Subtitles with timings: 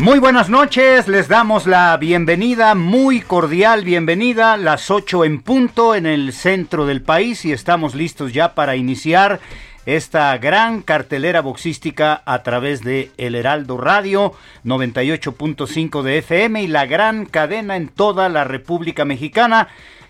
[0.00, 6.06] Muy buenas noches, les damos la bienvenida, muy cordial bienvenida, las 8 en punto en
[6.06, 9.40] el centro del país y estamos listos ya para iniciar
[9.84, 14.32] esta gran cartelera boxística a través de El Heraldo Radio
[14.64, 19.68] 98.5 de FM y la gran cadena en toda la República Mexicana.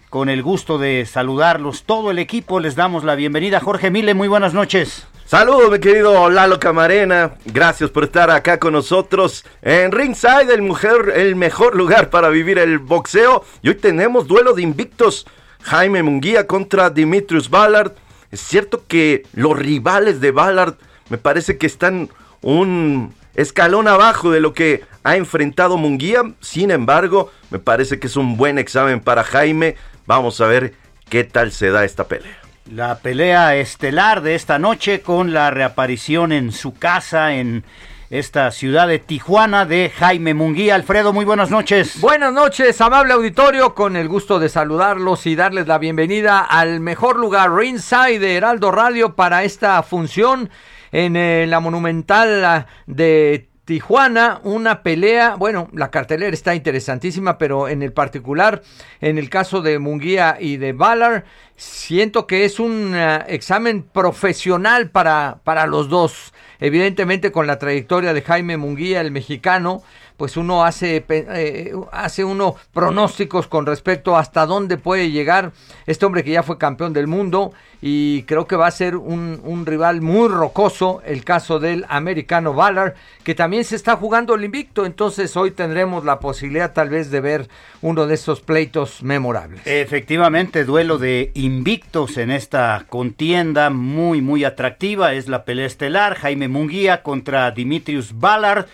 [0.09, 3.59] Con el gusto de saludarlos todo el equipo, les damos la bienvenida.
[3.59, 5.10] Jorge Mile, muy buenas noches.
[5.31, 7.35] Saludos, mi querido Lalo Camarena.
[7.45, 12.59] Gracias por estar acá con nosotros en Ringside, el, mujer, el mejor lugar para vivir
[12.59, 13.45] el boxeo.
[13.63, 15.29] Y hoy tenemos duelo de invictos.
[15.63, 17.93] Jaime Munguía contra Dimitrius Ballard.
[18.33, 20.75] Es cierto que los rivales de Ballard
[21.11, 22.09] me parece que están
[22.43, 26.23] un escalón abajo de lo que ha enfrentado Munguía.
[26.41, 29.77] Sin embargo, me parece que es un buen examen para Jaime.
[30.07, 30.75] Vamos a ver
[31.09, 32.40] qué tal se da esta pelea.
[32.73, 37.65] La pelea estelar de esta noche con la reaparición en su casa en
[38.11, 40.77] esta ciudad de Tijuana de Jaime Munguía.
[40.77, 42.01] Alfredo, muy buenas noches.
[42.01, 47.19] Buenas noches, amable auditorio, con el gusto de saludarlos y darles la bienvenida al mejor
[47.19, 50.49] lugar, Ringside de Heraldo Radio, para esta función
[50.93, 57.83] en eh, la Monumental de Tijuana, una pelea, bueno, la cartelera está interesantísima, pero en
[57.83, 58.63] el particular,
[59.01, 61.25] en el caso de Munguía y de Ballard,
[61.57, 66.33] siento que es un uh, examen profesional para, para los dos.
[66.59, 69.83] Evidentemente con la trayectoria de Jaime Munguía, el mexicano,
[70.21, 75.53] pues uno hace, eh, hace uno pronósticos con respecto a hasta dónde puede llegar
[75.87, 79.41] este hombre que ya fue campeón del mundo y creo que va a ser un,
[79.43, 84.45] un rival muy rocoso el caso del americano Ballard que también se está jugando el
[84.45, 84.85] invicto.
[84.85, 87.49] Entonces hoy tendremos la posibilidad tal vez de ver
[87.81, 89.63] uno de esos pleitos memorables.
[89.65, 95.15] Efectivamente duelo de invictos en esta contienda muy muy atractiva.
[95.15, 96.17] Es la pelea estelar.
[96.17, 98.67] Jaime Munguía contra Dimitrius Ballard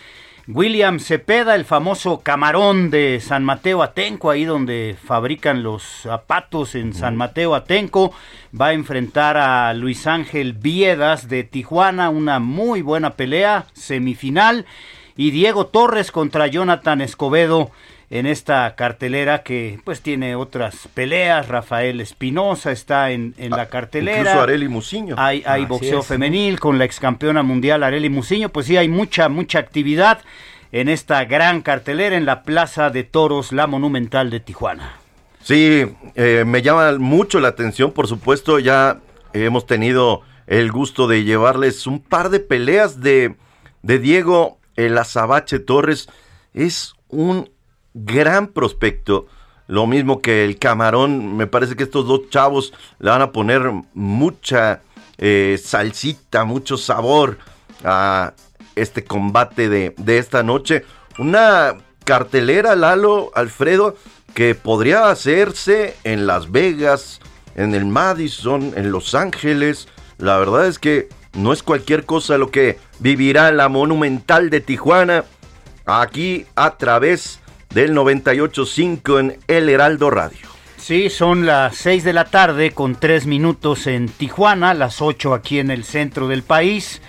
[0.48, 6.94] William Cepeda, el famoso camarón de San Mateo Atenco, ahí donde fabrican los zapatos en
[6.94, 8.14] San Mateo Atenco,
[8.58, 14.66] va a enfrentar a Luis Ángel Viedas de Tijuana, una muy buena pelea, semifinal,
[15.16, 17.72] y Diego Torres contra Jonathan Escobedo
[18.08, 21.48] en esta cartelera que pues tiene otras peleas.
[21.48, 24.20] Rafael Espinosa está en, en la cartelera.
[24.20, 25.16] Incluso Areli Musiño.
[25.18, 26.60] Hay, hay boxeo es, femenil ¿no?
[26.60, 28.48] con la ex campeona mundial Areli Musiño.
[28.50, 30.20] Pues sí, hay mucha, mucha actividad
[30.72, 34.98] en esta gran cartelera en la Plaza de Toros, la Monumental de Tijuana.
[35.42, 38.98] Sí, eh, me llama mucho la atención, por supuesto, ya
[39.32, 43.36] hemos tenido el gusto de llevarles un par de peleas de,
[43.82, 46.08] de Diego El Azabache Torres.
[46.52, 47.48] Es un
[48.04, 49.26] gran prospecto.
[49.66, 51.36] Lo mismo que el camarón.
[51.36, 54.82] Me parece que estos dos chavos le van a poner mucha
[55.18, 57.38] eh, salsita, mucho sabor
[57.84, 58.34] a
[58.74, 60.84] este combate de, de, esta noche.
[61.18, 63.96] Una cartelera, Lalo, Alfredo,
[64.34, 67.20] que podría hacerse en Las Vegas,
[67.54, 69.88] en el Madison, en Los Ángeles.
[70.18, 75.24] La verdad es que no es cualquier cosa lo que vivirá la Monumental de Tijuana
[75.86, 77.40] aquí a través
[77.70, 80.46] del 98.5 en El Heraldo Radio.
[80.76, 85.58] Sí, son las 6 de la tarde con 3 minutos en Tijuana, las 8 aquí
[85.58, 87.02] en el centro del país.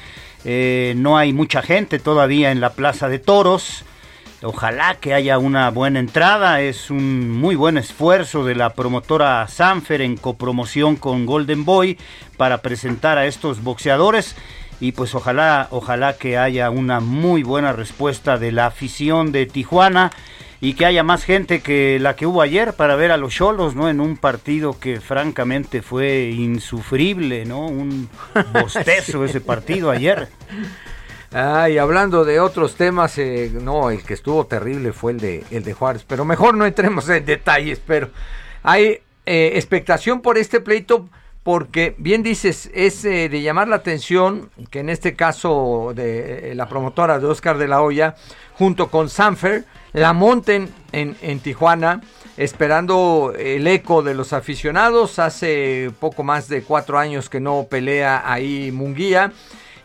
[0.45, 3.83] Eh, no hay mucha gente todavía en la Plaza de Toros.
[4.43, 6.61] Ojalá que haya una buena entrada.
[6.61, 11.97] Es un muy buen esfuerzo de la promotora Sanfer en copromoción con Golden Boy
[12.37, 14.35] para presentar a estos boxeadores.
[14.79, 20.11] Y pues ojalá, ojalá que haya una muy buena respuesta de la afición de Tijuana
[20.59, 23.75] y que haya más gente que la que hubo ayer para ver a los Cholos,
[23.75, 23.89] ¿no?
[23.89, 27.67] En un partido que francamente fue insufrible, ¿no?
[27.67, 28.09] Un
[28.53, 30.27] bostezo ese partido ayer.
[31.31, 35.63] Ay, hablando de otros temas, eh, no, el que estuvo terrible fue el de, el
[35.63, 38.09] de Juárez, pero mejor no entremos en detalles, pero
[38.63, 41.09] hay eh, expectación por este pleito
[41.47, 46.67] porque bien dices, es eh, de llamar la atención que en este caso de la
[46.67, 48.15] promotora de Oscar de la Hoya,
[48.57, 49.63] junto con Sanfer,
[49.93, 52.01] la monten en, en Tijuana,
[52.35, 55.19] esperando el eco de los aficionados.
[55.19, 59.31] Hace poco más de cuatro años que no pelea ahí Munguía.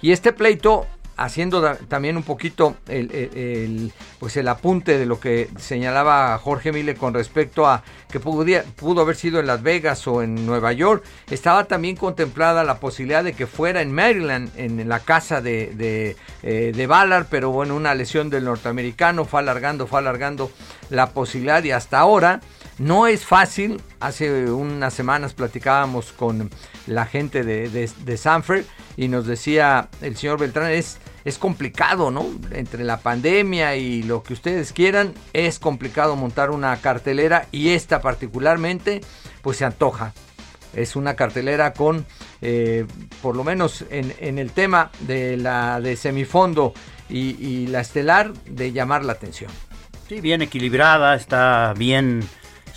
[0.00, 6.36] Y este pleito haciendo también un poquito el, pues el apunte de lo que señalaba
[6.38, 10.72] Jorge Mille con respecto a que pudo haber sido en Las Vegas o en Nueva
[10.72, 15.72] York, estaba también contemplada la posibilidad de que fuera en Maryland, en la casa de,
[15.74, 20.50] de, eh, de Ballard, pero bueno, una lesión del norteamericano fue alargando, fue alargando
[20.90, 22.40] la posibilidad y hasta ahora
[22.78, 26.50] no es fácil, hace unas semanas platicábamos con
[26.86, 28.64] la gente de, de, Sanford
[28.96, 32.26] y nos decía el señor Beltrán, es, es complicado, ¿no?
[32.50, 38.00] Entre la pandemia y lo que ustedes quieran, es complicado montar una cartelera y esta
[38.00, 39.00] particularmente,
[39.42, 40.12] pues se antoja.
[40.74, 42.06] Es una cartelera con,
[42.40, 42.86] eh,
[43.20, 46.72] por lo menos en, en, el tema de la de semifondo
[47.10, 49.50] y, y la estelar, de llamar la atención.
[50.08, 52.22] Sí, bien equilibrada, está bien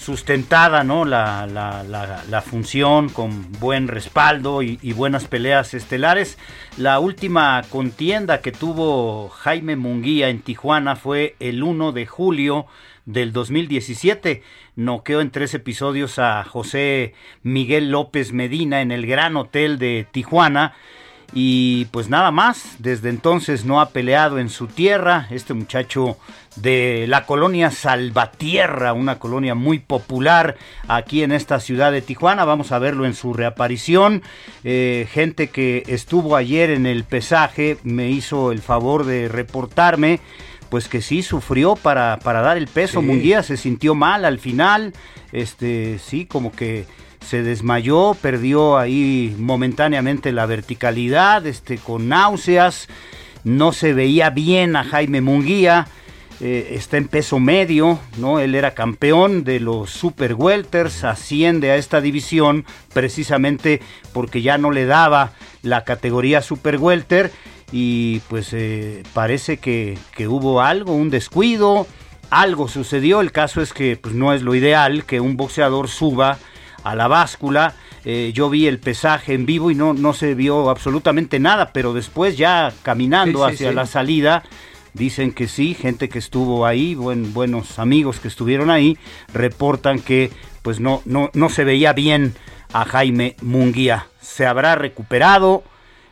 [0.05, 1.03] sustentada, ¿no?
[1.03, 6.37] La, la, función con buen respaldo y, buenas peleas estelares.
[6.77, 12.67] La última contienda que tuvo Jaime Munguía en Tijuana fue el 1 de julio
[13.07, 14.43] del 2017.
[14.75, 20.75] Noqueó en tres episodios a José Miguel López Medina en el Gran Hotel de Tijuana.
[21.33, 25.27] Y pues nada más, desde entonces no ha peleado en su tierra.
[25.31, 26.17] Este muchacho
[26.55, 30.55] de la colonia Salvatierra, una colonia muy popular
[30.87, 32.45] aquí en esta ciudad de Tijuana.
[32.45, 34.23] Vamos a verlo en su reaparición.
[34.63, 40.19] Eh, gente que estuvo ayer en el pesaje me hizo el favor de reportarme.
[40.69, 43.01] Pues que sí sufrió para, para dar el peso.
[43.01, 44.93] Munguía se sintió mal al final.
[45.31, 46.85] Este, sí, como que
[47.25, 52.87] se desmayó, perdió ahí momentáneamente la verticalidad, este, con náuseas.
[53.43, 55.87] No se veía bien a Jaime Munguía.
[56.41, 58.39] Eh, está en peso medio, ¿no?
[58.39, 63.81] Él era campeón de los Super Welters, asciende a esta división precisamente
[64.11, 65.31] porque ya no le daba
[65.61, 67.31] la categoría Super Welter
[67.71, 69.97] y pues eh, parece que,
[70.27, 71.87] hubo algo, un descuido,
[72.29, 76.37] algo sucedió, el caso es que pues, no es lo ideal que un boxeador suba
[76.85, 77.73] a la báscula,
[78.05, 81.93] eh, yo vi el pesaje en vivo y no, no se vio absolutamente nada, pero
[81.93, 84.43] después ya caminando hacia la salida,
[84.95, 88.97] Dicen que sí, gente que estuvo ahí, buen, buenos amigos que estuvieron ahí,
[89.33, 92.33] reportan que pues no, no, no se veía bien
[92.71, 94.07] a Jaime Munguía.
[94.21, 95.65] Se habrá recuperado,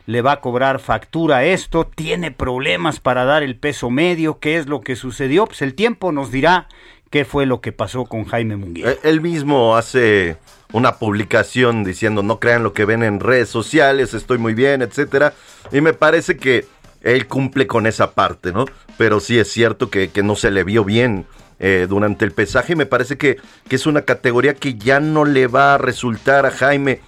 [0.04, 4.66] le va a cobrar factura esto, tiene problemas para dar el peso medio, ¿qué es
[4.66, 5.46] lo que sucedió?
[5.46, 6.68] Pues el tiempo nos dirá
[7.10, 8.90] qué fue lo que pasó con Jaime Munguía.
[8.90, 10.36] Eh, él mismo hace
[10.72, 15.32] una publicación diciendo no crean lo que ven en redes sociales, estoy muy bien, etcétera.
[15.70, 16.66] Y me parece que
[17.04, 18.64] él cumple con esa parte, ¿no?
[18.98, 21.26] Pero sí es cierto que, no se le vio bien
[21.60, 22.74] eh, durante el pesaje.
[22.74, 23.36] Me parece que,
[23.68, 27.00] que, es una categoría que ya no le va a resultar a Jaime.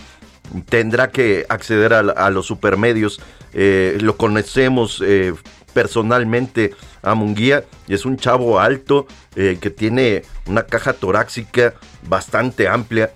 [0.68, 3.20] Tendrá que acceder a, los supermedios.
[3.52, 5.32] Eh, lo conocemos eh,
[5.76, 11.74] personalmente a Munguía y es un chavo alto que tiene una caja torácica
[12.08, 13.12] bastante amplia.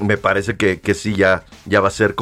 [0.00, 2.14] Me parece que, que sí, ya, ya va a ser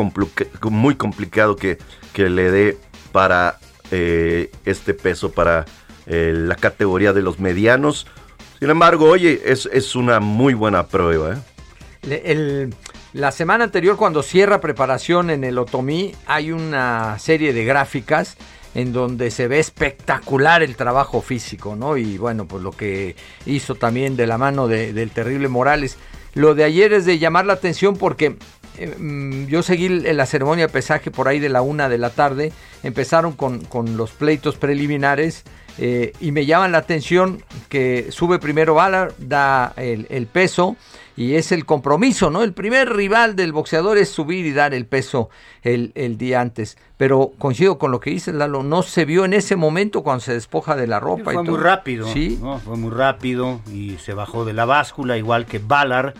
[0.62, 1.76] muy complicado que,
[2.14, 2.78] que le dé
[3.12, 3.58] para
[3.90, 5.66] eh, este peso para
[6.06, 8.06] eh, la categoría de los medianos.
[8.58, 11.36] Sin embargo, oye, es, es una muy buena prueba.
[12.02, 12.70] ¿eh?
[13.12, 18.36] la semana anterior, cuando cierra preparación en el Otomí, hay una serie de gráficas
[18.74, 21.96] en donde se ve espectacular el trabajo físico, ¿no?
[21.96, 25.96] Y bueno, pues lo que hizo también de la mano del terrible Morales.
[26.34, 28.36] Lo de ayer es de llamar la atención porque
[28.78, 32.10] eh, mm, yo seguí la ceremonia de pesaje por ahí de la una de la
[32.10, 32.52] tarde.
[32.82, 35.44] Empezaron con, los pleitos preliminares
[35.78, 40.76] eh, y me llaman la atención que sube primero Ballard, da el, peso
[41.20, 42.42] y es el compromiso, ¿no?
[42.42, 45.28] El primer rival del boxeador es subir y dar el peso
[45.60, 46.78] el, día antes.
[46.96, 50.32] Pero coincido con lo que dice Lalo, no se vio en ese momento cuando se
[50.32, 51.34] despoja de la ropa.
[51.34, 52.40] fue muy rápido, ¿Sí?
[52.64, 56.14] fue muy rápido y se bajó de la báscula, igual que Ballard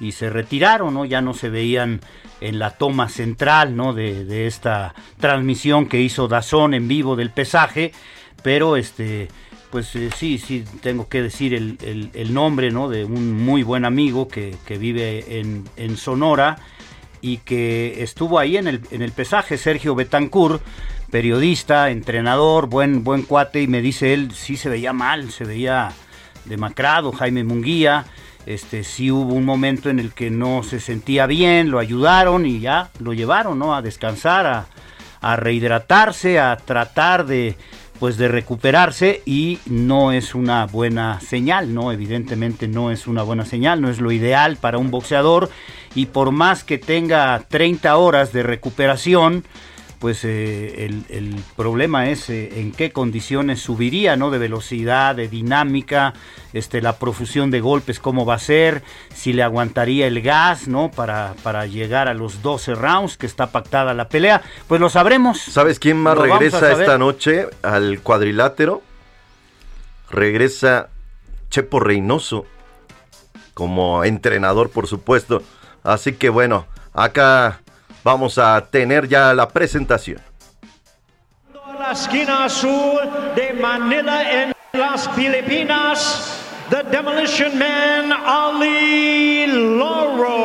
[0.00, 1.04] y se retiraron, ¿no?
[1.04, 2.00] Ya no se veían
[2.40, 3.92] en la toma central, ¿no?
[3.92, 7.92] De, esta transmisión que hizo Dazón en vivo del pesaje,
[8.42, 9.28] pero este
[9.70, 12.88] pues eh, sí, sí, tengo que decir el, el, nombre ¿no?
[12.88, 16.58] de un muy buen amigo que, que vive en, en, Sonora
[17.20, 20.62] y que estuvo ahí en el, en el pesaje, Sergio Betancourt,
[21.10, 25.92] periodista, entrenador, buen, buen cuate, y me dice él, sí se veía mal, se veía
[26.44, 28.06] demacrado, Jaime Munguía,
[28.46, 32.60] este, sí hubo un momento en el que no se sentía bien, lo ayudaron y
[32.60, 33.74] ya lo llevaron ¿no?
[33.74, 34.66] a descansar, a,
[35.20, 37.56] a rehidratarse, a tratar de
[37.98, 41.92] pues de recuperarse y no es una buena señal, ¿no?
[41.92, 45.50] Evidentemente no es una buena señal, no es lo ideal para un boxeador
[45.94, 49.44] y por más que tenga 30 horas de recuperación,
[49.98, 54.30] pues eh, el, problema es eh, en qué condiciones subiría, ¿no?
[54.30, 56.14] De velocidad, de dinámica,
[56.52, 58.82] este, la profusión de golpes, cómo va a ser,
[59.14, 60.90] si le aguantaría el gas, ¿no?
[60.90, 65.40] Para, para llegar a los 12 rounds que está pactada la pelea, pues lo sabremos.
[65.40, 68.82] ¿Sabes quién más regresa esta noche al cuadrilátero?
[70.10, 70.88] Regresa
[71.50, 72.46] Chepo Reynoso
[73.54, 75.42] como entrenador, por supuesto.
[75.82, 77.62] Así que bueno, acá
[78.06, 80.20] vamos a tener ya la presentación.
[81.76, 83.00] La esquina azul
[83.34, 90.36] de Manila en las Filipinas, The Demolition Man Ali Laurel.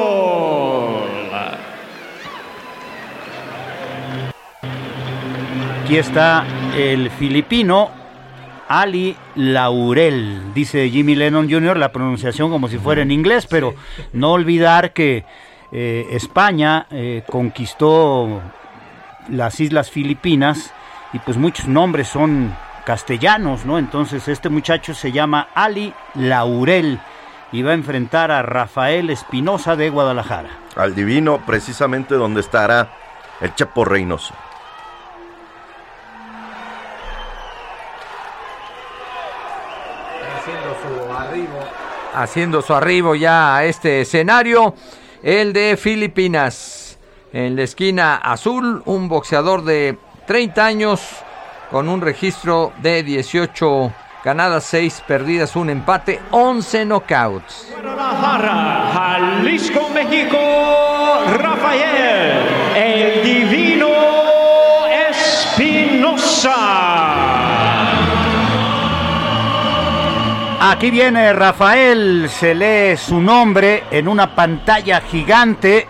[5.83, 6.43] Aquí está
[6.75, 7.91] el filipino
[8.67, 13.75] Ali Laurel, dice Jimmy Lennon Jr., la pronunciación como si fuera en inglés, pero
[14.13, 15.25] no olvidar que
[15.71, 18.41] eh, España eh, conquistó
[19.29, 20.73] las islas Filipinas
[21.13, 22.53] y pues muchos nombres son
[22.85, 23.77] castellanos, ¿no?
[23.77, 26.99] Entonces este muchacho se llama Ali Laurel
[27.53, 30.49] y va a enfrentar a Rafael Espinosa de Guadalajara.
[30.75, 32.89] Al divino, precisamente donde estará
[33.39, 34.33] el Chapo Reynoso.
[40.37, 41.59] Haciendo su arribo,
[42.13, 44.75] haciendo su arribo ya a este escenario
[45.23, 46.97] el de Filipinas.
[47.33, 49.97] En la esquina azul, un boxeador de
[50.27, 51.01] 30 años
[51.69, 57.67] con un registro de 18 ganadas, 6 perdidas, un empate, 11 knockouts.
[57.71, 60.37] Guadalajara, Jalisco, México,
[61.37, 63.87] Rafael, el divino
[65.09, 67.10] Espinosa.
[70.71, 75.85] Aquí viene Rafael, se lee su nombre en una pantalla gigante,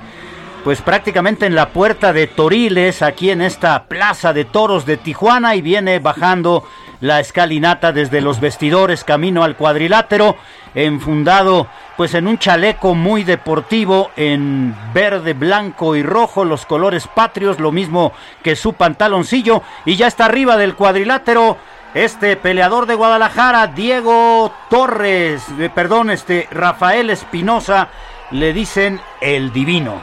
[0.64, 5.56] pues prácticamente en la puerta de Toriles, aquí en esta plaza de toros de Tijuana,
[5.56, 6.68] y viene bajando
[7.00, 10.36] la escalinata desde los vestidores camino al cuadrilátero,
[10.74, 17.60] enfundado pues en un chaleco muy deportivo en verde, blanco y rojo, los colores patrios,
[17.60, 21.58] lo mismo que su pantaloncillo, y ya está arriba del cuadrilátero
[21.94, 27.90] este peleador de Guadalajara, Diego Torres, eh, perdón, este Rafael Espinosa,
[28.32, 30.02] le dicen el divino.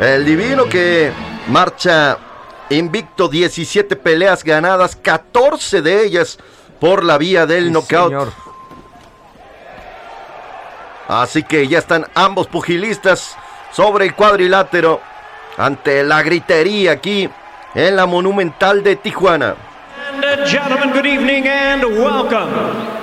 [0.00, 1.12] El divino que
[1.48, 2.18] marcha
[2.70, 6.38] invicto, 17 peleas ganadas, 14 de ellas
[6.80, 8.32] por la vía del knockout.
[11.06, 13.36] Así que ya están ambos pugilistas
[13.72, 15.00] sobre el cuadrilátero
[15.56, 17.28] ante la gritería aquí
[17.74, 19.54] en la Monumental de Tijuana.
[20.12, 22.50] Uh, gentlemen, good evening and welcome.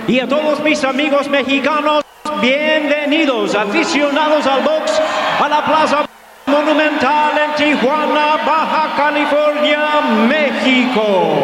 [0.10, 2.04] Y a todos mis amigos mexicanos,
[2.42, 4.92] bienvenidos, aficionados al box,
[5.40, 6.06] a la Plaza
[6.48, 11.38] Monumental en Tijuana, Baja California, México.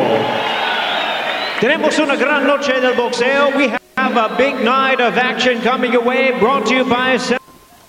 [1.61, 3.55] Tenemos una gran noche del boxeo.
[3.55, 7.17] We have a big night of action coming away, brought to you by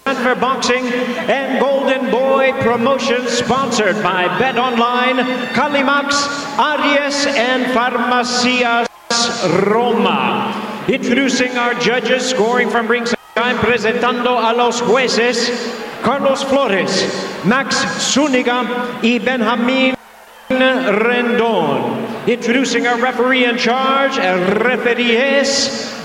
[0.05, 5.17] for Boxing and Golden Boy Promotions, sponsored by Bet Online,
[5.55, 6.13] Calimax,
[6.59, 8.87] Arias, and Farmacias
[9.67, 10.85] Roma.
[10.89, 15.49] Introducing our judges, scoring from ringside, presentando a los jueces
[16.03, 19.97] Carlos Flores, Max Zuniga, y Benjamin
[20.51, 22.29] Rendon.
[22.29, 25.45] Introducing our referee in charge, referee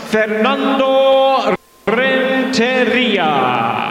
[0.09, 1.53] Fernando
[1.85, 3.88] Renteria.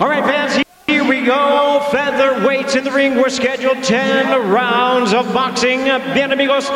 [0.00, 1.80] All right, fans, here we go.
[1.90, 3.14] Featherweights in the ring.
[3.14, 5.84] We're scheduled 10 rounds of boxing.
[5.84, 6.68] Bien, amigos.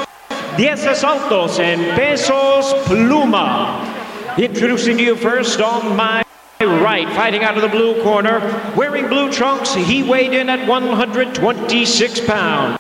[0.57, 4.39] 10 asaltos en pesos pluma.
[4.39, 6.23] Introducing you first on my
[6.61, 8.39] right, fighting out of the blue corner,
[8.77, 12.79] wearing blue trunks, he weighed in at 126 pounds.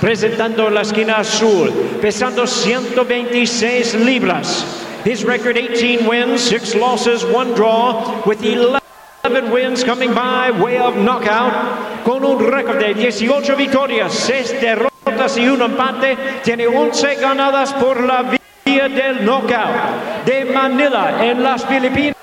[0.00, 1.68] Presentando la esquina azul,
[2.00, 4.84] pesando 126 libras.
[5.04, 8.79] His record 18 wins, 6 losses, 1 draw, with 11
[9.50, 12.04] wins coming by way of knockout.
[12.04, 18.02] Con un récord de 18 victorias, 6 derrotas y un empate, tiene 11 ganadas por
[18.02, 18.22] la
[18.64, 22.16] vía del knockout de Manila en las Filipinas.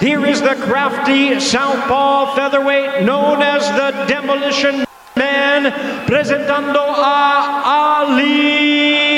[0.00, 4.84] Here is the crafty southpaw featherweight known as the Demolition
[5.14, 5.72] Man,
[6.06, 9.17] presentando a Ali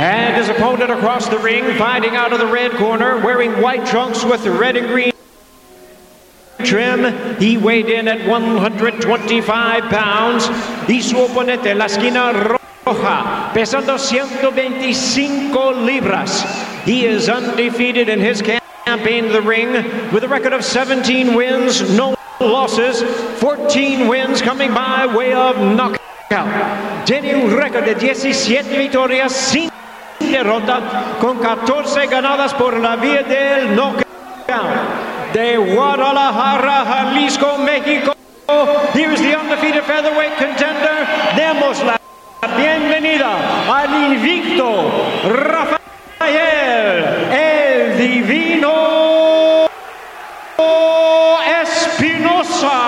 [0.00, 4.24] And his opponent across the ring, fighting out of the red corner, wearing white trunks
[4.24, 5.12] with red and green
[6.64, 7.36] trim.
[7.38, 10.48] He weighed in at 125 pounds.
[10.88, 16.44] Y su oponente, la esquina roja, pesando 125 libras.
[16.86, 19.70] He is undefeated in his campaign in the ring
[20.12, 23.02] with a record of 17 wins, no losses,
[23.38, 26.00] 14 wins coming by way of knockout.
[27.06, 29.34] Tiene un récord de 17 victorias
[30.30, 30.80] derrota,
[31.20, 34.06] con 14 ganadas por la vía del knockout
[35.32, 38.14] de Guadalajara, Jalisco, México.
[38.94, 41.06] Here's the undefeated featherweight contender.
[41.36, 41.96] Demos la
[42.56, 43.30] bienvenida
[43.68, 44.90] al invicto
[45.28, 45.80] Rafael
[47.32, 49.68] el Divino
[51.62, 52.80] Espinosa.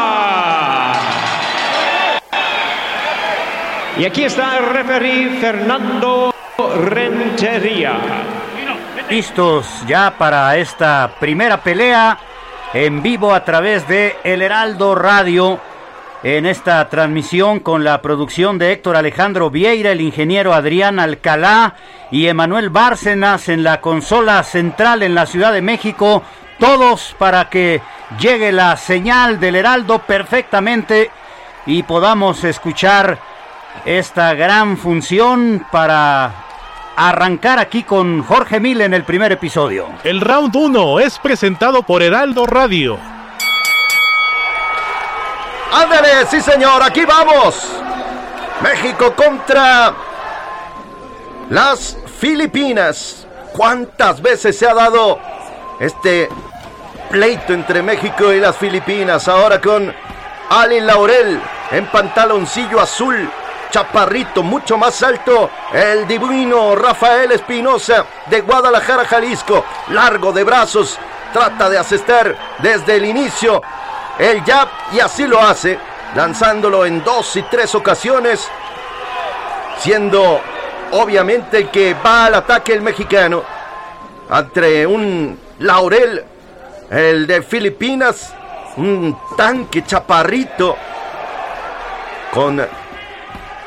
[3.99, 6.32] Y aquí está el referee Fernando
[6.71, 7.99] Rentería.
[9.11, 12.19] Listos ya para esta primera pelea
[12.73, 15.61] en vivo a través de El Heraldo Radio.
[16.23, 21.75] En esta transmisión con la producción de Héctor Alejandro Vieira, el ingeniero Adrián Alcalá
[22.12, 26.23] y Emanuel Bárcenas en la consola central en la Ciudad de México.
[26.61, 27.83] Todos para que
[28.21, 31.11] llegue la señal del Heraldo perfectamente
[31.66, 33.19] y podamos escuchar
[33.85, 36.33] esta gran función para
[36.96, 39.88] arrancar aquí con Jorge Mil en el primer episodio.
[40.04, 42.99] El round 1 es presentado por Heraldo Radio.
[45.72, 47.66] Ándale, sí señor, aquí vamos.
[48.62, 49.94] México contra
[51.50, 53.26] las Filipinas.
[53.52, 55.18] ¿Cuántas veces se ha dado
[55.80, 56.28] este
[57.11, 59.28] pleito entre México y las Filipinas?
[59.28, 59.92] Ahora con
[60.50, 63.31] Ali Laurel en pantaloncillo azul
[63.72, 70.98] chaparrito, mucho más alto, el divino Rafael Espinosa de Guadalajara, Jalisco, largo de brazos,
[71.32, 73.62] trata de asestar desde el inicio
[74.18, 75.78] el jab y así lo hace,
[76.14, 78.46] lanzándolo en dos y tres ocasiones,
[79.78, 80.40] siendo
[80.92, 83.42] obviamente el que va al ataque el mexicano
[84.30, 86.22] entre un Laurel,
[86.90, 88.35] el de Filipinas,
[88.76, 90.76] un tanque chaparrito
[92.32, 92.82] con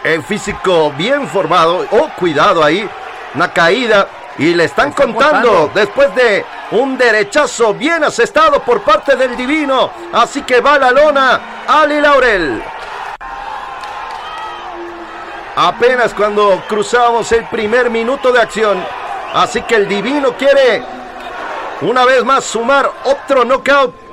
[0.06, 1.86] el físico bien formado.
[1.92, 2.88] Oh, cuidado ahí.
[3.34, 4.08] Una caída.
[4.38, 9.90] Y le están contando después de un derechazo bien asestado por parte del divino.
[10.12, 12.62] Así que va la lona Ali Laurel.
[15.56, 18.84] Apenas cuando cruzamos el primer minuto de acción.
[19.34, 20.84] Así que el divino quiere
[21.82, 24.05] una vez más sumar otro knockout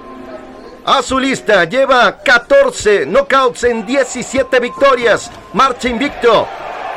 [0.84, 1.64] a su lista.
[1.64, 5.30] Lleva 14 knockouts en 17 victorias.
[5.52, 6.46] Marcha invicto.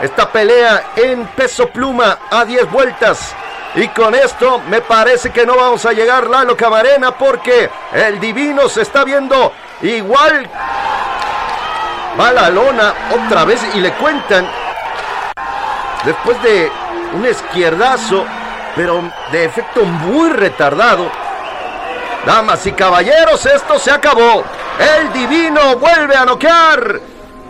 [0.01, 3.33] Esta pelea en peso pluma a 10 vueltas.
[3.75, 8.69] Y con esto me parece que no vamos a llegar Lalo Camarena porque el divino
[8.69, 10.49] se está viendo igual.
[12.19, 14.47] Va la lona otra vez y le cuentan.
[16.05, 16.71] Después de
[17.13, 18.25] un izquierdazo,
[18.75, 21.09] pero de efecto muy retardado
[22.25, 24.43] Damas y caballeros, esto se acabó.
[24.79, 26.99] El divino vuelve a noquear.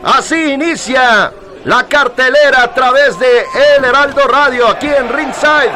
[0.03, 1.31] Así inicia
[1.63, 3.45] la cartelera a través de
[3.77, 5.71] El Heraldo Radio aquí en Ringside.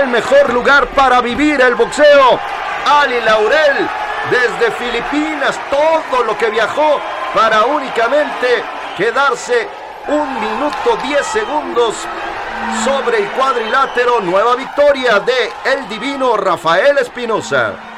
[0.00, 2.38] El mejor lugar para vivir el boxeo.
[2.84, 3.88] Ali Laurel
[4.30, 7.00] desde Filipinas, todo lo que viajó
[7.34, 8.62] para únicamente
[8.98, 9.66] quedarse
[10.08, 11.94] un minuto 10 segundos
[12.84, 14.20] sobre el cuadrilátero.
[14.20, 17.91] Nueva victoria de El Divino Rafael Espinosa.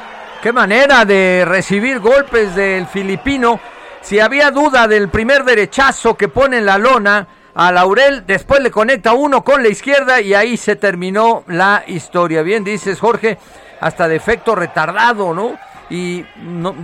[0.45, 3.59] Qué manera de recibir golpes del filipino.
[4.01, 8.69] Si había duda del primer derechazo que pone en la lona a Laurel, después le
[8.69, 12.43] conecta uno con la izquierda y ahí se terminó la historia.
[12.43, 13.39] Bien dices, Jorge,
[13.81, 15.57] hasta de efecto retardado, ¿no?
[15.89, 16.23] Y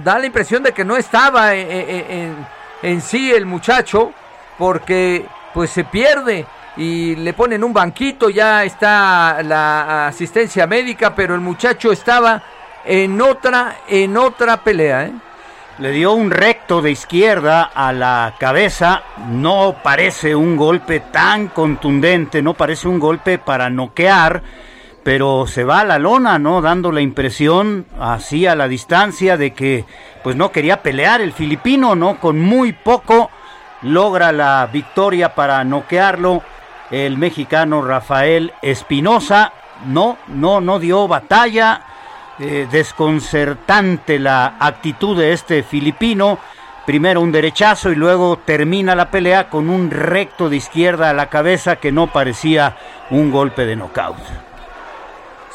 [0.03, 2.47] da la impresión de que no estaba en, en,
[2.81, 4.11] en sí el muchacho,
[4.57, 6.47] porque pues se pierde
[6.77, 12.41] y le ponen un banquito, ya está la asistencia médica, pero el muchacho estaba
[12.85, 15.05] en otra, en otra pelea.
[15.05, 15.13] ¿eh?
[15.79, 19.03] Le dio un recto de izquierda a la cabeza.
[19.29, 24.43] No parece un golpe tan contundente, no parece un golpe para noquear,
[25.03, 26.61] pero se va a la lona, ¿no?
[26.61, 29.85] Dando la impresión, así a la distancia, de que
[30.23, 32.19] pues no quería pelear el filipino, ¿no?
[32.19, 33.31] Con muy poco
[33.81, 36.43] logra la victoria para noquearlo
[36.91, 39.53] el mexicano Rafael Espinosa.
[39.87, 41.81] No, no, no dio batalla.
[42.39, 46.39] Eh, desconcertante la actitud de este filipino.
[46.85, 51.29] Primero un derechazo y luego termina la pelea con un recto de izquierda a la
[51.29, 52.77] cabeza que no parecía
[53.11, 54.17] un golpe de nocaut.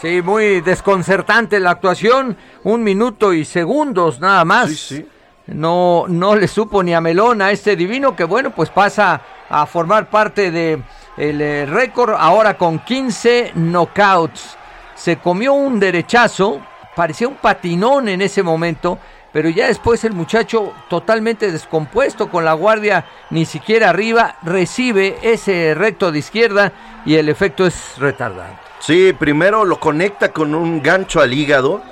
[0.00, 2.36] Sí, muy desconcertante la actuación.
[2.62, 4.70] Un minuto y segundos nada más.
[4.70, 5.08] Sí, sí.
[5.46, 9.64] No, no le supo ni a Melón a este divino que bueno, pues pasa a
[9.66, 10.82] formar parte de
[11.16, 14.55] el eh, récord ahora con 15 knockouts.
[14.96, 16.60] Se comió un derechazo,
[16.96, 18.98] parecía un patinón en ese momento,
[19.32, 25.74] pero ya después el muchacho totalmente descompuesto con la guardia ni siquiera arriba recibe ese
[25.74, 26.72] recto de izquierda
[27.04, 28.54] y el efecto es retardado.
[28.80, 31.82] Sí, primero lo conecta con un gancho al hígado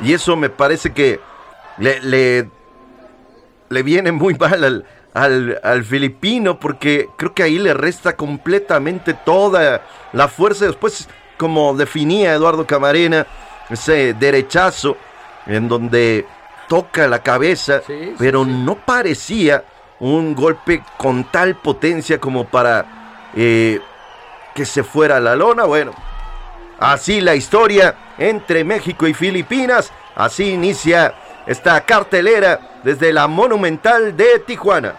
[0.00, 1.20] y eso me parece que
[1.76, 2.48] le, le,
[3.68, 9.14] le viene muy mal al, al, al, filipino porque creo que ahí le resta completamente
[9.14, 9.82] toda
[10.12, 10.66] la fuerza.
[10.66, 13.26] Después, como definía Eduardo Camarena,
[13.70, 14.96] ese derechazo
[15.46, 16.26] en donde
[16.68, 18.50] toca la cabeza, Sí, sí, pero sí.
[18.50, 19.64] no parecía
[20.00, 23.80] un golpe con tal potencia como para eh,
[24.54, 25.64] que se fuera a la lona.
[25.64, 25.92] Bueno,
[26.78, 29.90] así la historia entre México y Filipinas.
[30.14, 31.14] Así inicia
[31.46, 34.94] esta cartelera desde la Monumental de Tijuana.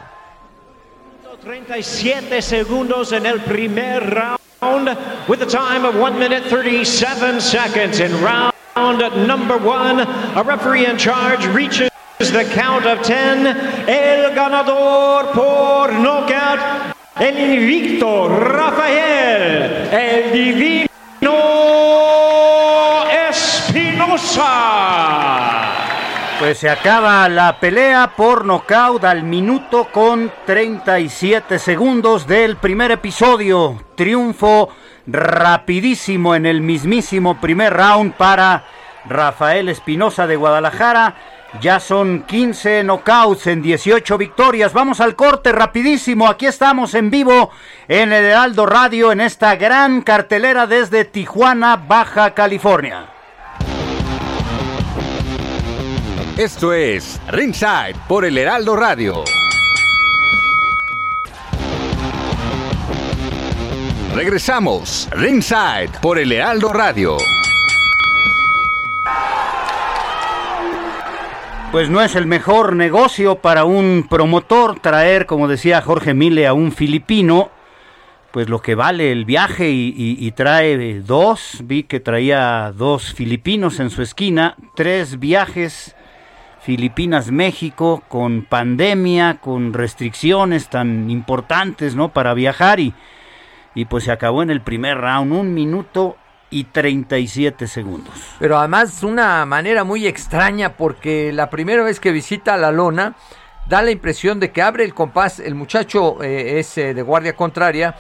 [1.41, 7.99] 37 segundos en el primer round with a time of 1 minute 37 seconds.
[7.99, 13.45] In round number 1 a referee in charge reaches the count of 10
[13.87, 20.87] el ganador por knockout el invicto Rafael el divino
[23.29, 24.49] Espinosa
[26.39, 33.83] Pues se acaba la pelea por nocaut al minuto con 37 segundos del primer episodio.
[33.95, 34.69] Triunfo
[35.05, 38.63] rapidísimo en el mismísimo primer round para
[39.03, 41.15] Rafael Espinosa de Guadalajara.
[41.59, 44.71] Ya son 15 knockouts en 18 victorias.
[44.71, 46.29] Vamos al corte rapidísimo.
[46.29, 47.51] Aquí estamos en vivo
[47.89, 53.18] en el Heraldo Radio en esta gran cartelera desde Tijuana, Baja California.
[56.39, 59.23] Esto es Ringside por el Heraldo Radio.
[64.15, 67.17] Regresamos, Ringside por el Heraldo Radio.
[71.71, 76.53] Pues no es el mejor negocio para un promotor traer, como decía Jorge Mille, a
[76.53, 77.51] un filipino,
[78.31, 83.13] pues lo que vale el viaje y, y- y trae dos, vi que traía dos
[83.13, 85.95] filipinos en su esquina, tres viajes
[86.61, 92.09] Filipinas-México con pandemia, con restricciones tan importantes, ¿no?
[92.09, 92.93] Para viajar y,
[93.75, 96.17] y pues se acabó en el primer round, un minuto
[96.49, 98.13] y 37 segundos.
[98.39, 103.15] Pero además una manera muy extraña porque la primera vez que visita la lona
[103.67, 107.35] da la impresión de que abre el compás, el muchacho eh, es eh, de guardia
[107.35, 107.95] contraria,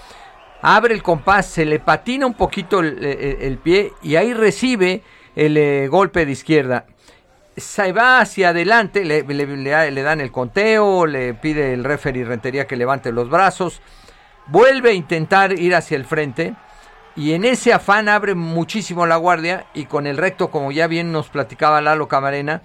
[0.61, 5.03] abre el compás, se le patina un poquito el, el pie y ahí recibe
[5.35, 6.85] el eh, golpe de izquierda.
[7.59, 12.75] Se va hacia adelante, le, le- dan el conteo, le pide el referee Rentería que
[12.75, 13.81] levante los brazos,
[14.47, 16.55] vuelve a intentar ir hacia el frente
[17.15, 21.11] y en ese afán abre muchísimo la guardia y con el recto, como ya bien
[21.11, 22.61] nos platicaba Lalo Camarena,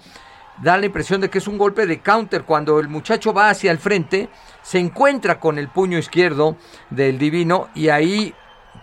[0.61, 2.43] da la impresión de que es un golpe de counter.
[2.43, 4.29] Cuando el muchacho va hacia el frente,
[4.61, 6.55] se encuentra con el puño izquierdo
[6.89, 8.33] del divino y ahí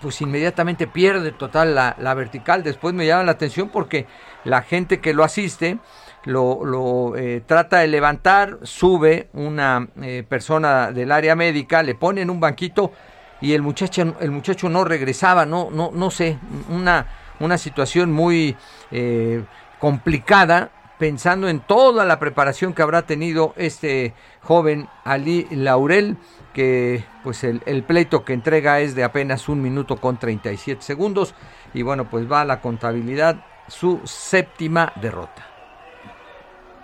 [0.00, 2.62] pues inmediatamente pierde total la vertical.
[2.62, 4.06] Después me llama la atención porque
[4.44, 5.78] la gente que lo asiste
[6.24, 12.30] lo, eh, trata de levantar, sube una eh, persona del área médica, le pone en
[12.30, 12.92] un banquito
[13.40, 16.38] y el muchacho, el muchacho no regresaba, no, no, no sé,
[16.70, 17.06] una,
[17.40, 18.56] una situación muy
[18.92, 19.42] eh,
[19.80, 26.16] complicada, pensando en toda la preparación que habrá tenido este joven Ali Laurel,
[26.54, 31.34] que pues el, el pleito que entrega es de apenas un minuto con 37 segundos,
[31.74, 35.51] y bueno, pues va a la contabilidad su séptima derrota.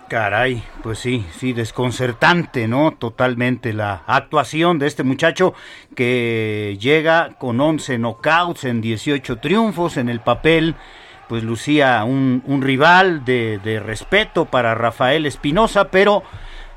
[0.09, 2.91] Caray, pues sí, sí, desconcertante, ¿no?
[2.91, 5.53] Totalmente la actuación de este muchacho
[5.95, 10.75] que llega con 11 knockouts en 18 triunfos en el papel,
[11.29, 16.23] pues lucía un, rival de, de respeto para Rafael Espinosa, pero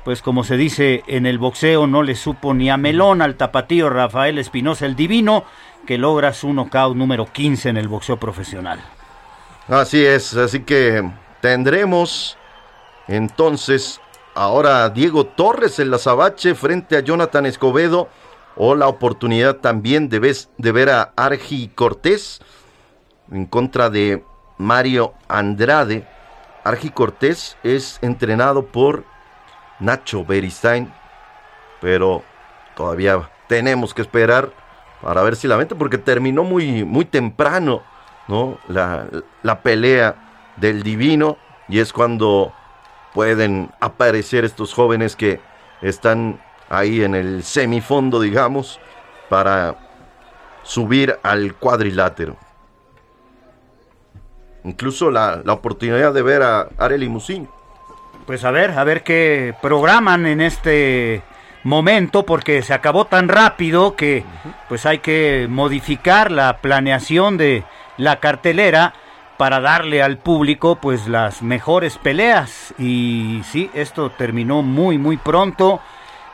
[0.05, 3.89] pues como se dice en el boxeo no le supo ni a melón al tapatío
[3.89, 5.43] Rafael Espinosa el divino,
[5.87, 8.79] que logra su knockout número 15 en el boxeo profesional.
[9.67, 11.09] Así es, así que
[11.41, 12.37] tendremos
[13.07, 13.99] entonces
[14.35, 18.09] ahora Diego Torres el Azabache frente a Jonathan Escobedo
[18.55, 22.41] o la oportunidad también de, de ver a Argi Cortés
[23.31, 24.23] en contra de
[24.57, 26.07] Mario Andrade.
[26.63, 29.03] Argi Cortés es entrenado por
[29.79, 30.93] Nacho Beristain,
[31.81, 32.23] pero
[32.75, 34.51] todavía tenemos que esperar
[35.01, 37.81] para ver si la venta, porque terminó muy, muy temprano
[38.27, 38.57] ¿no?
[38.67, 39.07] la,
[39.41, 40.15] la pelea
[40.55, 41.37] del divino
[41.67, 42.53] y es cuando
[43.13, 45.39] pueden aparecer estos jóvenes que
[45.81, 48.79] están ahí en el semifondo, digamos,
[49.29, 49.75] para
[50.63, 52.37] subir al cuadrilátero.
[54.63, 57.49] Incluso la, la oportunidad de ver a Arely Musin.
[58.25, 61.21] Pues a ver, a ver qué programan en este
[61.63, 64.23] momento porque se acabó tan rápido que
[64.69, 67.63] pues hay que modificar la planeación de
[67.97, 68.93] la cartelera
[69.43, 75.81] para darle al público pues las mejores peleas y sí, esto terminó muy muy pronto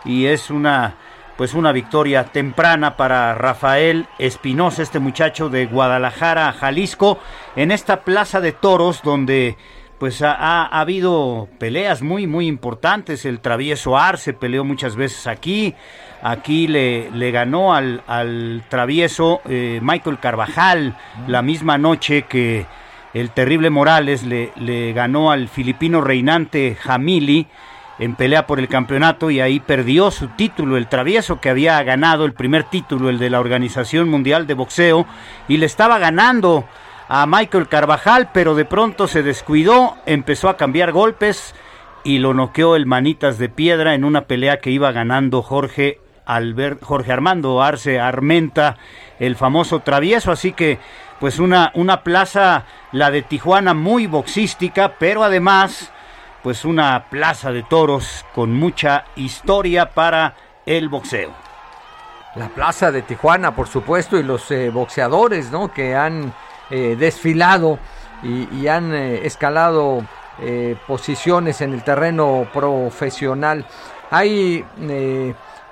[0.06, 0.94] y es una
[1.36, 7.18] pues una victoria temprana para Rafael Espinosa, este muchacho de Guadalajara, Jalisco,
[7.56, 9.58] en esta plaza de toros donde
[9.98, 13.26] pues ha, habido peleas muy muy importantes.
[13.26, 15.74] El travieso Arce peleó muchas veces aquí.
[16.22, 20.96] Aquí le, ganó al, al travieso eh, Michael Carvajal
[21.28, 22.68] la misma noche que
[23.14, 27.48] el terrible Morales le, ganó al filipino reinante Jamili
[27.98, 32.26] en pelea por el campeonato y ahí perdió su título, el travieso que había ganado
[32.26, 35.06] el primer título, el de la Organización Mundial de Boxeo,
[35.48, 36.66] y le estaba ganando
[37.10, 41.56] a Michael Carvajal, pero de pronto se descuidó, empezó a cambiar golpes
[42.04, 46.84] y lo noqueó el manitas de piedra en una pelea que iba ganando Jorge Albert,
[46.84, 48.78] Jorge Armando Arce Armenta,
[49.20, 50.78] el famoso travieso, así que
[51.20, 55.92] pues una, una plaza, la de Tijuana, muy boxística, pero además
[56.44, 61.32] pues una plaza de toros con mucha historia para el boxeo.
[62.36, 65.74] La plaza de Tijuana, por supuesto, y los eh, boxeadores, ¿no?
[65.74, 66.34] Que han
[66.70, 67.80] eh, desfilado
[68.24, 70.04] y, han eh, escalado
[70.88, 73.66] posiciones en el terreno profesional.
[74.10, 74.64] Hay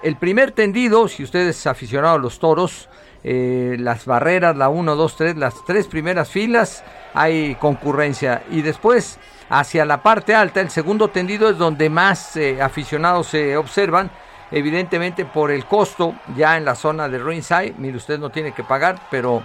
[0.04, 2.90] el primer tendido, si usted es aficionado a los toros,
[3.24, 8.44] las barreras, la 1, 2, 3, las tres primeras filas, hay concurrencia.
[8.52, 10.62] Y después hacia la parte alta.
[10.62, 14.10] El segundo tendido es donde más eh, aficionados se observan.
[14.50, 17.76] Evidentemente por el costo ya en la zona de ringside.
[17.78, 19.44] Mire, usted no tiene que pagar, pero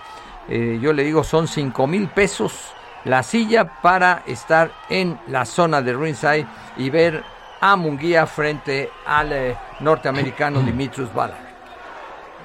[0.49, 2.73] eh, yo le digo son 5 mil pesos
[3.05, 7.25] la silla para estar en la zona de ringside y ver
[7.61, 11.42] a Munguía frente al eh, norteamericano Dimitrius Bala.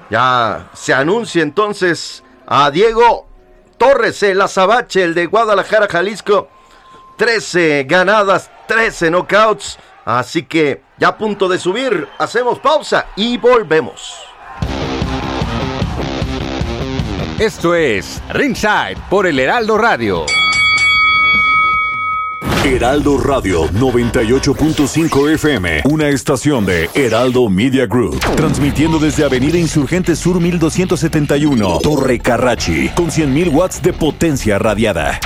[0.09, 3.27] Ya se anuncia entonces a Diego
[3.77, 6.49] Torres, el azabache, el de Guadalajara, Jalisco
[7.17, 9.77] 13 ganadas, 13 knockouts.
[10.05, 14.15] Así que ya a punto de subir, hacemos pausa y volvemos.
[17.39, 20.25] Esto es Ringside por el Heraldo Radio.
[22.65, 30.39] Heraldo Radio 98.5 FM, una estación de Heraldo Media Group, transmitiendo desde Avenida Insurgente Sur
[30.39, 35.19] 1271, Torre Carrachi, con 100.000 watts de potencia radiada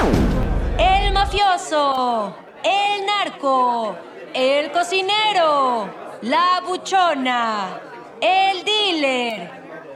[2.64, 3.96] el narco,
[4.34, 5.90] el cocinero,
[6.24, 7.80] la buchona,
[8.20, 9.50] el dealer,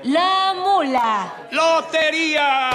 [0.04, 1.34] la mula.
[1.52, 2.70] ¡Lotería!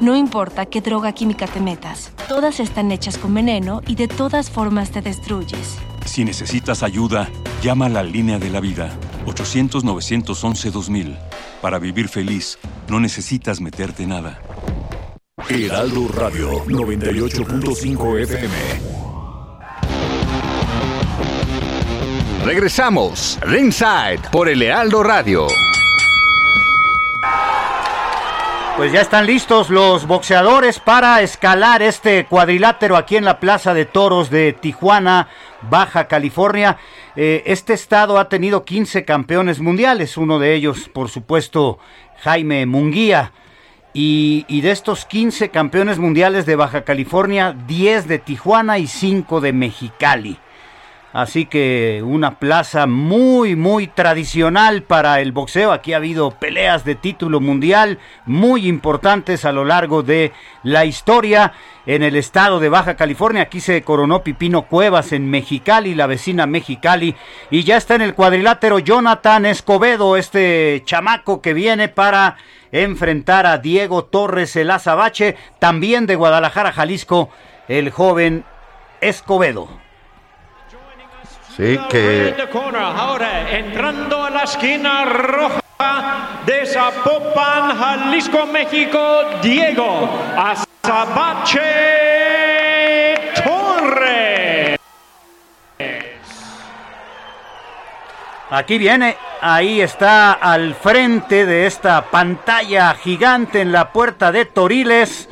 [0.00, 4.48] No importa qué droga química te metas, todas están hechas con veneno y de todas
[4.50, 5.76] formas te destruyes.
[6.06, 7.28] Si necesitas ayuda,
[7.62, 8.90] llama a la línea de la vida,
[9.26, 11.18] 800-911-2000.
[11.60, 12.58] Para vivir feliz,
[12.88, 14.40] no necesitas meterte nada.
[15.50, 18.54] Heraldo Radio 98.5 FM.
[22.46, 25.46] Regresamos, Ringside, por el Heraldo Radio.
[28.80, 33.84] Pues ya están listos los boxeadores para escalar este cuadrilátero aquí en la Plaza de
[33.84, 35.28] Toros de Tijuana,
[35.68, 36.78] Baja California.
[37.14, 41.78] Eh, este estado ha tenido 15 campeones mundiales, uno de ellos, por supuesto,
[42.22, 43.32] Jaime Munguía.
[43.92, 49.52] Y, de estos 15 campeones mundiales de Baja California, 10 de Tijuana y 5 de
[49.52, 50.38] Mexicali.
[51.12, 55.72] Así que una plaza muy, muy tradicional para el boxeo.
[55.72, 61.52] Aquí ha habido peleas de título mundial muy importantes a lo largo de la historia
[61.84, 63.42] en el estado de Baja California.
[63.42, 67.16] Aquí se coronó Pipino Cuevas en Mexicali, la vecina Mexicali.
[67.50, 72.36] Y ya está en el cuadrilátero Jonathan Escobedo, este chamaco que viene para
[72.70, 77.30] enfrentar a Diego Torres el Azabache, también de Guadalajara, Jalisco,
[77.66, 78.44] el joven
[79.00, 79.89] Escobedo.
[81.60, 82.34] Sí, que
[82.72, 85.60] Ahora entrando a la esquina roja
[86.46, 88.98] de Zapopan, Jalisco, México,
[89.42, 91.60] Diego Azabache
[93.44, 94.78] Torres.
[98.48, 105.28] Aquí viene, ahí está al frente de esta pantalla gigante en la puerta de Toriles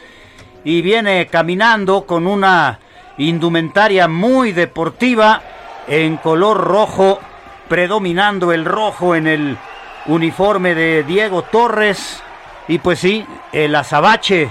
[0.63, 2.81] y viene caminando con una
[3.17, 5.41] indumentaria muy deportiva
[5.89, 7.19] en color rojo,
[7.69, 9.59] predominando el rojo en el
[10.07, 12.23] uniforme de Diego Torres
[12.69, 14.51] y pues sí, el azabache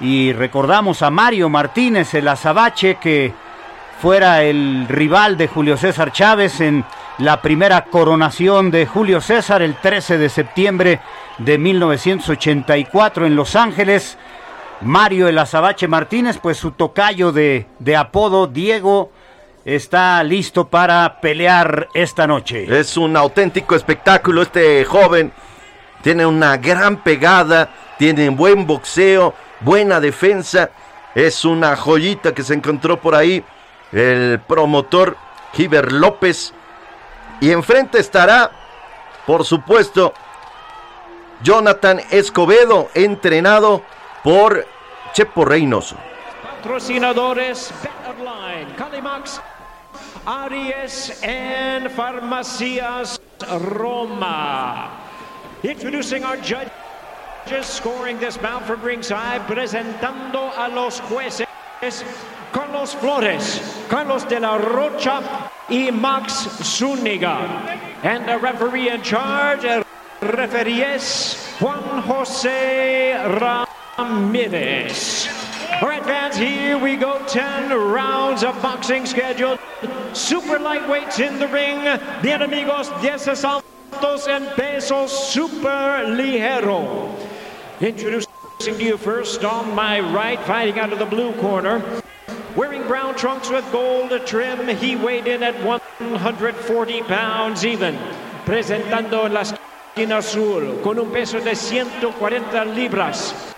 [0.00, 3.32] y recordamos a Mario Martínez, el azabache que
[4.00, 6.84] fuera el rival de Julio César Chávez en
[7.18, 11.00] la primera coronación de Julio César el 13 de septiembre
[11.38, 14.18] de 1984 en Los Ángeles.
[14.82, 19.10] Mario el Azabache Martínez, pues su tocayo de, de apodo Diego
[19.66, 22.66] está listo para pelear esta noche.
[22.78, 25.32] Es un auténtico espectáculo este joven.
[26.02, 30.70] Tiene una gran pegada, tiene buen boxeo, buena defensa.
[31.16, 33.42] Es una joyita que se encontró por ahí
[33.90, 35.16] el promotor
[35.52, 36.54] Giver López.
[37.40, 38.52] Y enfrente estará,
[39.26, 40.14] por supuesto,
[41.42, 43.82] Jonathan Escobedo, entrenado
[44.22, 44.64] por
[45.12, 45.96] Chepo Reynoso.
[46.62, 47.72] Patrocinadores
[48.76, 49.40] Calimax,
[50.26, 53.20] Aries and Farmacias
[53.78, 54.90] Roma.
[55.62, 56.70] Introducing our judges
[57.62, 61.46] scoring this bout from ringside, presentando a los jueces
[62.52, 65.22] Carlos Flores, Carlos de la Rocha
[65.70, 67.38] y Max Zúñiga.
[68.02, 69.84] And the referee in charge, el
[70.20, 73.14] referee es Juan José
[73.96, 75.45] Ramirez.
[75.68, 77.22] All right, fans, here we go.
[77.26, 79.58] 10 rounds of boxing scheduled.
[80.14, 81.82] Super lightweights in the ring.
[82.22, 87.14] Bien amigos, 10 asaltos en peso super ligero.
[87.80, 91.82] Introducing to you first on my right, fighting out of the blue corner.
[92.54, 97.98] Wearing brown trunks with gold trim, he weighed in at 140 pounds even.
[98.46, 103.55] Presentando en la esquina azul con un peso de 140 libras.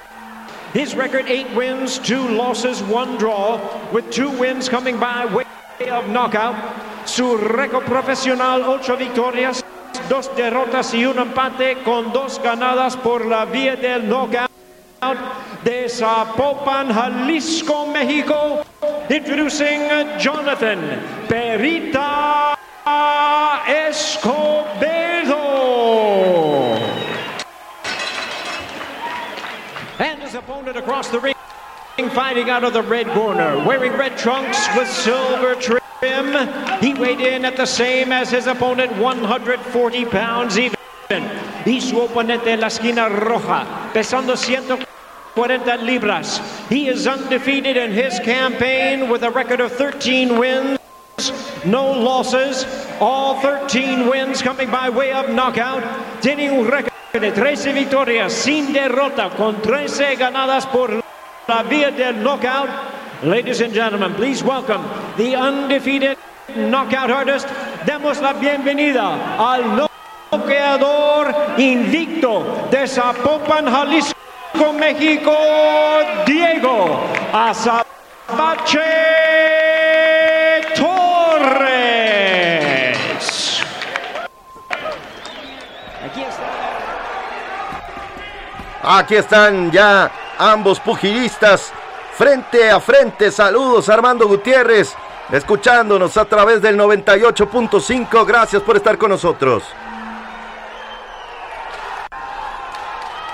[0.73, 3.59] His record eight wins, two losses, one draw,
[3.93, 5.45] with two wins coming by way
[5.91, 6.57] of knockout.
[7.09, 9.65] Su récord profesional, ocho victorias,
[10.09, 14.49] dos derrotas y un empate con dos ganadas por la vía del knockout
[15.65, 18.65] de Zapopan, Jalisco, México.
[19.11, 22.55] Introducing Jonathan Perita
[23.67, 25.39] Escobedo.
[29.99, 31.35] And his opponent across the ring,
[32.11, 35.81] fighting out of the red corner, wearing red trunks with silver trim.
[36.83, 40.77] He weighed in at the same as his opponent, 140 pounds even.
[41.65, 46.43] Y su oponente en la esquina roja, pesando 140 libras.
[46.69, 50.79] He is undefeated in his campaign with a record of 13 wins,
[51.65, 52.67] no losses.
[53.01, 55.83] All 13 wins coming by way of knockout.
[56.21, 61.03] Tiene récord de 13 victorias sin derrota, con 13 ganadas por
[61.47, 62.69] la vía del knockout.
[63.23, 64.83] Ladies and gentlemen, please welcome
[65.17, 66.19] the undefeated
[66.55, 67.49] knockout artist.
[67.87, 69.89] Demos la bienvenida al
[70.31, 75.35] noqueador invicto de Zapopan, Jalisco, México,
[76.27, 77.01] Diego
[77.33, 79.09] Azabache
[88.83, 91.73] Aquí están ya ambos pugilistas
[92.17, 93.31] frente a frente.
[93.31, 94.95] Saludos Armando Gutiérrez,
[95.33, 98.27] escuchándonos a través del 98.5.
[98.27, 99.65] Gracias por estar con nosotros.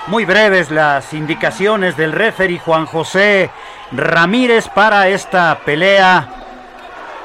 [0.07, 3.49] Muy breves las indicaciones del referee Juan José
[3.91, 6.44] Ramírez para esta pelea.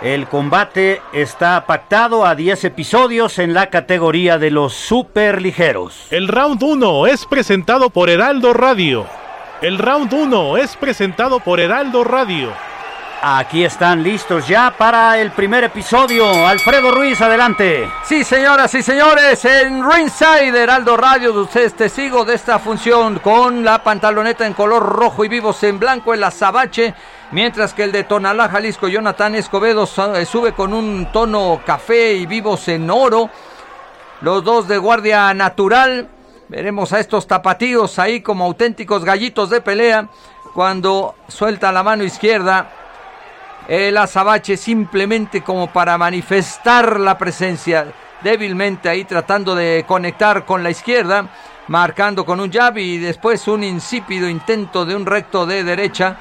[0.02, 6.06] El combate está pactado a 10 episodios en la categoría de los superligeros.
[6.10, 9.04] El round 1 es presentado por Heraldo Radio.
[9.60, 12.50] El round 1 es presentado por Heraldo Radio.
[13.22, 16.46] Aquí están listos ya para el primer episodio.
[16.46, 17.86] Alfredo Ruiz, adelante.
[18.02, 23.62] Sí, señoras y señores, en Ringside Heraldo Radio, usted es testigo de esta función con
[23.62, 26.94] la pantaloneta en color rojo y vivos en blanco, el azabache,
[27.32, 32.26] mientras que el de Tonalá, Jalisco, Jonathan Escobedo su- sube con un tono café y
[32.26, 33.30] vivos en oro.
[34.20, 36.08] Los dos de guardia natural.
[36.48, 40.08] Veremos a estos tapatíos ahí como auténticos gallitos de pelea
[40.52, 42.72] cuando suelta la mano izquierda
[43.68, 47.86] el azabache simplemente como para manifestar la presencia
[48.20, 51.28] débilmente ahí tratando de conectar con la izquierda,
[51.68, 56.16] marcando con un jab y después un insípido intento de un recto de derecha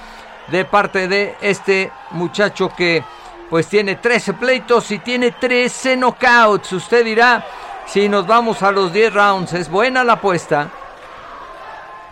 [0.51, 3.03] de parte de este muchacho que
[3.49, 6.73] pues tiene 13 pleitos y tiene 13 knockouts.
[6.73, 7.45] Usted dirá,
[7.87, 10.69] si nos vamos a los 10 rounds, es buena la apuesta.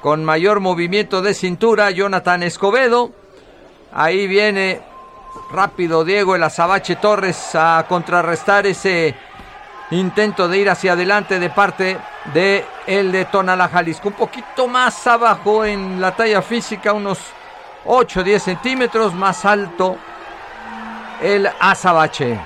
[0.02, 3.12] Con mayor movimiento de cintura, Jonathan Escobedo.
[3.94, 4.82] Ahí viene
[5.52, 9.16] rápido Diego el Azabache Torres a contrarrestar ese
[9.92, 11.98] intento de ir hacia adelante de parte
[12.34, 14.10] de el de Tonala Jalisco.
[14.10, 17.20] Un poquito más abajo en la talla física, unos
[17.88, 19.98] 8 10 centímetros más alto
[21.22, 22.38] el Azabache.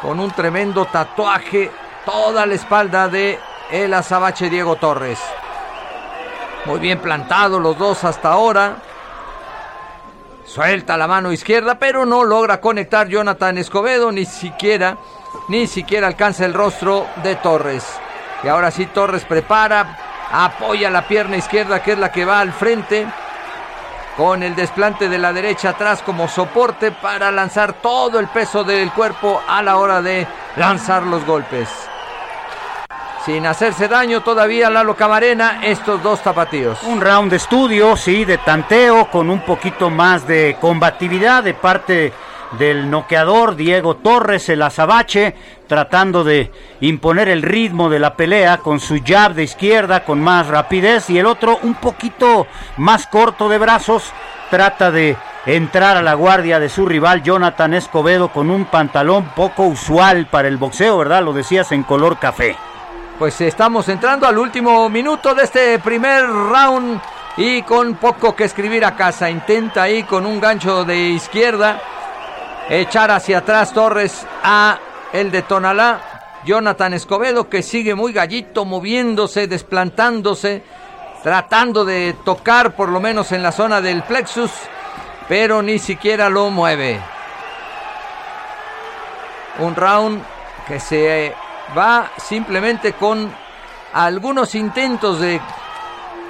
[0.00, 1.70] Con un tremendo tatuaje
[2.04, 3.40] toda la espalda de
[3.72, 5.18] el Azabache Diego Torres.
[6.64, 8.76] Muy bien plantado los dos hasta ahora.
[10.44, 14.96] Suelta la mano izquierda, pero no logra conectar Jonathan Escobedo, ni siquiera,
[15.48, 17.84] ni siquiera alcanza el rostro de Torres.
[18.44, 19.98] Y ahora sí Torres prepara,
[20.30, 23.06] apoya la pierna izquierda que es la que va al frente
[24.16, 28.92] con el desplante de la derecha atrás como soporte para lanzar todo el peso del
[28.92, 31.68] cuerpo a la hora de lanzar los golpes.
[33.24, 36.82] Sin hacerse daño todavía Lalo Camarena estos dos tapatíos.
[36.82, 42.12] Un round de estudio, sí, de tanteo, con un poquito más de combatividad de parte
[42.58, 45.34] del noqueador Diego Torres, el azabache,
[45.66, 46.50] tratando de
[46.80, 51.18] imponer el ritmo de la pelea con su jab de izquierda con más rapidez y
[51.18, 52.46] el otro un poquito
[52.76, 54.12] más corto de brazos,
[54.50, 59.64] trata de entrar a la guardia de su rival Jonathan Escobedo con un pantalón poco
[59.64, 61.22] usual para el boxeo, ¿verdad?
[61.22, 62.56] Lo decías en color café.
[63.18, 67.00] Pues estamos entrando al último minuto de este primer round
[67.36, 69.30] y con poco que escribir a casa.
[69.30, 71.80] Intenta ahí con un gancho de izquierda
[72.68, 74.78] echar hacia atrás Torres a
[75.12, 76.00] el de Tonalá.
[76.44, 80.62] Jonathan Escobedo que sigue muy gallito, moviéndose, desplantándose,
[81.22, 84.50] tratando de tocar por lo menos en la zona del plexus,
[85.28, 87.00] pero ni siquiera lo mueve.
[89.60, 90.22] Un round
[90.66, 91.34] que se
[91.76, 93.32] va simplemente con
[93.92, 95.40] algunos intentos de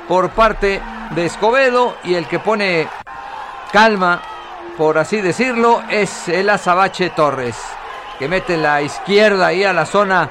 [0.09, 0.83] por parte
[1.14, 2.87] de Escobedo y el que pone
[3.72, 4.20] calma
[4.77, 7.57] por así decirlo, es el Azabache Torres,
[8.18, 10.29] que mete la izquierda ahí a la zona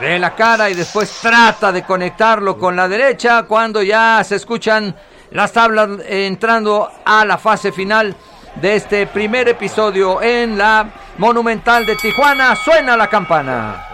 [0.00, 4.94] de la cara y después trata de conectarlo con la derecha cuando ya se escuchan
[5.30, 8.14] las tablas entrando a la fase final
[8.56, 12.56] de este primer episodio en la Monumental de Tijuana.
[12.56, 13.86] Suena la campana.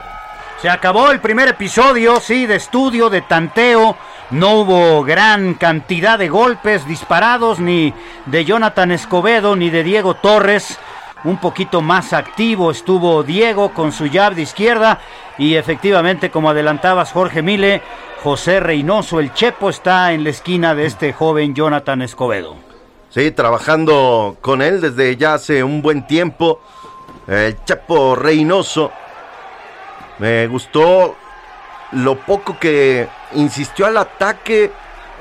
[0.60, 3.96] Se acabó el primer episodio, sí, de estudio, de tanteo
[4.30, 7.94] no hubo gran cantidad de golpes disparados ni
[8.26, 10.78] de Jonathan Escobedo ni de Diego Torres.
[11.24, 15.00] Un poquito más activo estuvo Diego con su jab de izquierda
[15.36, 17.82] y efectivamente como adelantabas Jorge Mile,
[18.22, 22.56] José Reynoso, el Chepo, está en la esquina de este joven Jonathan Escobedo.
[23.10, 26.60] Sí, trabajando con él desde ya hace un buen tiempo.
[27.26, 28.92] El Chepo Reynoso.
[30.18, 31.16] Me gustó
[31.92, 34.70] lo poco que insistió al ataque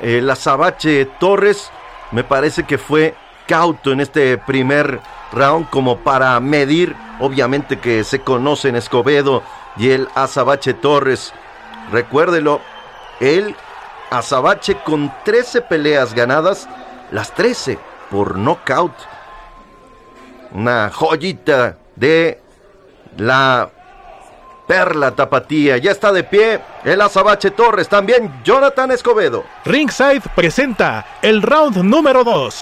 [0.01, 1.71] el Azabache Torres,
[2.11, 3.15] me parece que fue
[3.47, 4.99] cauto en este primer
[5.31, 9.43] round como para medir, obviamente que se conocen Escobedo
[9.77, 11.33] y el Azabache Torres.
[11.91, 12.61] Recuérdelo,
[13.19, 13.55] el
[14.09, 16.67] Azabache con 13 peleas ganadas,
[17.11, 17.79] las 13
[18.11, 18.93] por knockout.
[20.51, 22.39] Una joyita de
[23.17, 23.69] la
[24.67, 25.77] Perla Tapatía.
[25.77, 27.87] Ya está de pie el Azabache Torres.
[27.87, 29.45] También Jonathan Escobedo.
[29.65, 32.61] Ringside presenta el round número 2.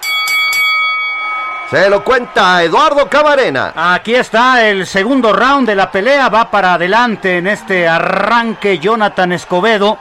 [1.72, 3.74] Se lo cuenta Eduardo Camarena.
[3.76, 6.30] Aquí está el segundo round de la pelea.
[6.30, 9.97] Va para adelante en este arranque Jonathan Escobedo.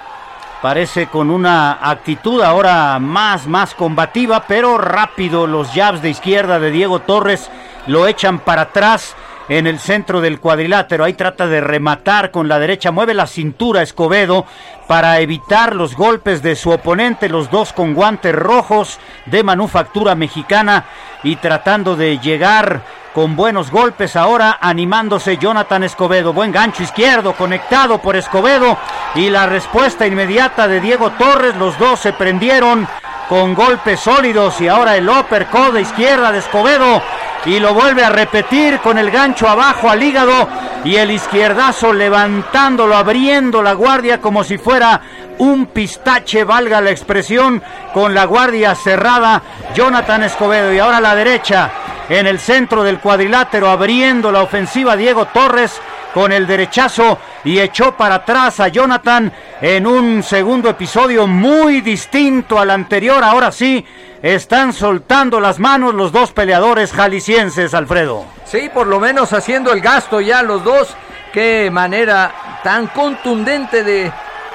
[0.60, 5.46] Parece con una actitud ahora más, más combativa, pero rápido.
[5.46, 7.50] Los jabs de izquierda de Diego Torres
[7.86, 9.16] lo echan para atrás
[9.48, 11.04] en el centro del cuadrilátero.
[11.04, 12.90] Ahí trata de rematar con la derecha.
[12.90, 14.46] Mueve la cintura Escobedo
[14.86, 17.28] para evitar los golpes de su oponente.
[17.28, 20.84] Los dos con guantes rojos de manufactura mexicana
[21.22, 22.82] y tratando de llegar
[23.14, 26.32] con buenos golpes ahora animándose Jonathan Escobedo.
[26.32, 28.76] Buen gancho izquierdo conectado por Escobedo
[29.14, 31.54] y la respuesta inmediata de Diego Torres.
[31.56, 32.88] Los dos se prendieron
[33.28, 37.00] con golpes sólidos y ahora el uppercut de izquierda de Escobedo
[37.46, 40.48] y lo vuelve a repetir con el gancho abajo al hígado
[40.84, 45.00] y el izquierdazo levantándolo, abriendo la guardia como si fuera
[45.38, 49.42] un pistache, valga la expresión, con la guardia cerrada,
[49.74, 51.70] Jonathan Escobedo y ahora la derecha
[52.08, 55.80] en el centro del cuadrilátero, abriendo la ofensiva Diego Torres
[56.12, 62.58] con el derechazo y echó para atrás a Jonathan en un segundo episodio muy distinto
[62.58, 63.24] al anterior.
[63.24, 63.84] Ahora sí,
[64.24, 68.24] están soltando las manos los dos peleadores jaliscienses, Alfredo.
[68.46, 70.96] Sí, por lo menos haciendo el gasto ya los dos.
[71.30, 74.10] Qué manera tan contundente de,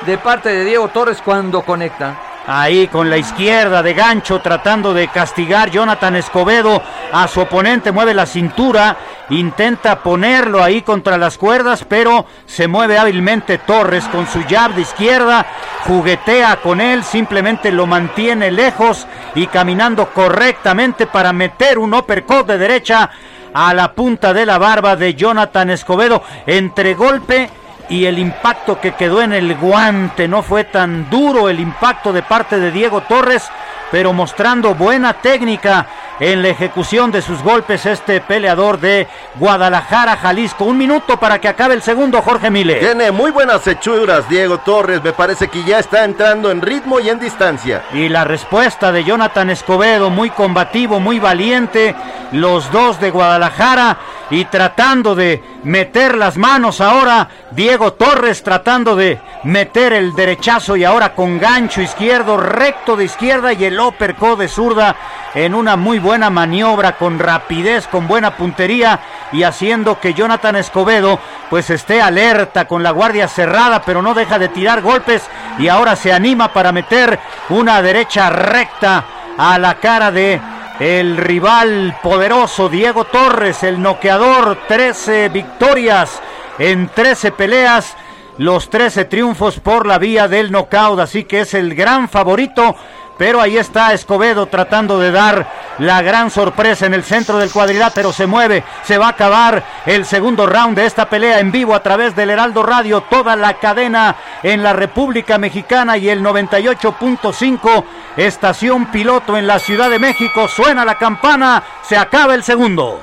[0.07, 2.28] de parte de Diego Torres cuando conecta.
[2.51, 6.81] Ahí con la izquierda de gancho tratando de castigar Jonathan Escobedo.
[7.11, 8.97] A su oponente, mueve la cintura,
[9.29, 14.81] intenta ponerlo ahí contra las cuerdas, pero se mueve hábilmente Torres con su jab de
[14.81, 15.45] izquierda,
[15.85, 22.57] juguetea con él, simplemente lo mantiene lejos y caminando correctamente para meter un uppercut de
[22.57, 23.11] derecha
[23.53, 26.23] a la punta de la barba de Jonathan Escobedo.
[26.47, 27.47] Entre golpe
[27.89, 30.27] y el impacto que quedó en el guante.
[30.27, 33.49] No fue tan duro el impacto de parte de Diego Torres,
[33.91, 35.87] pero mostrando buena técnica
[36.19, 40.65] en la ejecución de sus golpes este peleador de Guadalajara, Jalisco.
[40.65, 42.75] Un minuto para que acabe el segundo, Jorge Mile.
[42.75, 47.09] Tiene muy buenas hechuras Diego Torres, me parece que ya está entrando en ritmo y
[47.09, 47.83] en distancia.
[47.93, 51.95] Y la respuesta de Jonathan Escobedo, muy combativo, muy valiente,
[52.31, 53.97] los dos de Guadalajara
[54.29, 60.83] y tratando de meter las manos ahora, Diego Torres tratando de meter el derechazo y
[60.83, 64.95] ahora con gancho izquierdo, recto de izquierda y el uppercut de zurda
[65.33, 68.99] en una muy buena maniobra, con rapidez, con buena puntería
[69.31, 71.19] y haciendo que Jonathan Escobedo
[71.49, 75.23] pues esté alerta con la guardia cerrada, pero no deja de tirar golpes
[75.57, 77.19] y ahora se anima para meter
[77.49, 79.05] una derecha recta
[79.37, 80.39] a la cara de
[80.79, 86.21] el rival poderoso Diego Torres, el noqueador, 13 victorias
[86.57, 87.97] en 13 peleas,
[88.37, 92.77] los 13 triunfos por la vía del knockout, así que es el gran favorito
[93.19, 98.13] pero ahí está Escobedo tratando de dar la gran sorpresa en el centro del cuadrilátero.
[98.13, 101.83] Se mueve, se va a acabar el segundo round de esta pelea en vivo a
[101.83, 103.01] través del Heraldo Radio.
[103.01, 107.83] Toda la cadena en la República Mexicana y el 98.5
[108.15, 110.47] estación piloto en la Ciudad de México.
[110.47, 113.01] Suena la campana, se acaba el segundo.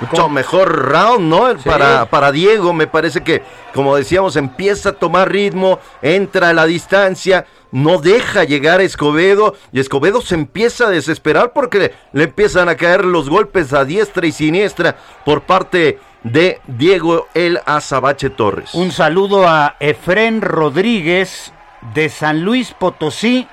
[0.00, 1.56] Mucho mejor round, ¿no?
[1.64, 3.42] Para, para Diego, me parece que,
[3.74, 9.54] como decíamos, empieza a tomar ritmo, entra a la distancia no deja llegar a Escobedo
[9.72, 14.26] y Escobedo se empieza a desesperar porque le empiezan a caer los golpes a diestra
[14.26, 18.74] y siniestra por parte de Diego El Azabache Torres.
[18.74, 21.52] Un saludo a Efren Rodríguez
[21.94, 23.46] de San Luis Potosí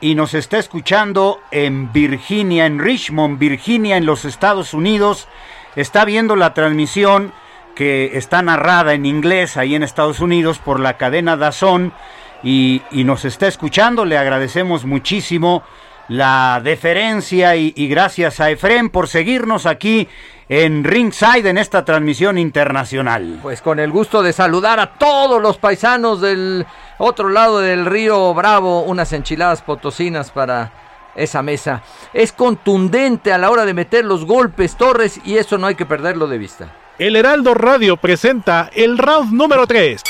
[0.00, 5.28] y nos está escuchando en Virginia, en Richmond, Virginia, en los Estados Unidos.
[5.76, 7.32] Está viendo la transmisión
[7.74, 11.92] que está narrada en inglés ahí en Estados Unidos por la cadena Dazón
[12.42, 14.04] y, nos está escuchando.
[14.04, 15.62] Le agradecemos muchísimo
[16.08, 20.08] la deferencia y, gracias a Efren por seguirnos aquí
[20.48, 23.38] en Ringside en esta transmisión internacional.
[23.42, 26.66] Pues con el gusto de saludar a todos los paisanos del
[26.98, 30.72] otro lado del río Bravo, unas enchiladas potosinas para
[31.14, 31.82] esa mesa.
[32.12, 35.86] Es contundente a la hora de meter los golpes Torres y eso no hay que
[35.86, 36.76] perderlo de vista.
[36.98, 40.02] El Heraldo Radio presenta el round número 3.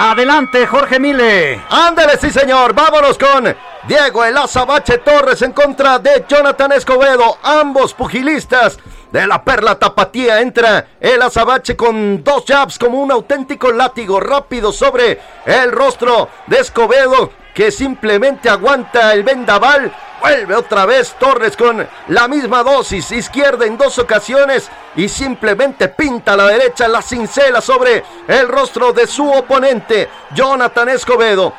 [0.00, 1.60] Adelante, Jorge Mile.
[1.68, 2.72] Ándale, sí, señor.
[2.72, 3.52] Vámonos con
[3.88, 7.36] Diego El Azabache Torres en contra de Jonathan Escobedo.
[7.42, 8.78] Ambos pugilistas
[9.10, 10.40] de la perla tapatía.
[10.40, 16.58] Entra el azabache con dos jabs como un auténtico látigo rápido sobre el rostro de
[16.58, 19.92] Escobedo que simplemente aguanta el vendaval.
[20.20, 26.34] Vuelve otra vez Torres con la misma dosis, izquierda en dos ocasiones y simplemente pinta
[26.34, 31.52] a la derecha la cincela sobre el rostro de su oponente, Jonathan Escobedo.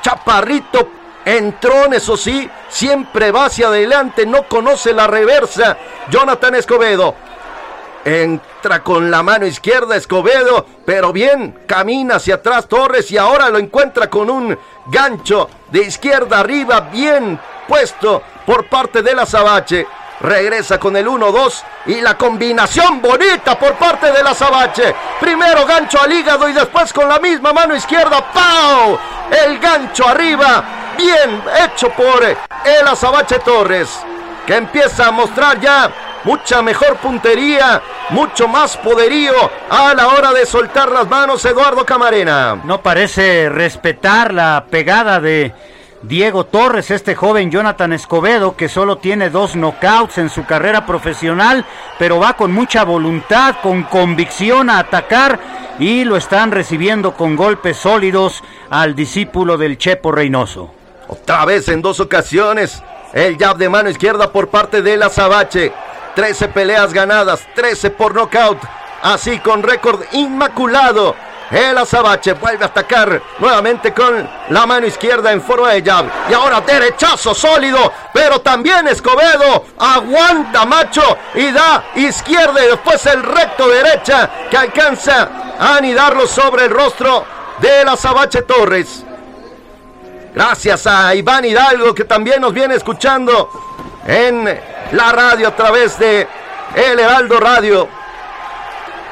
[0.00, 0.88] Chaparrito
[1.24, 5.76] entró, eso sí, siempre va hacia adelante, no conoce la reversa.
[6.10, 7.16] Jonathan Escobedo
[8.04, 13.58] Entra con la mano izquierda Escobedo, pero bien, camina hacia atrás Torres y ahora lo
[13.58, 19.86] encuentra con un gancho de izquierda arriba, bien puesto por parte de la Sabache.
[20.20, 24.94] Regresa con el 1-2 y la combinación bonita por parte de la Sabache.
[25.18, 28.30] Primero gancho al hígado y después con la misma mano izquierda.
[28.30, 28.98] ¡Pau!
[29.30, 30.64] El gancho arriba.
[30.98, 33.88] Bien hecho por el Azabache Torres.
[34.46, 35.90] Que empieza a mostrar ya
[36.24, 39.32] mucha mejor puntería, mucho más poderío
[39.68, 42.60] a la hora de soltar las manos Eduardo Camarena.
[42.64, 45.52] No parece respetar la pegada de
[46.02, 51.64] Diego Torres, este joven Jonathan Escobedo, que solo tiene dos knockouts en su carrera profesional,
[51.98, 55.38] pero va con mucha voluntad, con convicción a atacar
[55.78, 60.72] y lo están recibiendo con golpes sólidos al discípulo del Chepo Reynoso.
[61.08, 65.72] Otra vez en dos ocasiones, el jab de mano izquierda por parte del Azabache
[66.14, 68.58] 13 peleas ganadas, 13 por nocaut.
[69.02, 71.16] Así con récord inmaculado.
[71.50, 76.04] El Azabache vuelve a atacar nuevamente con la mano izquierda en forma de jab.
[76.30, 81.02] Y ahora derechazo sólido, pero también Escobedo aguanta macho
[81.34, 87.24] y da izquierda y después el recto derecha que alcanza a anidarlo sobre el rostro
[87.58, 89.04] del Azabache Torres.
[90.32, 93.50] Gracias a Iván Hidalgo que también nos viene escuchando
[94.10, 94.60] en
[94.92, 96.26] la radio a través de
[96.74, 97.88] El Heraldo Radio.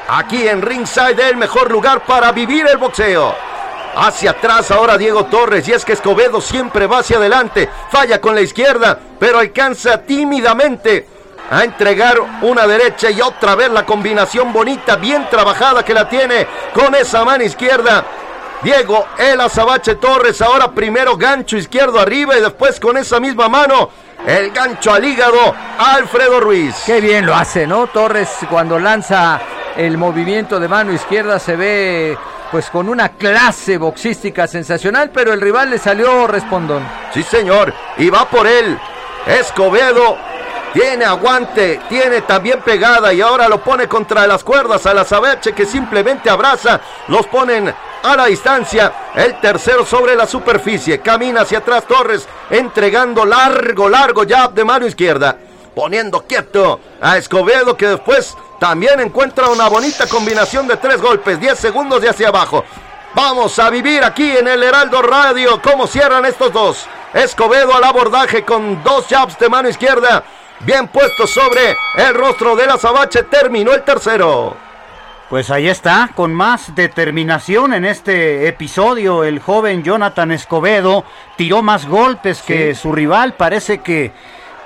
[0.09, 3.33] Aquí en Ringside, el mejor lugar para vivir el boxeo.
[3.95, 5.67] Hacia atrás ahora Diego Torres.
[5.67, 7.69] Y es que Escobedo siempre va hacia adelante.
[7.89, 11.07] Falla con la izquierda, pero alcanza tímidamente
[11.49, 16.45] a entregar una derecha y otra vez la combinación bonita, bien trabajada que la tiene
[16.73, 18.03] con esa mano izquierda.
[18.61, 23.89] Diego El Azabache Torres, ahora primero gancho izquierdo arriba y después con esa misma mano
[24.25, 26.75] el gancho al hígado Alfredo Ruiz.
[26.85, 27.87] Qué bien lo hace, ¿no?
[27.87, 29.39] Torres cuando lanza
[29.75, 32.17] el movimiento de mano izquierda se ve
[32.51, 36.83] pues con una clase boxística sensacional, pero el rival le salió respondón.
[37.13, 38.77] Sí, señor, y va por él.
[39.27, 40.17] Escobedo
[40.73, 45.53] tiene aguante, tiene también pegada y ahora lo pone contra las cuerdas a la Sabeche
[45.53, 48.91] que simplemente abraza, los ponen a la distancia.
[49.15, 54.85] El tercero sobre la superficie, camina hacia atrás Torres, entregando largo, largo jab de mano
[54.85, 55.37] izquierda,
[55.73, 61.57] poniendo quieto a Escobedo que después también encuentra una bonita combinación de tres golpes, 10
[61.57, 62.63] segundos de hacia abajo.
[63.15, 66.85] Vamos a vivir aquí en el Heraldo Radio cómo cierran estos dos.
[67.13, 70.23] Escobedo al abordaje con dos jabs de mano izquierda.
[70.61, 73.23] Bien puesto sobre el rostro de la Sabache.
[73.23, 74.55] Terminó el tercero.
[75.29, 81.05] Pues ahí está, con más determinación en este episodio, el joven Jonathan Escobedo
[81.37, 83.35] tiró más golpes que su rival.
[83.35, 84.11] Parece que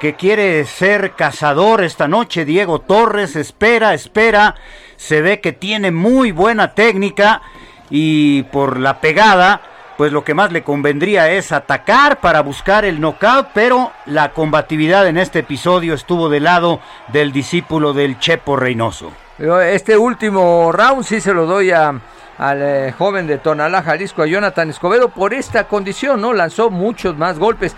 [0.04, 2.44] que quiere ser cazador esta noche.
[2.44, 4.56] Diego Torres espera, espera.
[4.98, 7.42] Se ve que tiene muy buena técnica
[7.90, 9.62] y por la pegada,
[9.98, 15.08] pues lo que más le convendría es atacar para buscar el knockout, pero la combatividad
[15.08, 16.80] en este episodio estuvo del lado
[17.10, 19.12] del discípulo del Chepo Reynoso.
[19.40, 22.00] Este último round sí se lo doy a,
[22.38, 26.34] al eh, joven de Tonalá, Jalisco, a Jonathan Escobedo, por esta condición, ¿no?
[26.34, 27.76] Lanzó muchos más golpes.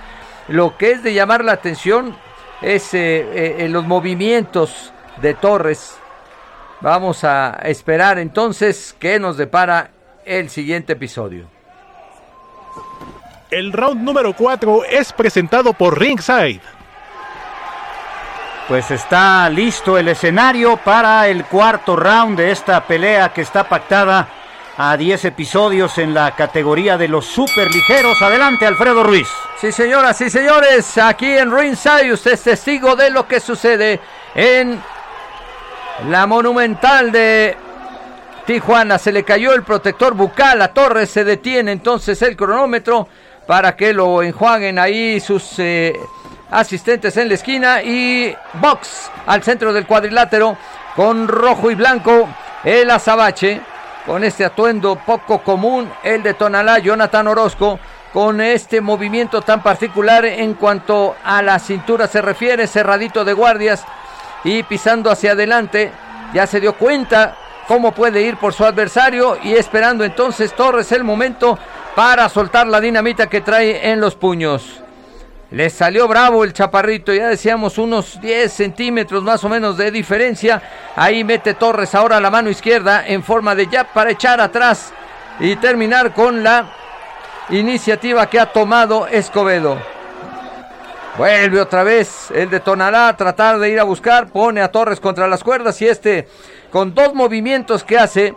[0.47, 2.15] Lo que es de llamar la atención
[2.61, 5.97] es eh, eh, los movimientos de Torres.
[6.81, 9.91] Vamos a esperar entonces qué nos depara
[10.25, 11.54] el siguiente episodio.
[13.55, 16.59] El round número 4 es presentado por Ringside.
[18.67, 24.27] Pues está listo el escenario para el cuarto round de esta pelea que está pactada
[24.75, 28.21] a 10 episodios en la categoría de los superligeros.
[28.21, 29.29] Adelante, Alfredo Ruiz.
[29.61, 34.01] Sí, señoras y señores, aquí en Ringside usted es testigo de lo que sucede
[34.35, 34.83] en
[36.09, 37.55] la monumental de
[38.45, 38.97] Tijuana.
[38.97, 43.07] Se le cayó el protector bucal a Torres, se detiene entonces el cronómetro
[43.45, 45.99] para que lo enjuaguen ahí sus eh,
[46.51, 50.57] asistentes en la esquina y box al centro del cuadrilátero
[50.95, 52.27] con rojo y blanco
[52.63, 53.61] el azabache
[54.05, 57.79] con este atuendo poco común, el de Tonalá, Jonathan Orozco,
[58.13, 63.83] con este movimiento tan particular en cuanto a la cintura se refiere, cerradito de guardias
[64.43, 65.91] y pisando hacia adelante,
[66.33, 67.35] ya se dio cuenta
[67.67, 71.57] cómo puede ir por su adversario y esperando entonces Torres el momento
[71.95, 74.81] para soltar la dinamita que trae en los puños.
[75.51, 80.61] Le salió bravo el chaparrito, ya decíamos unos 10 centímetros más o menos de diferencia.
[80.95, 84.91] Ahí mete Torres ahora la mano izquierda en forma de jab para echar atrás
[85.39, 86.69] y terminar con la
[87.49, 89.77] iniciativa que ha tomado Escobedo.
[91.17, 94.99] Vuelve otra vez el de Tonalá a tratar de ir a buscar, pone a Torres
[94.99, 96.27] contra las cuerdas y este
[96.71, 98.33] con dos movimientos que hace,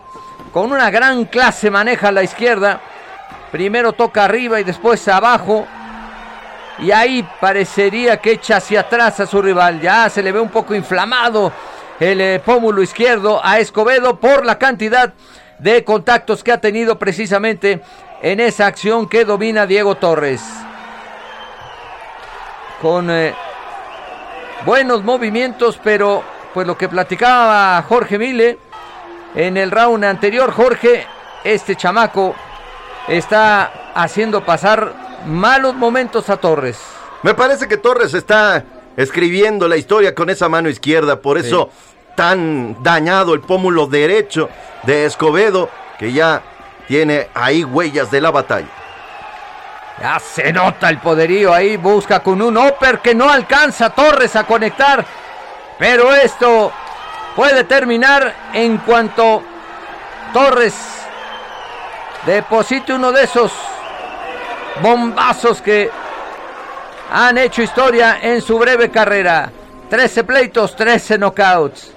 [0.52, 2.80] con una gran clase maneja la izquierda.
[3.50, 5.66] Primero toca arriba y después abajo
[6.78, 9.80] y ahí parecería que echa hacia atrás a su rival.
[9.80, 11.52] Ya se le ve un poco inflamado
[11.98, 15.14] el eh, pómulo izquierdo a Escobedo por la cantidad
[15.58, 17.82] de contactos que ha tenido precisamente
[18.22, 20.42] en esa acción que domina Diego Torres.
[22.80, 23.34] Con eh,
[24.64, 26.22] buenos movimientos, pero
[26.54, 28.58] pues lo que platicaba Jorge Mile
[29.34, 31.06] en el round anterior, Jorge,
[31.42, 32.34] este chamaco
[33.08, 34.92] está haciendo pasar
[35.26, 36.78] malos momentos a Torres.
[37.22, 38.64] Me parece que Torres está
[38.96, 41.70] escribiendo la historia con esa mano izquierda, por eso
[42.14, 44.48] tan dañado el pómulo derecho
[44.84, 46.42] de Escobedo, que ya
[46.86, 48.68] tiene ahí huellas de la batalla.
[50.00, 54.44] Ya se nota el poderío ahí, busca con un upper que no alcanza Torres a
[54.44, 55.04] conectar.
[55.78, 56.72] Pero esto
[57.34, 59.42] puede terminar en cuanto
[60.32, 60.97] Torres
[62.28, 63.50] deposite uno de esos
[64.82, 65.90] bombazos que
[67.10, 69.50] han hecho historia en su breve carrera.
[69.88, 71.92] 13 pleitos, 13 knockouts.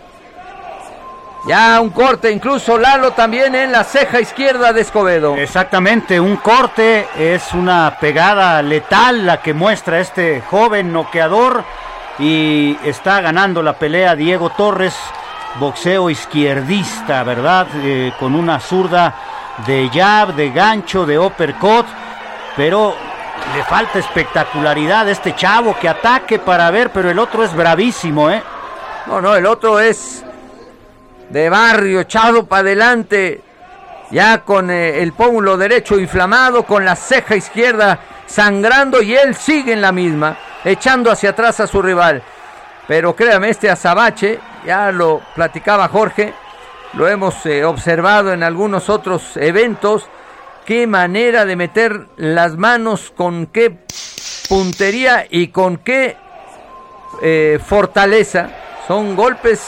[1.47, 5.35] Ya un corte, incluso Lalo también en la ceja izquierda de Escobedo.
[5.35, 11.63] Exactamente, un corte es una pegada letal la que muestra este joven noqueador
[12.19, 14.95] y está ganando la pelea Diego Torres,
[15.59, 17.67] boxeo izquierdista, ¿verdad?
[17.83, 19.30] Eh, con una zurda
[19.65, 21.85] de jab, de gancho, de uppercut,
[22.55, 22.95] pero
[23.55, 28.29] le falta espectacularidad a este chavo que ataque para ver, pero el otro es bravísimo,
[28.29, 28.41] ¿eh?
[29.07, 30.23] No, no, el otro es
[31.29, 33.41] de barrio, echado para adelante,
[34.11, 39.73] ya con eh, el pómulo derecho inflamado, con la ceja izquierda sangrando y él sigue
[39.73, 42.21] en la misma, echando hacia atrás a su rival.
[42.87, 46.33] Pero créame, este azabache, ya lo platicaba Jorge,
[46.93, 50.05] lo hemos eh, observado en algunos otros eventos,
[50.65, 53.77] qué manera de meter las manos, con qué
[54.49, 56.17] puntería y con qué
[57.21, 58.49] eh, fortaleza.
[58.87, 59.61] Son golpes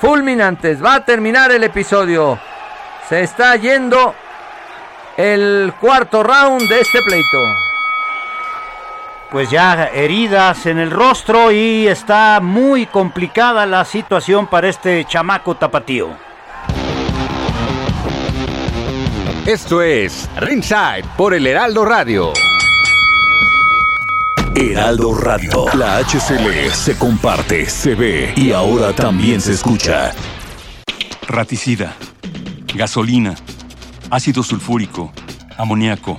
[0.00, 0.82] fulminantes.
[0.84, 2.38] Va a terminar el episodio.
[3.08, 4.14] Se está yendo
[5.16, 7.63] el cuarto round de este pleito.
[9.30, 15.56] Pues ya heridas en el rostro y está muy complicada la situación para este chamaco
[15.56, 16.10] tapatío.
[19.46, 22.32] Esto es Ringside por el Heraldo Radio.
[24.54, 25.66] Heraldo Radio.
[25.74, 30.12] La HCL se comparte, se ve y ahora también se escucha.
[31.26, 31.94] Raticida,
[32.74, 33.34] gasolina,
[34.10, 35.12] ácido sulfúrico,
[35.58, 36.18] amoníaco,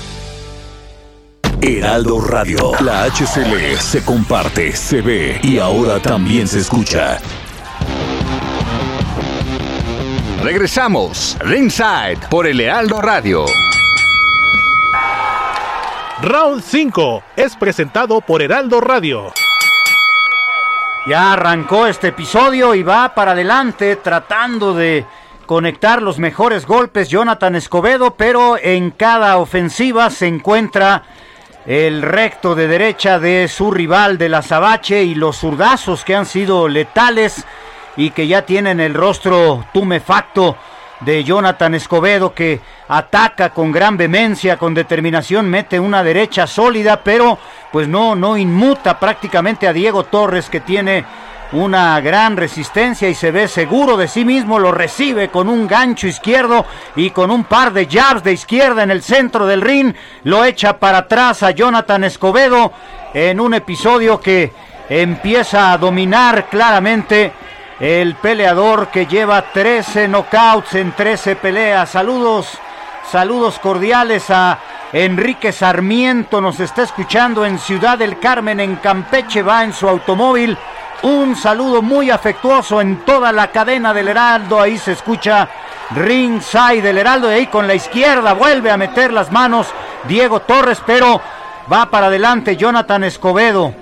[1.63, 2.71] Heraldo Radio.
[2.81, 7.19] La HCL se comparte, se ve y ahora también se escucha.
[10.41, 13.45] Regresamos, Ringside por el Heraldo Radio.
[16.23, 19.31] Round 5 es presentado por Heraldo Radio.
[21.05, 25.05] Ya arrancó este episodio y va para adelante tratando de
[25.45, 31.03] conectar los mejores golpes Jonathan Escobedo, pero en cada ofensiva se encuentra
[31.65, 36.25] el recto de derecha de su rival de la Sabache y los zurdazos que han
[36.25, 37.45] sido letales
[37.97, 40.57] y que ya tienen el rostro tumefacto
[41.01, 47.37] de Jonathan Escobedo que ataca con gran vehemencia, con determinación, mete una derecha sólida, pero
[47.71, 51.05] pues no, no inmuta prácticamente a Diego Torres que tiene
[51.53, 56.07] una gran resistencia y se ve seguro de sí mismo, lo recibe con un gancho
[56.07, 59.93] izquierdo y con un par de jabs de izquierda en el centro del ring,
[60.23, 62.71] lo echa para atrás a Jonathan Escobedo
[63.13, 64.53] en un episodio que
[64.89, 67.33] empieza a dominar claramente
[67.79, 71.89] el peleador que lleva 13 knockouts en 13 peleas.
[71.89, 72.59] Saludos,
[73.09, 74.59] saludos cordiales a
[74.93, 80.57] Enrique Sarmiento, nos está escuchando en Ciudad del Carmen, en Campeche, va en su automóvil.
[81.03, 85.49] Un saludo muy afectuoso en toda la cadena del Heraldo, ahí se escucha
[85.95, 89.67] ringside del Heraldo y ahí con la izquierda vuelve a meter las manos
[90.07, 91.19] Diego Torres, pero
[91.71, 93.73] va para adelante Jonathan Escobedo.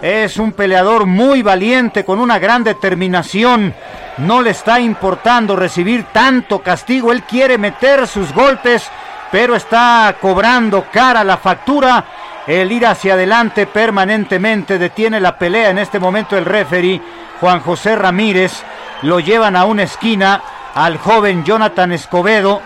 [0.00, 3.74] Es un peleador muy valiente, con una gran determinación.
[4.18, 7.12] No le está importando recibir tanto castigo.
[7.12, 8.88] Él quiere meter sus golpes,
[9.30, 12.04] pero está cobrando cara la factura.
[12.46, 15.70] El ir hacia adelante permanentemente detiene la pelea.
[15.70, 17.00] En este momento el referee,
[17.40, 18.62] Juan José Ramírez,
[19.02, 20.42] lo llevan a una esquina
[20.74, 22.60] al joven Jonathan Escobedo.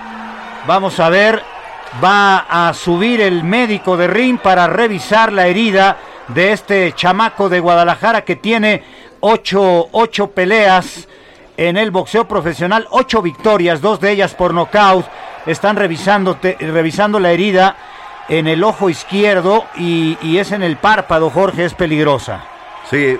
[0.66, 1.42] Vamos a ver,
[2.02, 7.60] va a subir el médico de ring para revisar la herida de este chamaco de
[7.60, 8.82] Guadalajara que tiene
[9.20, 11.08] ocho, ocho peleas
[11.56, 15.06] en el boxeo profesional, ocho victorias, dos de ellas por nocaut.
[15.46, 17.76] están revisando, revisando la herida
[18.28, 22.44] en el ojo izquierdo y, y es en el párpado, Jorge, es peligrosa.
[22.90, 23.18] Sí,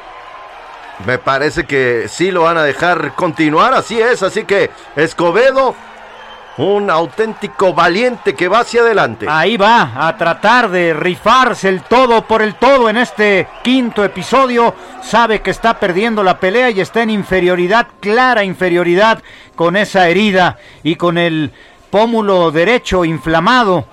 [1.07, 5.75] me parece que sí lo van a dejar continuar, así es, así que Escobedo,
[6.59, 9.27] un auténtico valiente que va hacia adelante.
[9.29, 14.75] Ahí va a tratar de rifarse el todo por el todo en este quinto episodio.
[15.01, 19.23] Sabe que está perdiendo la pelea y está en inferioridad, clara inferioridad
[19.55, 21.53] con esa herida y con el
[21.91, 23.87] pómulo derecho inflamado,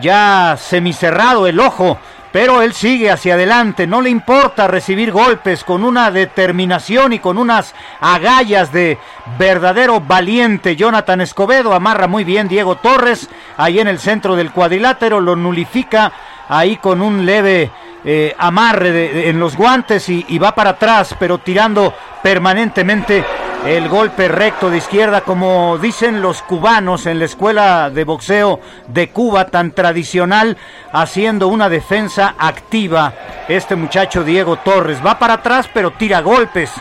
[0.00, 1.98] ya semicerrado el ojo
[2.32, 7.36] pero él sigue hacia adelante, no le importa recibir golpes con una determinación y con
[7.36, 8.98] unas agallas de
[9.38, 10.74] verdadero valiente.
[10.74, 13.28] Jonathan Escobedo amarra muy bien Diego Torres
[13.58, 16.10] ahí en el centro del cuadrilátero, lo nulifica
[16.48, 17.70] ahí con un leve
[18.04, 23.24] eh, amarre en los guantes y va para atrás, pero tirando permanentemente
[23.66, 29.10] el golpe recto de izquierda, como dicen los cubanos en la escuela de boxeo de
[29.10, 30.56] Cuba tan tradicional,
[30.92, 33.12] haciendo una defensa activa.
[33.48, 36.72] Este muchacho Diego Torres va para atrás, pero tira golpes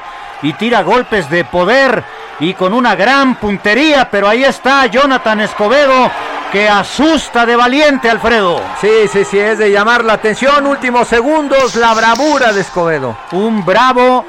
[0.42, 2.04] y tira golpes de poder
[2.40, 6.10] y con una gran puntería, pero ahí está Jonathan Escobedo
[6.52, 8.60] que asusta de valiente Alfredo.
[8.82, 10.66] Sí, sí, sí, es de llamar la atención.
[10.66, 13.16] Últimos segundos, la bravura de Escobedo.
[13.32, 14.26] Un bravo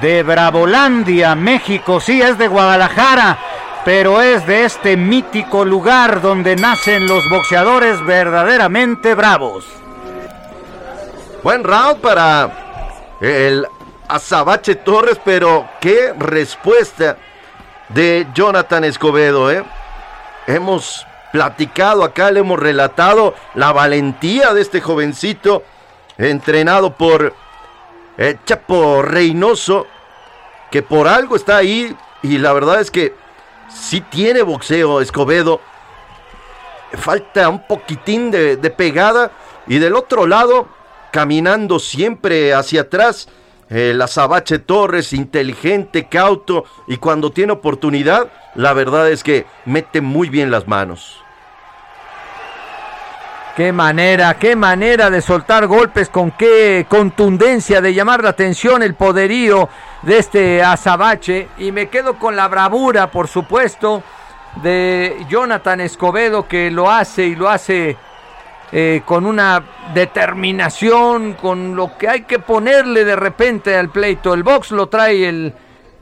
[0.00, 2.00] de Bravolandia, México.
[2.00, 3.38] Sí, es de Guadalajara,
[3.84, 9.64] pero es de este mítico lugar donde nacen los boxeadores verdaderamente bravos.
[11.42, 13.66] Buen round para el
[14.08, 17.16] Azabache Torres, pero qué respuesta
[17.88, 19.64] de Jonathan Escobedo, ¿eh?
[20.46, 25.62] Hemos platicado acá, le hemos relatado la valentía de este jovencito
[26.18, 27.34] entrenado por
[28.18, 29.86] eh, Chapo Reynoso,
[30.70, 33.14] que por algo está ahí y la verdad es que
[33.68, 35.60] sí tiene boxeo Escobedo.
[36.94, 39.32] Falta un poquitín de, de pegada
[39.66, 40.68] y del otro lado,
[41.10, 43.28] caminando siempre hacia atrás,
[43.68, 50.28] el Azabache Torres, inteligente, cauto y cuando tiene oportunidad, la verdad es que mete muy
[50.28, 51.22] bien las manos.
[53.56, 58.94] Qué manera, qué manera de soltar golpes, con qué contundencia de llamar la atención, el
[58.94, 59.68] poderío
[60.00, 61.48] de este azabache.
[61.58, 64.02] Y me quedo con la bravura, por supuesto,
[64.62, 67.98] de Jonathan Escobedo, que lo hace y lo hace
[68.72, 74.32] eh, con una determinación, con lo que hay que ponerle de repente al pleito.
[74.32, 75.52] El box lo trae el,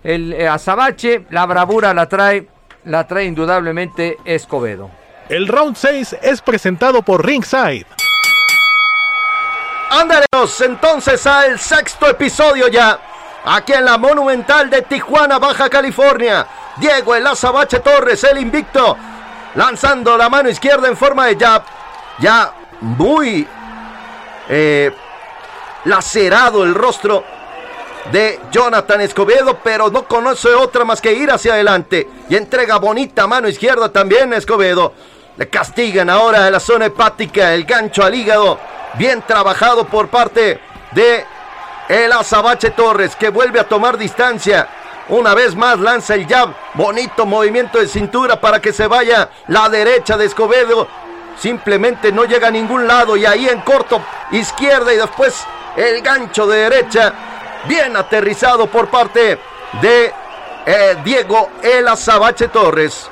[0.05, 2.47] el eh, azabache, la bravura la trae,
[2.85, 5.00] la trae indudablemente Escobedo.
[5.31, 7.87] El round 6 es presentado por Ringside.
[9.89, 12.99] Ándalos entonces al sexto episodio ya.
[13.45, 16.45] Aquí en la Monumental de Tijuana, Baja California.
[16.78, 18.97] Diego El Azabache Torres, el invicto.
[19.55, 21.62] Lanzando la mano izquierda en forma de jab.
[22.18, 23.47] Ya muy
[24.49, 24.93] eh,
[25.85, 27.22] lacerado el rostro
[28.11, 32.09] de Jonathan Escobedo, pero no conoce otra más que ir hacia adelante.
[32.28, 34.93] Y entrega bonita mano izquierda también Escobedo.
[35.41, 38.61] Le castigan ahora en la zona hepática, el gancho al hígado.
[38.99, 40.61] Bien trabajado por parte
[40.91, 41.24] de
[41.88, 44.68] el Azabache Torres, que vuelve a tomar distancia.
[45.09, 46.51] Una vez más lanza el jab.
[46.74, 50.86] Bonito movimiento de cintura para que se vaya la derecha de Escobedo.
[51.38, 55.43] Simplemente no llega a ningún lado y ahí en corto izquierda y después
[55.74, 57.14] el gancho de derecha.
[57.66, 59.38] Bien aterrizado por parte
[59.80, 60.12] de
[60.66, 63.09] eh, Diego El Azabache Torres.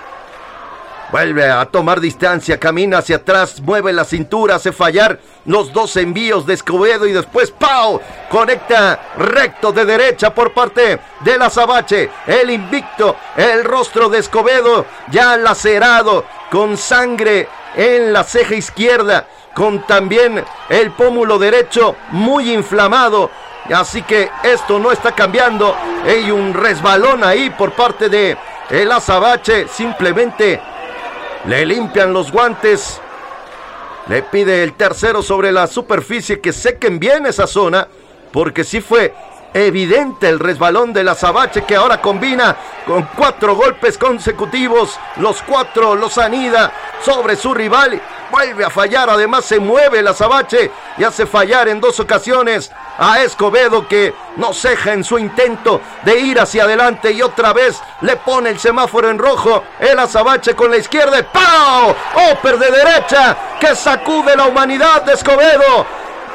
[1.11, 6.45] Vuelve a tomar distancia, camina hacia atrás, mueve la cintura, hace fallar los dos envíos
[6.45, 7.99] de Escobedo y después ¡Pau!
[8.29, 12.11] Conecta recto de derecha por parte del Azabache.
[12.27, 19.87] El invicto, el rostro de Escobedo ya lacerado, con sangre en la ceja izquierda, con
[19.87, 23.31] también el pómulo derecho muy inflamado.
[23.75, 25.75] Así que esto no está cambiando.
[26.05, 28.37] Hay un resbalón ahí por parte de
[28.69, 29.69] el Azabache.
[29.69, 30.61] Simplemente
[31.47, 33.01] le limpian los guantes.
[34.09, 37.89] Le pide el tercero sobre la superficie que sequen bien esa zona.
[38.33, 39.15] Porque sí fue
[39.55, 44.99] evidente el resbalón del azabache que ahora combina con cuatro golpes consecutivos.
[45.17, 46.73] Los cuatro los anida
[47.05, 48.01] sobre su rival.
[48.31, 53.23] Vuelve a fallar, además se mueve el azabache y hace fallar en dos ocasiones a
[53.23, 58.17] Escobedo que no ceja en su intento de ir hacia adelante y otra vez le
[58.17, 59.63] pone el semáforo en rojo.
[59.81, 61.27] El azabache con la izquierda.
[61.33, 61.95] ¡Pau!
[62.33, 65.87] Oper de derecha que sacude la humanidad de Escobedo.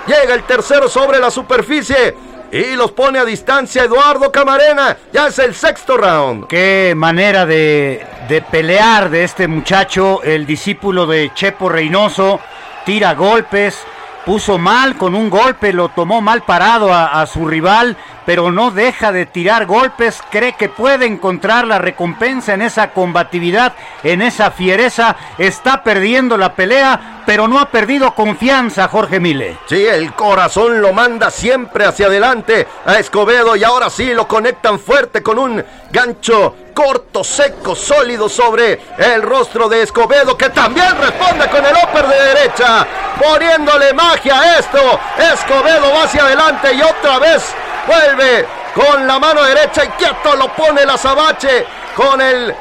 [0.07, 4.95] Llega el tercero sobre la superficie y los pone a distancia Eduardo Camarena.
[5.11, 6.45] Ya es el sexto round.
[6.45, 12.39] Qué manera de, de pelear de este muchacho, el discípulo de Chepo Reynoso.
[12.85, 13.83] Tira golpes,
[14.23, 18.71] puso mal con un golpe, lo tomó mal parado a, a, su rival, pero no
[18.71, 24.51] deja de tirar golpes, cree que puede encontrar la recompensa en esa combatividad, en esa
[24.51, 29.57] fiereza, está perdiendo la pelea, pero no ha perdido confianza Jorge Mile.
[29.67, 34.79] Sí, el corazón lo manda siempre hacia adelante a Escobedo y ahora sí lo conectan
[34.79, 41.47] fuerte con un gancho corto, seco, sólido sobre el rostro de Escobedo, que también responde
[41.49, 42.87] con el upper de derecha,
[43.21, 44.99] poniéndole magia a esto.
[45.33, 47.53] Escobedo va hacia adelante y otra vez
[47.87, 51.65] vuelve con la mano derecha y quieto lo pone la Sabache
[51.95, 52.53] con el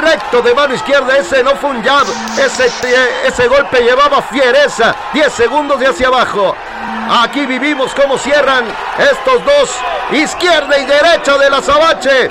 [0.00, 1.16] recto de mano izquierda.
[1.16, 2.06] Ese no fue un jab,
[2.38, 2.70] ese,
[3.26, 4.94] ese golpe llevaba fiereza.
[5.12, 6.54] 10 segundos de hacia abajo.
[7.10, 8.64] Aquí vivimos cómo cierran
[8.98, 9.70] estos dos,
[10.12, 12.30] izquierda y derecha de la Sabache.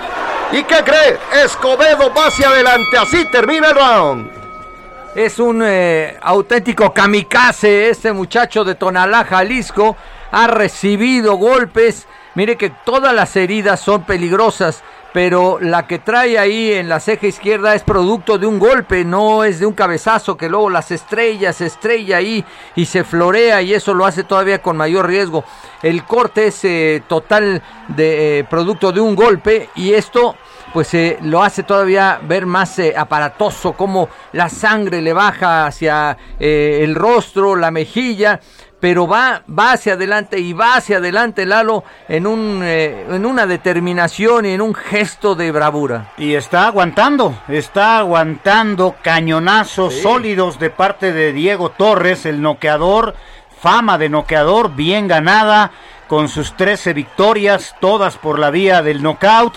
[0.52, 1.18] ¿Y qué cree?
[1.44, 2.98] Escobedo va hacia adelante.
[2.98, 4.32] Así termina el round.
[5.16, 9.96] Es un eh, auténtico kamikaze este muchacho de Tonalá, Jalisco.
[10.32, 12.08] Ha recibido golpes.
[12.34, 17.28] Mire que todas las heridas son peligrosas, pero la que trae ahí en la ceja
[17.28, 21.58] izquierda es producto de un golpe, no es de un cabezazo que luego las estrellas
[21.58, 25.44] se estrella ahí y se florea y eso lo hace todavía con mayor riesgo.
[25.84, 30.38] El corte es eh, total de eh, producto de un golpe y esto
[30.74, 36.18] pues eh, lo hace todavía ver más eh, aparatoso, como la sangre le baja hacia
[36.40, 38.40] eh, el rostro, la mejilla,
[38.82, 43.46] pero va, va hacia adelante y va hacia adelante Lalo en, un, eh, en una
[43.46, 46.12] determinación y en un gesto de bravura.
[46.18, 50.02] Y está aguantando, está aguantando cañonazos sí.
[50.02, 53.16] sólidos de parte de Diego Torres, el noqueador,
[53.62, 55.72] fama de noqueador, bien ganada,
[56.08, 59.54] con sus 13 victorias, todas por la vía del knockout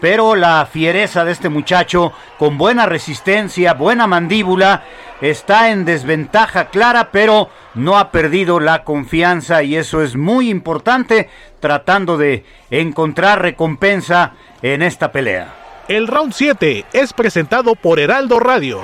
[0.00, 4.82] pero la fiereza de este muchacho, con buena resistencia, buena mandíbula,
[5.20, 11.30] está en desventaja clara, pero no ha perdido la confianza y eso es muy importante,
[11.60, 14.32] tratando de encontrar recompensa
[14.62, 15.54] en esta pelea.
[15.88, 18.80] El round 7 es presentado por Heraldo Radio.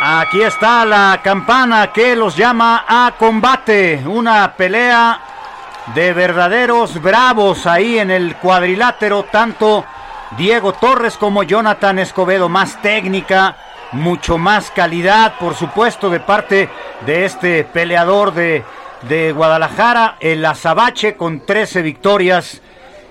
[0.00, 5.20] Aquí está la campana que los llama a combate, una pelea
[5.94, 9.84] de verdaderos bravos ahí en el cuadrilátero, tanto
[10.36, 13.56] Diego Torres como Jonathan Escobedo, más técnica,
[13.92, 16.68] mucho más calidad, por supuesto, de parte
[17.06, 18.64] de este peleador de,
[19.02, 22.60] de Guadalajara, el Azabache con 13 victorias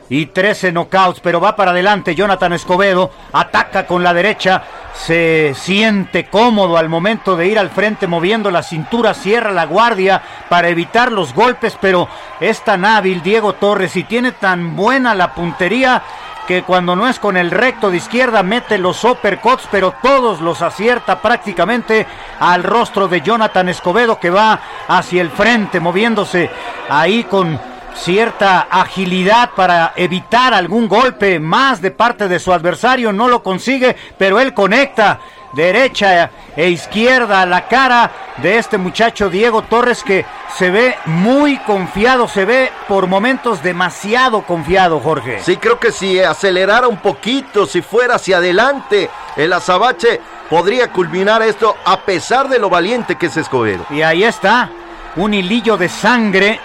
[0.10, 6.26] y 13 knockouts, pero va para adelante Jonathan Escobedo, ataca con la derecha, se siente
[6.26, 11.12] cómodo al momento de ir al frente moviendo la cintura, cierra la guardia para evitar
[11.12, 12.08] los golpes, pero
[12.40, 16.02] es tan hábil Diego Torres y tiene tan buena la puntería
[16.48, 20.62] que cuando no es con el recto de izquierda mete los uppercuts, pero todos los
[20.62, 22.08] acierta prácticamente
[22.40, 26.50] al rostro de Jonathan Escobedo que va hacia el frente moviéndose
[26.90, 27.60] ahí con
[27.98, 33.96] cierta agilidad para evitar algún golpe más de parte de su adversario, no lo consigue,
[34.18, 35.20] pero él conecta
[35.54, 40.26] derecha e izquierda a la cara de este muchacho Diego Torres que
[40.56, 45.40] se ve muy confiado, se ve por momentos demasiado confiado, Jorge.
[45.42, 51.42] Sí, creo que si acelerara un poquito, si fuera hacia adelante, el azabache podría culminar
[51.42, 53.86] esto a pesar de lo valiente que es Escobedo.
[53.90, 54.70] Y ahí está,
[55.16, 56.60] un hilillo de sangre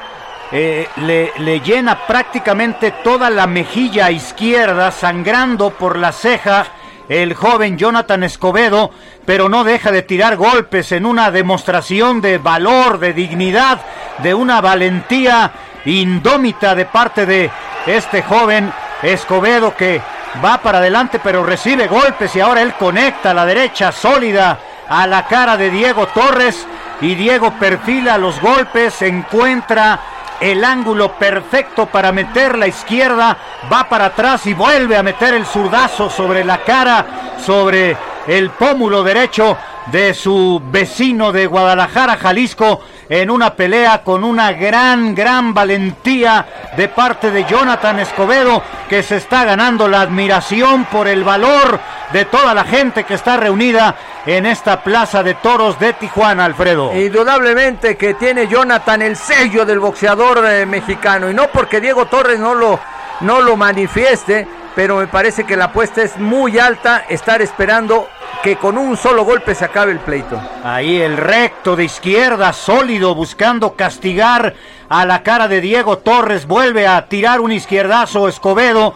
[0.52, 6.66] eh, le, le, llena prácticamente toda la mejilla izquierda, sangrando por la ceja
[7.08, 8.90] el joven Jonathan Escobedo,
[9.24, 13.80] pero no deja de tirar golpes en una demostración de valor, de dignidad,
[14.18, 15.52] de una valentía
[15.84, 17.50] indómita de parte de
[17.86, 18.72] este joven
[19.02, 20.00] Escobedo que
[20.44, 25.26] va para adelante pero recibe golpes y ahora él conecta la derecha sólida a la
[25.26, 26.66] cara de Diego Torres
[27.00, 29.98] y Diego perfila los golpes, encuentra
[30.42, 33.36] el ángulo perfecto para meter la izquierda,
[33.72, 39.02] va para atrás y vuelve a meter el zurdazo sobre la cara, sobre el pómulo
[39.04, 39.56] derecho
[39.86, 46.88] de su vecino de Guadalajara, Jalisco, en una pelea con una gran, gran valentía de
[46.88, 51.80] parte de Jonathan Escobedo, que se está ganando la admiración por el valor
[52.12, 56.94] de toda la gente que está reunida en esta plaza de toros de Tijuana, Alfredo.
[56.94, 62.38] Indudablemente que tiene Jonathan el sello del boxeador eh, mexicano, y no porque Diego Torres
[62.38, 62.78] no lo,
[63.20, 68.08] no lo manifieste, pero me parece que la apuesta es muy alta, estar esperando
[68.42, 70.40] que con un solo golpe se acabe el pleito.
[70.64, 74.54] Ahí el recto de izquierda, sólido, buscando castigar
[74.88, 76.46] a la cara de Diego Torres.
[76.46, 78.94] Vuelve a tirar un izquierdazo Escobedo.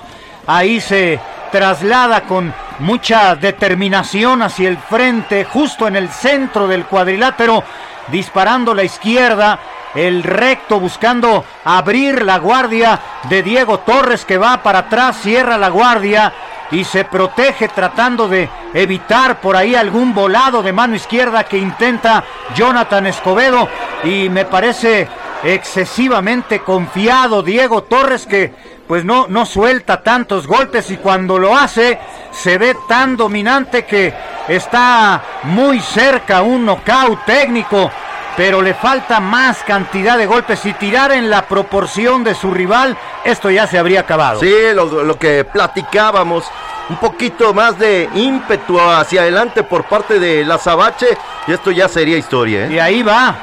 [0.49, 1.20] Ahí se
[1.53, 7.62] traslada con mucha determinación hacia el frente, justo en el centro del cuadrilátero,
[8.09, 9.61] disparando la izquierda.
[9.94, 15.70] El recto buscando abrir la guardia de Diego Torres que va para atrás, cierra la
[15.70, 16.32] guardia
[16.71, 22.25] y se protege tratando de evitar por ahí algún volado de mano izquierda que intenta
[22.55, 23.69] Jonathan Escobedo.
[24.05, 25.09] Y me parece
[25.45, 28.53] excesivamente confiado Diego Torres que
[28.87, 31.99] pues no, no suelta tantos golpes y cuando lo hace
[32.31, 34.14] se ve tan dominante que
[34.49, 37.91] está muy cerca un knockout técnico
[38.37, 40.61] pero le falta más cantidad de golpes.
[40.61, 44.41] Si tirara en la proporción de su rival, esto ya se habría acabado.
[44.41, 46.45] Sí, lo, lo, que platicábamos,
[46.91, 51.16] un poquito más de ímpetu hacia adelante por parte de la Sabache,
[51.47, 52.66] y esto ya sería historia.
[52.66, 52.74] ¿eh?
[52.74, 53.37] Y ahí va,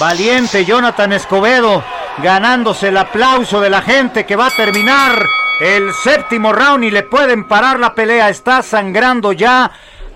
[0.00, 1.84] valiente Jonathan Escobedo,
[2.22, 5.26] ganándose el aplauso de la gente que va a terminar
[5.60, 8.28] el séptimo round y le pueden parar la pelea.
[8.28, 9.70] Está sangrando ya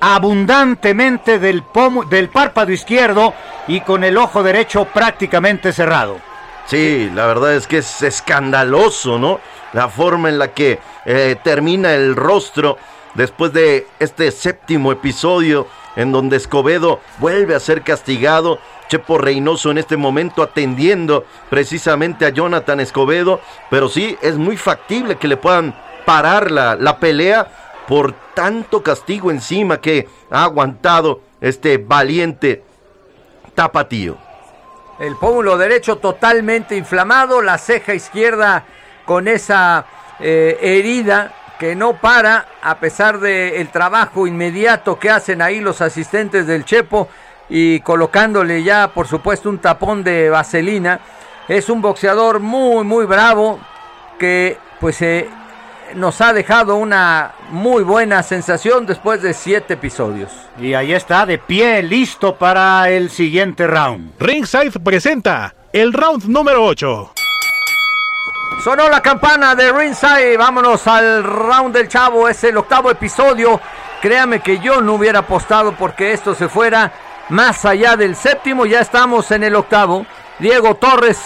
[0.05, 3.35] abundantemente del, pomo, del párpado izquierdo
[3.69, 6.19] y con el ojo derecho prácticamente cerrado.
[6.67, 9.39] Sí, la verdad es que es escandaloso, ¿no?
[9.73, 12.79] La forma en la que eh, termina el rostro
[13.15, 18.59] después de este séptimo episodio en donde Escobedo vuelve a ser castigado.
[18.89, 23.41] Chepo Reynoso en este momento atendiendo precisamente a Jonathan Escobedo,
[23.71, 29.30] pero sí es muy factible que le puedan parar la, la pelea por tanto castigo
[29.30, 32.62] encima que ha aguantado este valiente
[33.55, 34.16] tapatío.
[34.99, 38.64] El pómulo derecho totalmente inflamado, la ceja izquierda
[39.05, 39.84] con esa
[40.20, 45.82] eh, herida que no para a pesar del el trabajo inmediato que hacen ahí los
[45.82, 47.11] asistentes del Chepo
[47.51, 50.99] y colocándole ya por supuesto un tapón de vaselina.
[51.47, 53.61] Es un boxeador muy muy bravo
[54.18, 55.28] que pues eh,
[55.95, 60.30] nos ha dejado una muy buena sensación después de siete episodios.
[60.59, 64.12] Y ahí está, de pie, listo para el siguiente round.
[64.18, 67.12] Ringside presenta el round número 8.
[68.62, 73.61] Sonó la campana de Ringside, vámonos al round del chavo, es el octavo episodio.
[74.01, 76.93] Créame que yo no hubiera apostado porque esto se fuera
[77.28, 80.07] más allá del séptimo, ya estamos en el octavo.
[80.38, 81.18] Diego Torres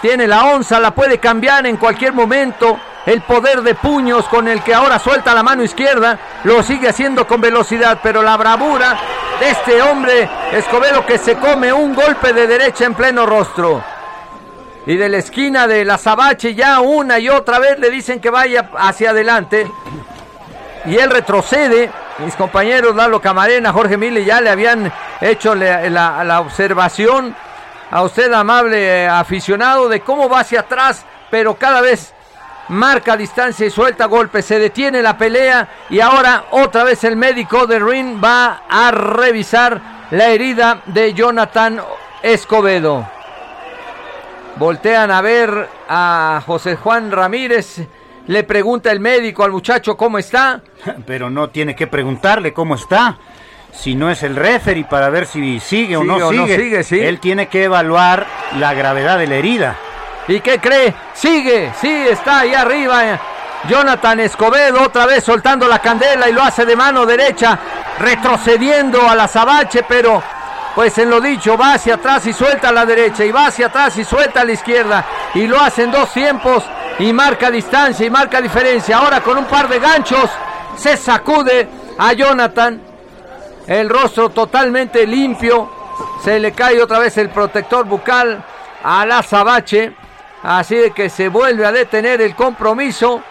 [0.00, 4.62] tiene la onza, la puede cambiar en cualquier momento el poder de puños con el
[4.62, 8.98] que ahora suelta la mano izquierda, lo sigue haciendo con velocidad, pero la bravura
[9.40, 13.82] de este hombre Escobedo que se come un golpe de derecha en pleno rostro.
[14.86, 18.30] Y de la esquina de la Sabache ya una y otra vez le dicen que
[18.30, 19.70] vaya hacia adelante.
[20.86, 21.90] Y él retrocede.
[22.18, 27.34] Mis compañeros Lalo Camarena, Jorge Mille ya le habían hecho la observación
[27.90, 32.14] a usted, amable eh, aficionado, de cómo va hacia atrás, pero cada vez
[32.68, 37.66] marca distancia y suelta golpes, se detiene la pelea y ahora otra vez el médico
[37.66, 39.80] de Ring va a revisar
[40.10, 41.80] la herida de Jonathan
[42.22, 43.06] Escobedo.
[44.56, 47.86] Voltean a ver a José Juan Ramírez.
[48.26, 50.60] Le pregunta el médico al muchacho cómo está.
[51.06, 53.16] Pero no tiene que preguntarle cómo está.
[53.72, 56.82] Si no es el referee para ver si sigue o, no, o no sigue.
[56.82, 56.98] sí.
[57.00, 58.26] Él tiene que evaluar
[58.58, 59.76] la gravedad de la herida.
[60.26, 60.94] ¿Y qué cree?
[61.14, 63.04] Sigue, sí, está ahí arriba.
[63.12, 63.18] eh.
[63.68, 67.58] Jonathan Escobedo otra vez soltando la candela y lo hace de mano derecha,
[67.98, 70.22] retrocediendo a la Sabache, pero
[70.74, 73.66] pues en lo dicho, va hacia atrás y suelta a la derecha, y va hacia
[73.66, 75.04] atrás y suelta a la izquierda,
[75.34, 76.62] y lo hace en dos tiempos,
[77.00, 78.98] y marca distancia y marca diferencia.
[78.98, 80.30] Ahora con un par de ganchos,
[80.76, 81.68] se sacude
[81.98, 82.80] a Jonathan,
[83.68, 85.70] el rostro totalmente limpio,
[86.24, 88.42] se le cae otra vez el protector bucal
[88.82, 89.94] a la Sabache.
[90.42, 93.22] Así de que se vuelve a detener el compromiso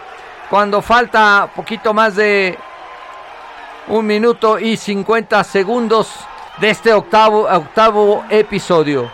[0.50, 2.58] cuando falta poquito más de
[3.88, 6.12] un minuto y 50 segundos
[6.58, 9.10] de este octavo, octavo episodio.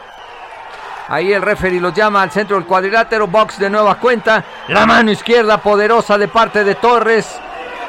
[1.09, 5.11] Ahí el referee los llama al centro del cuadrilátero, box de nueva cuenta, la mano
[5.11, 7.39] izquierda poderosa de parte de Torres.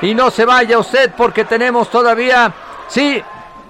[0.02, 2.52] Y no se vaya usted porque tenemos todavía,
[2.88, 3.24] sí,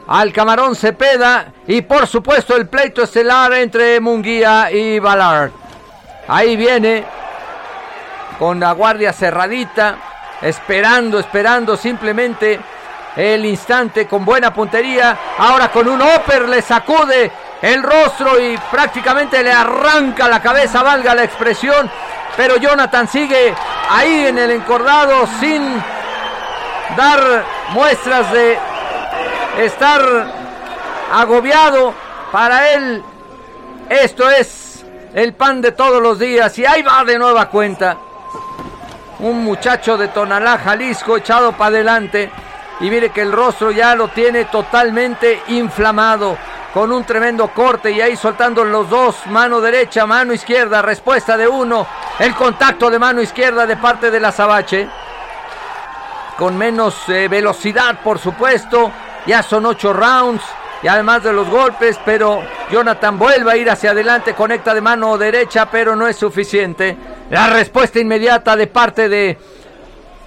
[0.08, 5.52] al camarón Cepeda y por supuesto el pleito estelar entre Munguía y Ballard.
[6.28, 7.04] Ahí viene
[8.38, 9.96] con la guardia cerradita,
[10.42, 12.60] esperando, esperando simplemente
[13.16, 15.18] el instante con buena puntería.
[15.38, 17.32] Ahora con un upper le sacude
[17.62, 21.90] el rostro y prácticamente le arranca la cabeza, valga la expresión.
[22.36, 23.54] Pero Jonathan sigue
[23.90, 25.82] ahí en el encordado sin
[26.98, 28.60] dar muestras de
[29.57, 30.02] estar
[31.11, 31.94] agobiado.
[32.32, 33.03] Para él
[33.90, 34.84] esto es
[35.14, 37.98] el pan de todos los días y ahí va de nueva cuenta.
[39.19, 42.32] Un muchacho de Tonalá, Jalisco, echado para adelante.
[42.80, 46.38] Y mire que el rostro ya lo tiene totalmente inflamado.
[46.73, 51.48] Con un tremendo corte y ahí soltando los dos, mano derecha, mano izquierda, respuesta de
[51.48, 51.88] uno.
[52.19, 54.90] El contacto de mano izquierda de parte de la Sabache.
[56.38, 58.91] Con menos eh, velocidad, por supuesto.
[59.26, 60.43] Ya son ocho rounds
[60.84, 65.18] y además de los golpes, pero Jonathan vuelve a ir hacia adelante, conecta de mano
[65.18, 66.95] derecha, pero no es suficiente.
[67.31, 69.38] La respuesta inmediata de parte de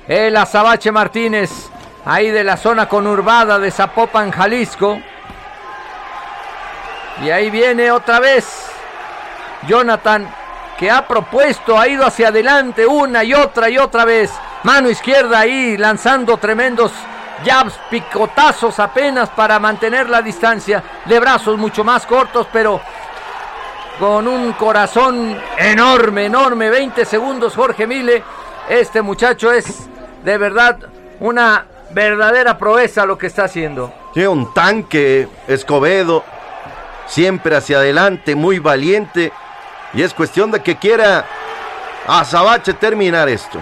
[0.08, 1.50] el Azabache Martínez,
[2.04, 4.98] ahí de la zona conurbada de Zapopan, Jalisco.
[7.22, 8.68] Y ahí viene otra vez
[9.66, 10.28] Jonathan,
[10.78, 14.30] que ha propuesto, ha ido hacia adelante una y otra y otra vez.
[14.62, 16.92] Mano izquierda ahí, lanzando tremendos
[17.44, 22.80] jabs, picotazos apenas para mantener la distancia, de brazos mucho más cortos, pero
[23.98, 26.70] con un corazón enorme, enorme.
[26.70, 28.22] 20 segundos, Jorge Mile.
[28.68, 29.88] Este muchacho es
[30.24, 30.78] de verdad
[31.20, 33.92] una verdadera proeza lo que está haciendo.
[34.12, 36.24] Tiene un tanque, Escobedo,
[37.06, 39.32] siempre hacia adelante, muy valiente.
[39.94, 41.24] Y es cuestión de que quiera
[42.06, 43.58] a Sabache terminar esto.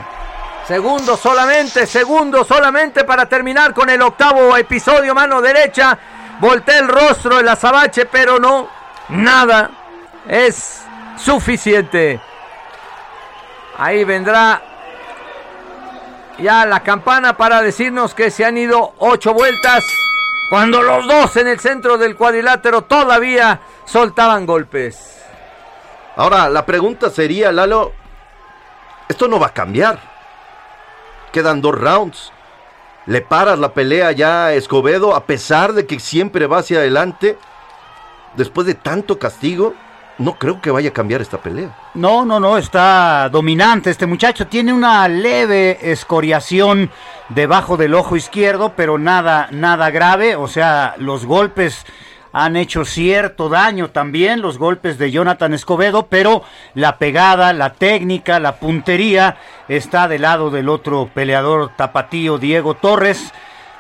[0.67, 5.97] Segundo solamente, segundo solamente para terminar con el octavo episodio, mano derecha.
[6.41, 8.69] Voltea el rostro el azabache, pero no,
[9.11, 9.71] nada
[10.29, 10.83] es
[11.17, 12.21] suficiente.
[13.79, 14.61] Ahí vendrá
[16.39, 19.85] ya la campana para decirnos que se han ido ocho vueltas.
[20.51, 25.17] Cuando los dos en el centro del cuadrilátero todavía soltaban golpes.
[26.17, 27.93] Ahora, la pregunta sería, Lalo,
[29.09, 30.16] esto no va a cambiar
[31.37, 32.33] quedan dos rounds.
[33.05, 37.37] Le paras la pelea ya a Escobedo, a pesar de que siempre va hacia adelante.
[38.37, 39.75] Después de tanto castigo,
[40.17, 41.77] no creo que vaya a cambiar esta pelea.
[41.93, 44.47] No, no, no, está dominante este muchacho.
[44.47, 46.91] Tiene una leve escoriación
[47.29, 50.37] debajo del ojo izquierdo, pero nada, nada grave.
[50.37, 51.85] O sea, los golpes
[52.39, 56.43] han hecho cierto daño también los golpes de Jonathan Escobedo, pero
[56.75, 59.39] la pegada, la técnica, la puntería
[59.69, 63.33] está del lado del otro peleador tapatío Diego Torres.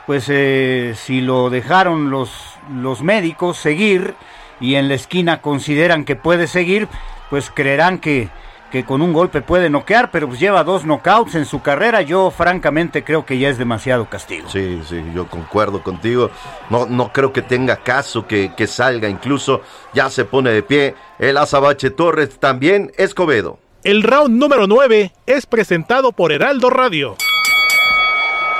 [0.06, 2.30] Pues eh, si lo dejaron los,
[2.72, 4.14] los médicos seguir
[4.58, 6.88] y en la esquina consideran que puede seguir,
[7.28, 8.30] pues creerán que,
[8.76, 12.02] que con un golpe puede noquear, pero pues lleva dos knockouts en su carrera.
[12.02, 14.50] Yo francamente creo que ya es demasiado castigo.
[14.50, 16.30] Sí, sí, yo concuerdo contigo.
[16.68, 19.08] No, no creo que tenga caso que, que salga.
[19.08, 19.62] Incluso
[19.94, 23.58] ya se pone de pie el Azabache Torres, también Escobedo.
[23.82, 27.16] El round número 9 es presentado por Heraldo Radio.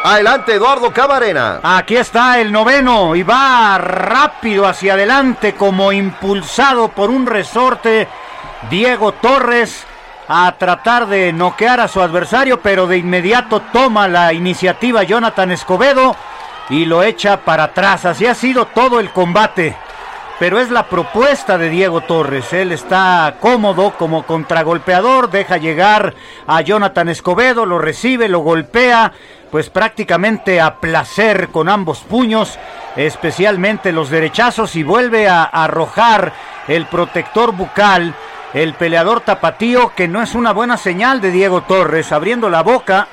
[0.02, 1.60] Adelante, Eduardo Camarena.
[1.62, 8.08] Aquí está el noveno y va rápido hacia adelante como impulsado por un resorte.
[8.70, 9.84] Diego Torres
[10.28, 16.16] a tratar de noquear a su adversario, pero de inmediato toma la iniciativa Jonathan Escobedo
[16.68, 18.04] y lo echa para atrás.
[18.04, 19.76] Así ha sido todo el combate.
[20.38, 22.52] Pero es la propuesta de Diego Torres.
[22.52, 26.12] Él está cómodo como contragolpeador, deja llegar
[26.46, 29.12] a Jonathan Escobedo, lo recibe, lo golpea,
[29.50, 32.58] pues prácticamente a placer con ambos puños,
[32.96, 36.34] especialmente los derechazos, y vuelve a arrojar
[36.68, 38.14] el protector bucal
[38.54, 43.08] el peleador tapatío, que no es una buena señal de Diego Torres, abriendo la boca.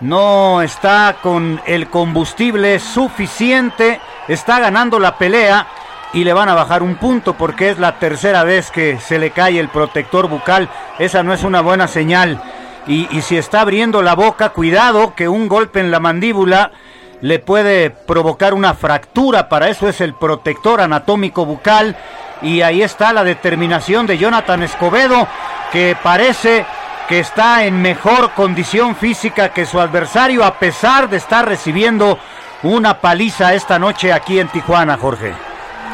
[0.00, 5.66] No está con el combustible suficiente, está ganando la pelea
[6.12, 9.30] y le van a bajar un punto porque es la tercera vez que se le
[9.30, 10.68] cae el protector bucal.
[10.98, 12.40] Esa no es una buena señal.
[12.86, 16.72] Y, y si está abriendo la boca, cuidado que un golpe en la mandíbula
[17.20, 19.48] le puede provocar una fractura.
[19.48, 21.96] Para eso es el protector anatómico bucal
[22.44, 25.26] y ahí está la determinación de Jonathan Escobedo,
[25.72, 26.64] que parece
[27.08, 32.18] que está en mejor condición física que su adversario, a pesar de estar recibiendo
[32.62, 35.32] una paliza esta noche aquí en Tijuana, Jorge.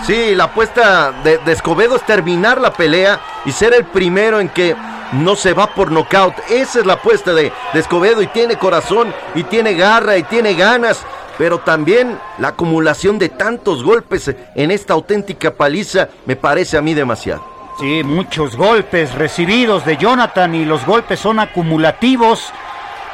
[0.05, 4.74] Sí, la apuesta de, Escobedo es terminar la pelea y ser el primero en que
[5.12, 6.35] no se va por nocaut.
[6.48, 10.55] Esa es la apuesta de, de Escobedo y tiene corazón y tiene garra y tiene
[10.55, 11.05] ganas
[11.41, 16.93] pero también la acumulación de tantos golpes en esta auténtica paliza me parece a mí
[16.93, 17.43] demasiado.
[17.79, 22.53] Sí, muchos golpes recibidos de Jonathan y los golpes son acumulativos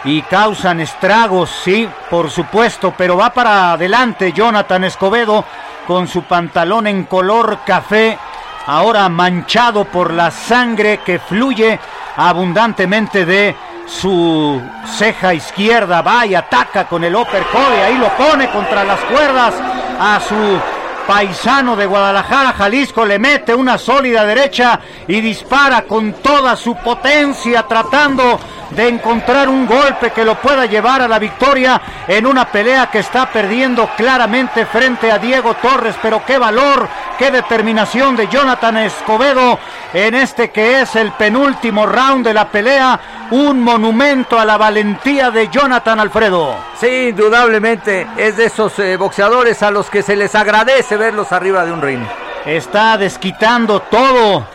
[0.03, 5.45] y causan estragos, sí, por supuesto, pero va para adelante Jonathan Escobedo
[5.87, 8.19] con su pantalón en color café,
[8.67, 11.79] ahora manchado por la sangre que fluye
[12.17, 13.55] abundantemente de
[13.87, 14.61] su
[14.99, 19.55] ceja izquierda, va y ataca con el uppercut y ahí lo pone contra las cuerdas.
[19.99, 20.61] a su
[21.07, 27.63] paisano de Guadalajara, Jalisco, le mete una sólida derecha y dispara con toda su potencia
[27.63, 28.39] tratando
[28.71, 32.99] de encontrar un golpe que lo pueda llevar a la victoria en una pelea que
[32.99, 35.95] está perdiendo claramente frente a Diego Torres.
[36.03, 36.89] Pero qué valor,
[37.19, 39.59] qué determinación de Jonathan Escobedo
[39.93, 43.01] en este que es el penúltimo round de la pelea.
[43.31, 46.55] Un monumento a la valentía de Jonathan Alfredo.
[46.79, 51.65] Sí, indudablemente es de esos eh, boxeadores a los que se les agradece verlos arriba
[51.65, 52.03] de un ring.
[52.45, 54.47] Está desquitando todo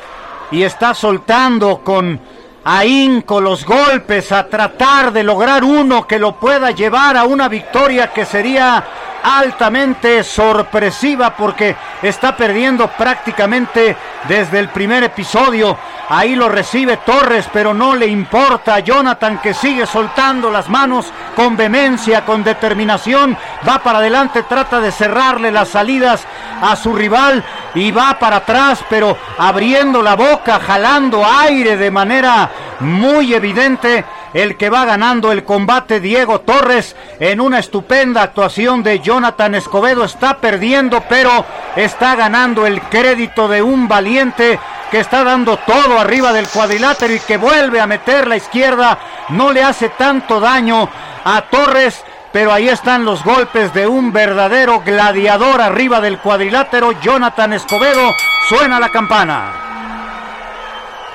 [0.51, 2.19] y está soltando con
[2.63, 8.13] ahínco los golpes a tratar de lograr uno que lo pueda llevar a una victoria
[8.13, 8.83] que sería
[9.23, 13.95] altamente sorpresiva porque está perdiendo prácticamente
[14.27, 15.77] desde el primer episodio.
[16.09, 21.11] Ahí lo recibe Torres, pero no le importa a Jonathan que sigue soltando las manos
[21.35, 23.37] con vehemencia, con determinación.
[23.67, 26.25] Va para adelante, trata de cerrarle las salidas
[26.61, 27.43] a su rival
[27.75, 32.49] y va para atrás, pero abriendo la boca, jalando aire de manera
[32.81, 38.99] muy evidente el que va ganando el combate Diego Torres en una estupenda actuación de
[38.99, 40.03] Jonathan Escobedo.
[40.03, 41.45] Está perdiendo, pero
[41.75, 44.59] está ganando el crédito de un valiente
[44.89, 48.99] que está dando todo arriba del cuadrilátero y que vuelve a meter la izquierda.
[49.29, 50.89] No le hace tanto daño
[51.23, 52.03] a Torres.
[52.31, 58.15] Pero ahí están los golpes de un verdadero gladiador arriba del cuadrilátero, Jonathan Escobedo.
[58.47, 59.70] Suena la campana.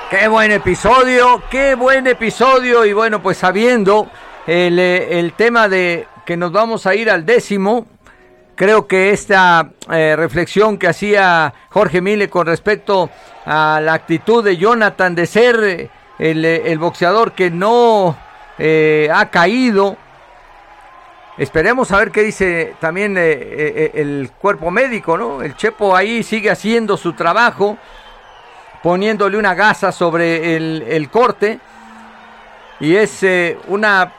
[0.09, 2.85] Qué buen episodio, qué buen episodio.
[2.85, 4.09] Y bueno, pues sabiendo
[4.45, 7.85] el, eh, el tema de que nos vamos a ir al décimo,
[8.55, 13.09] creo que esta eh, reflexión que hacía Jorge Mille con respecto
[13.45, 15.89] a la actitud de Jonathan de ser eh,
[16.19, 18.15] el, el boxeador que no
[18.57, 19.97] ha caído.
[21.37, 25.43] Esperemos a ver qué dice también el cuerpo médico, ¿no?
[25.43, 27.77] El Chepo ahí sigue haciendo su trabajo
[28.83, 31.59] poniéndole una gasa sobre el, corte.
[32.79, 34.13] Y es eh, una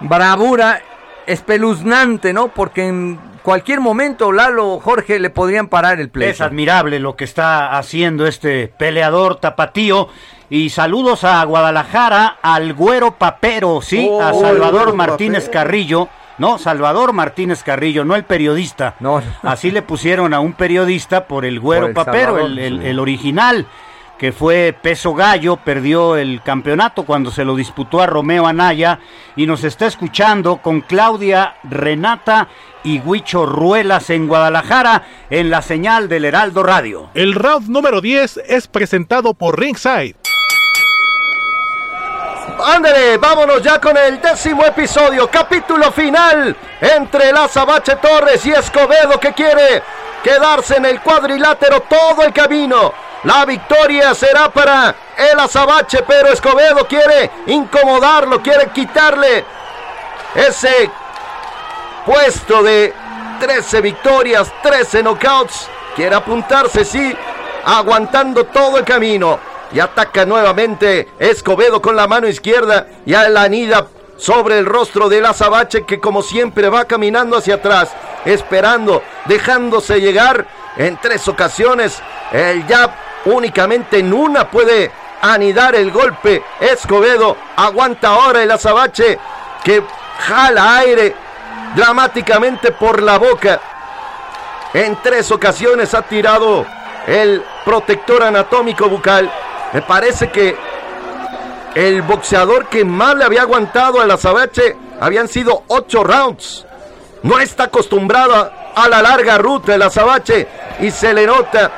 [0.00, 0.80] bravura
[1.26, 2.48] espeluznante, ¿no?
[2.48, 6.32] Porque en cualquier momento Lalo Jorge le podrían parar el pleito.
[6.32, 10.08] Es admirable lo que está haciendo este peleador tapatío.
[10.48, 15.52] Y saludos a Guadalajara, al Güero Papero, sí, a Oh, Salvador el Güero Martínez Papero.
[15.52, 16.08] Carrillo.
[16.40, 18.96] No, Salvador Martínez Carrillo, no el periodista.
[18.98, 19.22] No.
[19.42, 22.80] Así le pusieron a un periodista por el Güero Por el Papero, Salvador, el, el-
[22.80, 22.86] sí.
[22.88, 23.66] el original,
[24.18, 28.98] que fue peso gallo, perdió el campeonato cuando se lo disputó a Romeo Anaya
[29.36, 32.48] y nos está escuchando con Claudia Renata
[32.84, 37.10] y Huicho Ruelas en Guadalajara en la señal del Heraldo Radio.
[37.14, 40.16] El round número 10 es presentado por Ringside.
[42.64, 49.18] Ándale, vámonos ya con el décimo episodio, capítulo final entre la Sabache Torres y Escobedo
[49.18, 49.82] que quiere
[50.22, 52.92] quedarse en el cuadrilátero todo el camino.
[53.24, 59.44] La victoria será para el Azabache, pero Escobedo quiere incomodarlo, quiere quitarle
[60.34, 60.90] ese
[62.04, 62.94] puesto de
[63.40, 65.68] 13 victorias, 13 knockouts.
[65.96, 67.16] Quiere apuntarse, sí,
[67.64, 69.49] aguantando todo el camino.
[69.72, 73.86] Y ataca nuevamente Escobedo con la mano izquierda y a la anida
[74.16, 77.90] sobre el rostro del Azabache que como siempre va caminando hacia atrás,
[78.24, 82.02] esperando, dejándose llegar en tres ocasiones.
[82.32, 82.90] El jab
[83.24, 84.90] únicamente en una puede
[85.22, 86.42] anidar el golpe.
[86.60, 89.18] Escobedo aguanta ahora el Azabache
[89.64, 89.82] que
[90.18, 91.14] jala aire
[91.74, 93.60] dramáticamente por la boca.
[94.74, 96.64] En tres ocasiones ha tirado
[97.06, 99.30] el protector anatómico bucal.
[99.72, 100.56] Me parece que
[101.74, 106.66] el boxeador que más le había aguantado al azabache habían sido ocho rounds.
[107.22, 110.48] No está acostumbrado a, a la larga ruta el azabache
[110.80, 111.70] y se le nota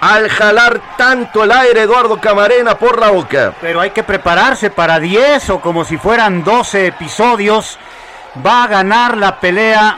[0.00, 3.54] al jalar tanto el aire Eduardo Camarena por la boca.
[3.60, 7.78] Pero hay que prepararse para 10 o como si fueran 12 episodios.
[8.44, 9.96] Va a ganar la pelea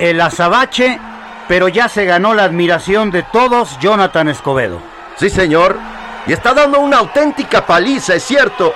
[0.00, 0.98] el Azabache,
[1.46, 4.93] pero ya se ganó la admiración de todos Jonathan Escobedo.
[5.16, 5.76] Sí, señor.
[6.26, 8.72] Y está dando una auténtica paliza, es cierto.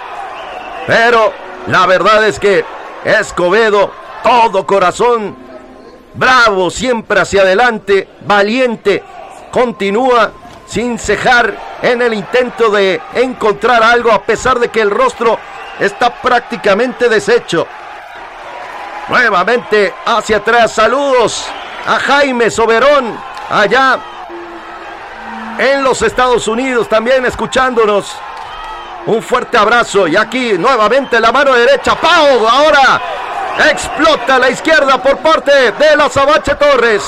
[0.86, 1.32] Pero
[1.66, 2.64] la verdad es que
[3.04, 3.92] Escobedo,
[4.22, 5.36] todo corazón,
[6.14, 9.02] bravo, siempre hacia adelante, valiente,
[9.50, 10.32] continúa
[10.66, 15.38] sin cejar en el intento de encontrar algo a pesar de que el rostro
[15.80, 17.66] está prácticamente deshecho.
[19.08, 21.46] Nuevamente hacia atrás, saludos
[21.86, 23.98] a Jaime Soberón, allá
[25.58, 28.14] en los Estados Unidos también escuchándonos.
[29.06, 31.94] Un fuerte abrazo y aquí nuevamente la mano derecha.
[31.94, 33.00] Pau ahora
[33.58, 37.02] Explota la izquierda por parte de la Sabache Torres.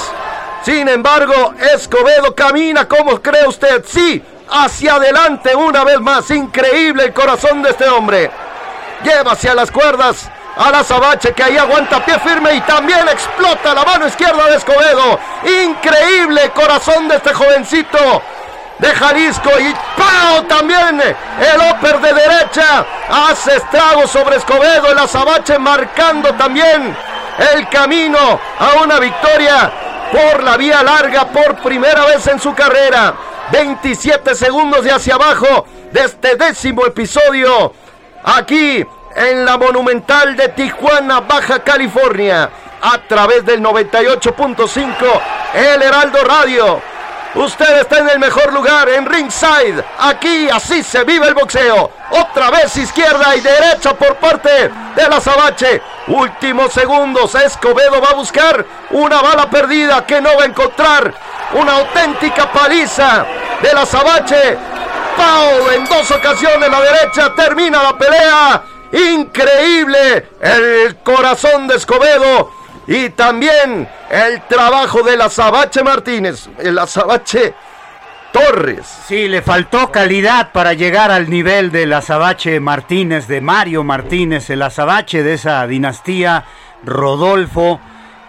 [0.63, 3.85] Sin embargo, Escobedo camina, como cree usted?
[3.87, 6.29] Sí, hacia adelante una vez más.
[6.31, 8.31] Increíble el corazón de este hombre.
[9.05, 13.73] Lleva hacia las cuerdas a la Sabache que ahí aguanta pie firme y también explota
[13.73, 15.21] la mano izquierda de Escobedo.
[15.65, 18.23] Increíble corazón de este jovencito
[18.81, 20.45] de Jalisco y ¡pau!
[20.49, 24.91] También el Oper de derecha hace estrago sobre Escobedo.
[24.91, 26.97] El Azabache marcando también
[27.55, 28.19] el camino
[28.59, 29.71] a una victoria
[30.11, 33.15] por la vía larga por primera vez en su carrera.
[33.53, 37.73] 27 segundos de hacia abajo de este décimo episodio
[38.23, 38.85] aquí
[39.17, 42.49] en la Monumental de Tijuana, Baja California,
[42.81, 44.95] a través del 98.5
[45.55, 46.81] El Heraldo Radio.
[47.35, 49.85] Usted está en el mejor lugar, en ringside.
[49.99, 51.91] Aquí así se vive el boxeo.
[52.11, 55.81] Otra vez izquierda y derecha por parte de la Sabache.
[56.09, 57.33] Últimos segundos.
[57.37, 61.15] Escobedo va a buscar una bala perdida que no va a encontrar.
[61.53, 63.25] Una auténtica paliza
[63.63, 64.59] de la Sabache.
[65.17, 67.33] Pau en dos ocasiones la derecha.
[67.37, 68.63] Termina la pelea.
[68.93, 77.55] Increíble el corazón de Escobedo y también el trabajo de la Sabache Martínez, la Sabache
[78.33, 78.87] Torres.
[79.07, 84.51] Sí, le faltó calidad para llegar al nivel de la Sabache Martínez, de Mario Martínez,
[84.51, 86.45] el Azabache de esa dinastía,
[86.85, 87.81] Rodolfo,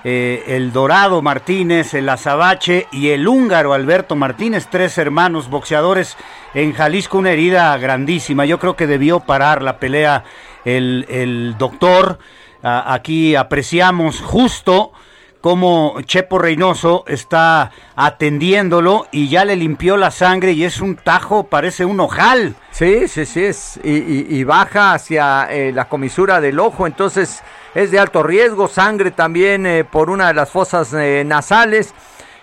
[0.04, 6.18] eh, el Dorado Martínez, el Azabache y el húngaro Alberto Martínez, tres hermanos boxeadores
[6.56, 8.46] en Jalisco, una herida grandísima.
[8.46, 10.24] Yo creo que debió parar la pelea
[10.66, 12.18] el, el doctor
[12.64, 14.92] aquí apreciamos justo
[15.42, 21.48] cómo Chepo Reynoso está atendiéndolo y ya le limpió la sangre y es un tajo,
[21.48, 22.56] parece un ojal.
[22.70, 27.42] Sí, sí, sí, es, y, baja hacia eh, la comisura del ojo, entonces
[27.74, 31.94] es de alto riesgo, sangre también eh, por una de las fosas eh, nasales.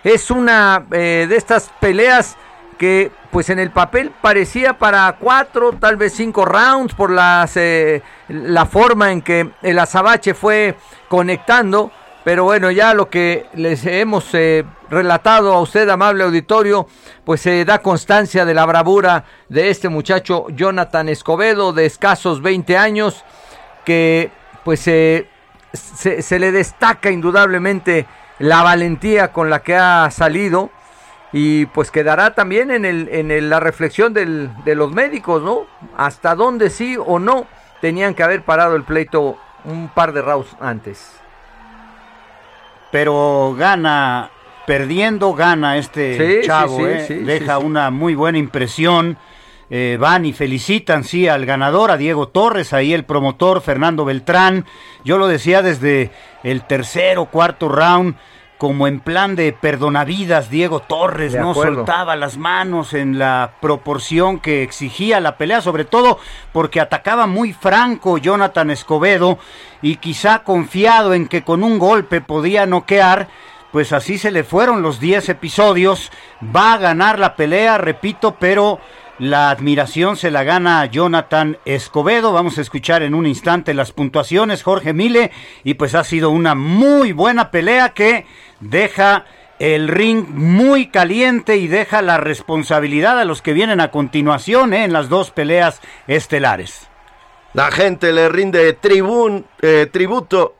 [0.01, 2.37] Es una de estas peleas
[2.79, 8.01] que pues en el papel parecía para cuatro, tal vez cinco rounds por las, eh,
[8.29, 10.75] la forma en que el azabache fue
[11.09, 11.91] conectando.
[12.23, 16.87] Pero bueno, ya lo que les hemos eh, relatado a usted, amable auditorio,
[17.25, 22.77] pues se da constancia de la bravura de este muchacho Jonathan Escobedo, de escasos 20
[22.77, 23.25] años,
[23.83, 24.31] que
[24.63, 25.27] pues se,
[25.73, 28.05] se le destaca indudablemente
[28.39, 30.71] la valentía con la que ha salido
[31.31, 35.67] y pues quedará también en, el, en la reflexión del, de los médicos, ¿no?
[35.95, 37.45] Hasta dónde sí o no
[37.81, 41.15] tenían que haber parado el pleito un par de rounds antes.
[42.91, 44.31] Pero gana,
[44.65, 47.05] perdiendo gana este chavo, ¿eh?
[47.07, 49.17] deja una muy buena impresión.
[49.71, 54.65] Eh, van y felicitan, sí, al ganador, a Diego Torres, ahí el promotor Fernando Beltrán.
[55.03, 56.09] Yo lo decía desde
[56.41, 58.15] el tercer o cuarto round
[58.59, 64.63] como en plan de perdonavidas, Diego Torres no soltaba las manos en la proporción que
[64.63, 66.19] exigía la pelea, sobre todo
[66.51, 69.39] porque atacaba muy franco Jonathan Escobedo
[69.81, 73.29] y quizá confiado en que con un golpe podía noquear,
[73.71, 76.11] pues así se le fueron los 10 episodios,
[76.53, 78.81] va a ganar la pelea, repito, pero
[79.19, 82.31] la admiración se la gana Jonathan Escobedo.
[82.31, 85.31] Vamos a escuchar en un instante las puntuaciones, Jorge Mile.
[85.65, 88.25] Y pues ha sido una muy buena pelea que
[88.61, 89.25] deja
[89.59, 94.85] el ring muy caliente y deja la responsabilidad a los que vienen a continuación ¿eh?
[94.85, 96.87] en las dos peleas estelares.
[97.53, 100.55] La gente le rinde tribun, eh, tributo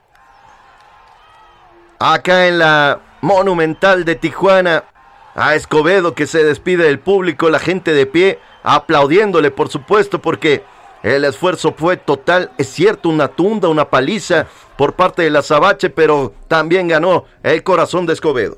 [1.98, 4.84] acá en la Monumental de Tijuana
[5.36, 10.64] a Escobedo que se despide del público, la gente de pie aplaudiéndole, por supuesto, porque
[11.04, 12.52] el esfuerzo fue total.
[12.58, 14.48] Es cierto, una tunda, una paliza
[14.78, 18.58] por parte de la Sabache, pero también ganó el corazón de Escobedo.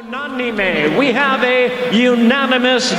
[0.00, 0.96] Unánime.
[0.96, 2.94] We have a unanimous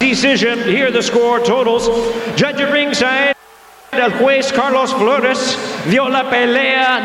[0.00, 0.58] decision.
[0.64, 1.88] Here the score totals.
[2.36, 3.34] Judge ringside.
[3.92, 7.00] El juez Carlos Flores dio la pelea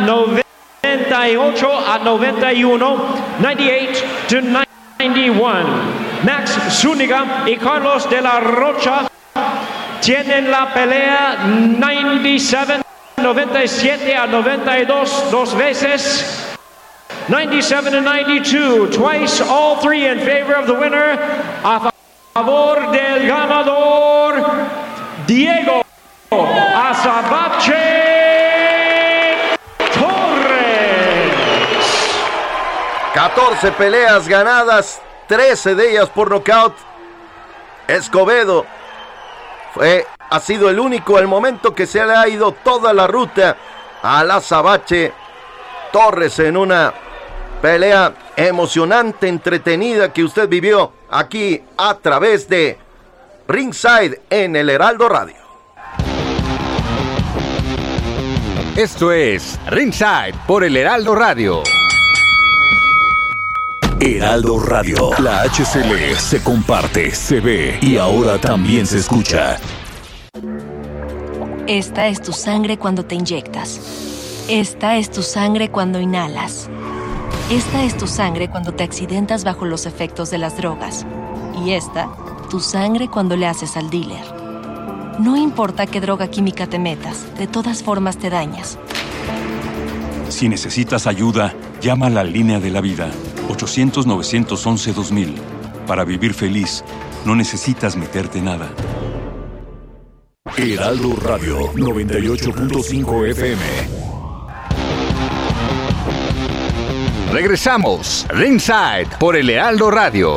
[1.05, 6.25] 98 a 91, 98 to 91.
[6.25, 6.51] Max
[6.81, 9.07] Zúñiga y Carlos de la Rocha
[10.01, 12.81] tienen la pelea 97,
[13.17, 16.43] 97 a 92 dos veces.
[17.29, 21.19] 97 and 92, twice all three in favor of the winner.
[21.63, 21.91] A
[22.33, 24.43] favor del ganador,
[25.27, 25.83] Diego
[26.31, 27.86] Azabache
[33.27, 36.73] 14 peleas ganadas, 13 de ellas por nocaut.
[37.85, 38.65] Escobedo
[39.73, 43.57] fue, ha sido el único al momento que se le ha ido toda la ruta
[44.01, 45.11] a la Sabache
[45.91, 46.93] Torres en una
[47.61, 52.77] pelea emocionante, entretenida que usted vivió aquí a través de
[53.45, 55.35] Ringside en el Heraldo Radio.
[58.77, 61.63] Esto es Ringside por el Heraldo Radio.
[63.99, 65.09] Heraldo Radio.
[65.17, 69.57] La HCL se comparte, se ve y ahora también se escucha.
[71.65, 74.45] Esta es tu sangre cuando te inyectas.
[74.49, 76.69] Esta es tu sangre cuando inhalas.
[77.49, 81.05] Esta es tu sangre cuando te accidentas bajo los efectos de las drogas.
[81.65, 82.07] Y esta,
[82.51, 84.23] tu sangre cuando le haces al dealer.
[85.17, 88.77] No importa qué droga química te metas, de todas formas te dañas.
[90.29, 93.09] Si necesitas ayuda, llama a la línea de la vida
[93.47, 95.35] 800-911-2000.
[95.85, 96.83] Para vivir feliz,
[97.25, 98.69] no necesitas meterte nada.
[100.57, 104.07] Heraldo Radio 98.5 FM.
[107.31, 110.33] Regresamos, Ringside por el Heraldo Radio.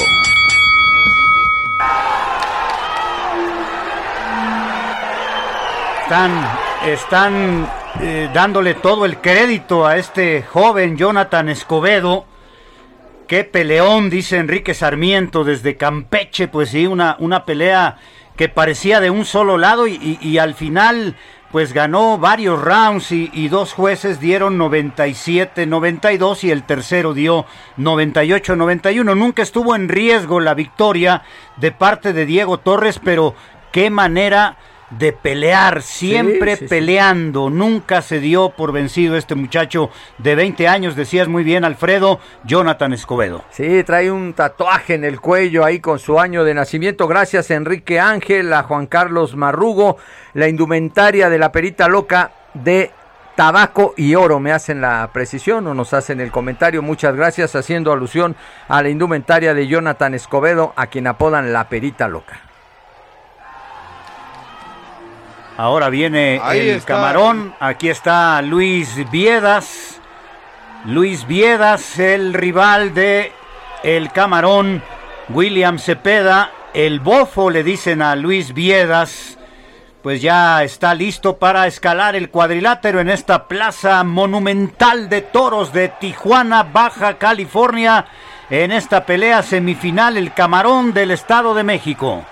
[6.03, 7.71] Están, están
[8.01, 12.25] eh, dándole todo el crédito a este joven Jonathan Escobedo.
[13.31, 17.97] Qué peleón, dice Enrique Sarmiento desde Campeche, pues sí, una, una pelea
[18.35, 21.15] que parecía de un solo lado y, al final
[21.53, 27.47] pues ganó varios rounds y, y dos jueces dieron 97-92 y el tercero dio
[27.79, 29.17] 98-91.
[29.17, 31.23] Nunca estuvo en riesgo la victoria
[31.57, 33.37] de parte de Diego Torres, pero
[33.71, 34.57] qué manera
[34.91, 36.69] de pelear, siempre sí, sí.
[36.69, 42.19] peleando, nunca se dio por vencido este muchacho de 20 años, decías muy bien Alfredo,
[42.45, 43.45] Jonathan Escobedo.
[43.51, 47.07] Sí, trae un tatuaje en el cuello ahí con su año de nacimiento.
[47.07, 49.97] Gracias a Enrique Ángel, a Juan Carlos Marrugo,
[50.35, 52.91] la indumentaria de la perita loca de
[53.37, 54.41] tabaco y oro.
[54.41, 56.83] Me hacen la precisión o nos hacen el comentario.
[56.83, 58.35] Muchas gracias, haciendo alusión
[58.69, 62.50] a la indumentaria de Jonathan Escobedo, a quien apodan la perita loca.
[65.61, 66.95] Ahora viene Ahí el está.
[66.95, 67.55] camarón.
[67.61, 70.01] Aquí está Luis Viedas.
[70.87, 73.31] Luis Viedas, el rival de
[73.83, 74.83] el camarón.
[75.29, 76.51] William Cepeda.
[76.73, 79.37] El bofo le dicen a Luis Viedas.
[80.03, 85.89] Pues ya está listo para escalar el cuadrilátero en esta plaza monumental de toros de
[85.89, 88.07] Tijuana, Baja California.
[88.49, 92.25] En esta pelea semifinal, el camarón del Estado de México.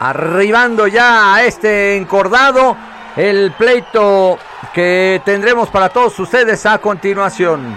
[0.00, 2.76] Arribando ya a este encordado,
[3.16, 4.38] el pleito
[4.72, 7.76] que tendremos para todos ustedes a continuación.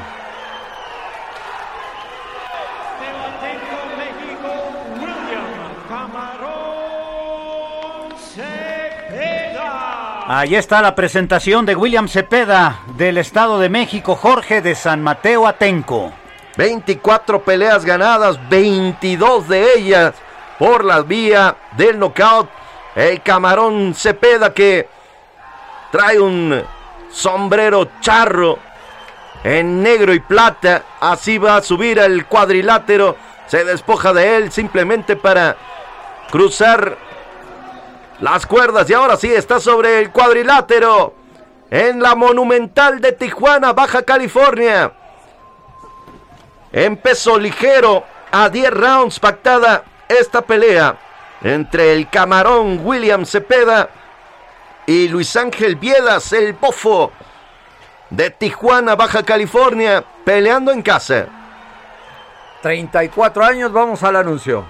[10.27, 15.47] Ahí está la presentación de William Cepeda del Estado de México, Jorge de San Mateo
[15.47, 16.13] Atenco.
[16.55, 20.13] 24 peleas ganadas, 22 de ellas
[20.61, 22.47] por la vía del knockout.
[22.93, 24.87] El camarón Cepeda que
[25.91, 26.63] trae un
[27.09, 28.59] sombrero charro
[29.43, 30.83] en negro y plata.
[30.99, 33.15] Así va a subir al cuadrilátero.
[33.47, 35.57] Se despoja de él simplemente para
[36.29, 36.95] cruzar
[38.19, 38.87] las cuerdas.
[38.87, 41.15] Y ahora sí está sobre el cuadrilátero.
[41.71, 44.91] En la Monumental de Tijuana, Baja California.
[46.71, 49.85] En peso ligero, a 10 rounds pactada
[50.19, 50.97] esta pelea
[51.41, 53.89] entre el camarón William Cepeda
[54.85, 57.11] y Luis Ángel Viedas, el bofo
[58.09, 61.27] de Tijuana, Baja California, peleando en casa.
[62.61, 64.65] 34 años, vamos al anuncio.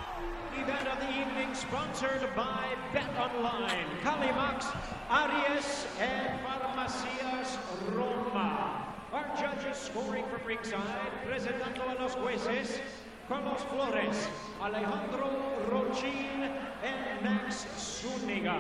[1.54, 4.68] Sponsored by Bet Online, Calimax,
[5.10, 7.60] Aries, and Farmacias
[7.94, 8.88] Roma.
[9.12, 12.82] Our judges scoring from ringside, presentando a los jueces
[13.28, 14.30] Carlos Flores,
[14.62, 15.30] Alejandro
[15.70, 16.44] Rochin,
[16.84, 18.58] and Max Zuniga.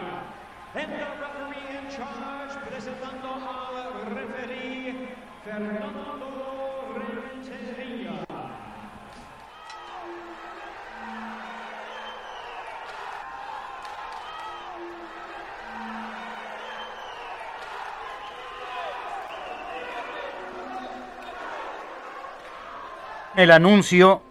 [0.73, 5.31] And the referee in charge, presentando al referee Fernando Renteria.
[23.35, 24.21] El anuncio,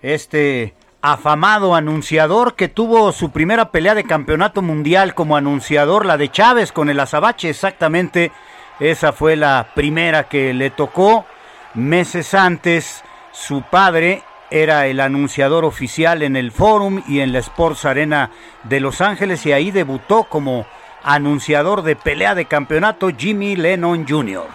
[0.00, 6.30] este afamado anunciador que tuvo su primera pelea de campeonato mundial como anunciador, la de
[6.30, 8.32] Chávez con el Azabache, exactamente.
[8.80, 11.26] Esa fue la primera que le tocó.
[11.74, 13.02] Meses antes,
[13.32, 18.30] su padre era el anunciador oficial en el Forum y en la Sports Arena
[18.64, 20.66] de Los Ángeles y ahí debutó como
[21.02, 24.46] anunciador de pelea de campeonato Jimmy Lennon Jr.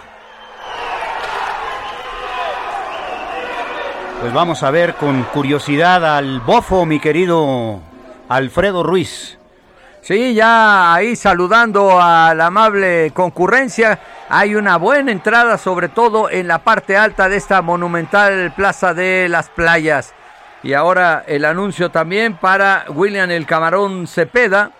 [4.20, 7.80] Pues vamos a ver con curiosidad al bofo, mi querido
[8.28, 9.38] Alfredo Ruiz.
[10.04, 13.98] Sí, ya ahí saludando a la amable concurrencia.
[14.28, 19.30] Hay una buena entrada, sobre todo en la parte alta de esta monumental Plaza de
[19.30, 20.12] las Playas.
[20.62, 24.72] Y ahora el anuncio también para William el Camarón Cepeda.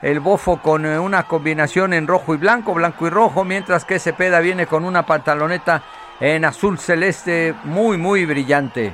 [0.00, 3.98] El bofo con eh, una combinación en rojo y blanco, blanco y rojo, mientras que
[3.98, 5.82] Cepeda viene con una pantaloneta
[6.20, 8.92] en azul celeste muy, muy brillante.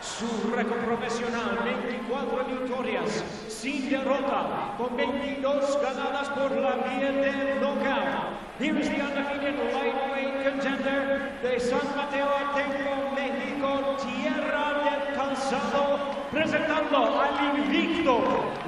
[0.00, 8.38] Su récord profesional, 24 victorias, sin derrota, con 22 ganadas por la vía del knockout.
[8.58, 15.98] Here is the undefeated lightweight contender de San Mateo Atenco, México, Tierra del Calzado,
[16.32, 18.18] presentando al invicto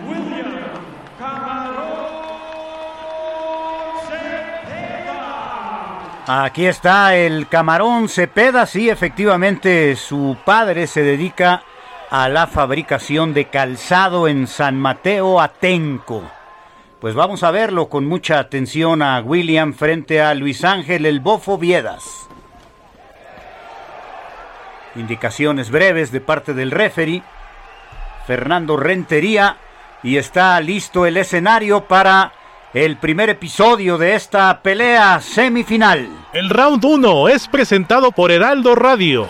[0.06, 0.62] William
[1.18, 2.20] Camarón
[4.06, 5.50] Cepeda.
[6.32, 11.64] Aquí está el camarón Cepeda, sí, efectivamente su padre se dedica
[12.08, 16.22] a la fabricación de calzado en San Mateo Atenco.
[17.00, 21.58] Pues vamos a verlo con mucha atención a William frente a Luis Ángel el Bofo
[21.58, 22.28] Viedas.
[24.94, 27.24] Indicaciones breves de parte del referee,
[28.28, 29.56] Fernando Rentería,
[30.04, 32.34] y está listo el escenario para
[32.72, 36.08] el primer episodio de esta pelea semifinal.
[36.32, 39.28] El round 1 es presentado por Heraldo Radio.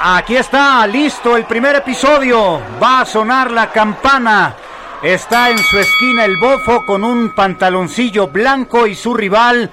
[0.00, 2.60] Aquí está, listo el primer episodio.
[2.80, 4.54] Va a sonar la campana.
[5.02, 9.70] Está en su esquina el bofo con un pantaloncillo blanco y su rival,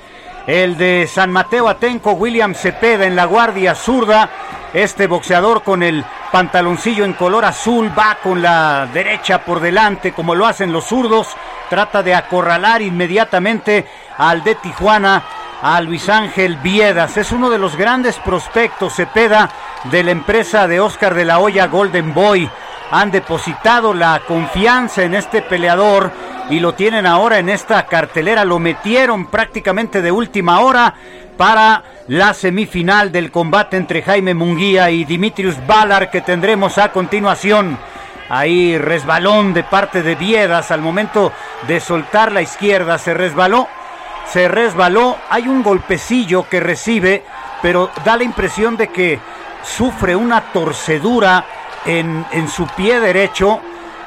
[0.47, 4.29] el de San Mateo Atenco, William Cepeda en la guardia zurda.
[4.73, 10.33] Este boxeador con el pantaloncillo en color azul va con la derecha por delante como
[10.33, 11.27] lo hacen los zurdos.
[11.69, 13.85] Trata de acorralar inmediatamente
[14.17, 15.23] al de Tijuana,
[15.61, 17.17] a Luis Ángel Viedas.
[17.17, 19.49] Es uno de los grandes prospectos Cepeda
[19.91, 22.49] de la empresa de Oscar de la Hoya Golden Boy.
[22.91, 26.11] Han depositado la confianza en este peleador
[26.49, 28.45] y lo tienen ahora en esta cartelera.
[28.45, 30.93] Lo metieron prácticamente de última hora
[31.41, 37.79] para la semifinal del combate entre Jaime Munguía y Dimitrius Balar que tendremos a continuación.
[38.29, 41.33] Ahí resbalón de parte de Viedas al momento
[41.67, 42.99] de soltar la izquierda.
[42.99, 43.67] Se resbaló,
[44.27, 45.17] se resbaló.
[45.31, 47.23] Hay un golpecillo que recibe,
[47.63, 49.19] pero da la impresión de que
[49.63, 51.43] sufre una torcedura
[51.87, 53.61] en, en su pie derecho.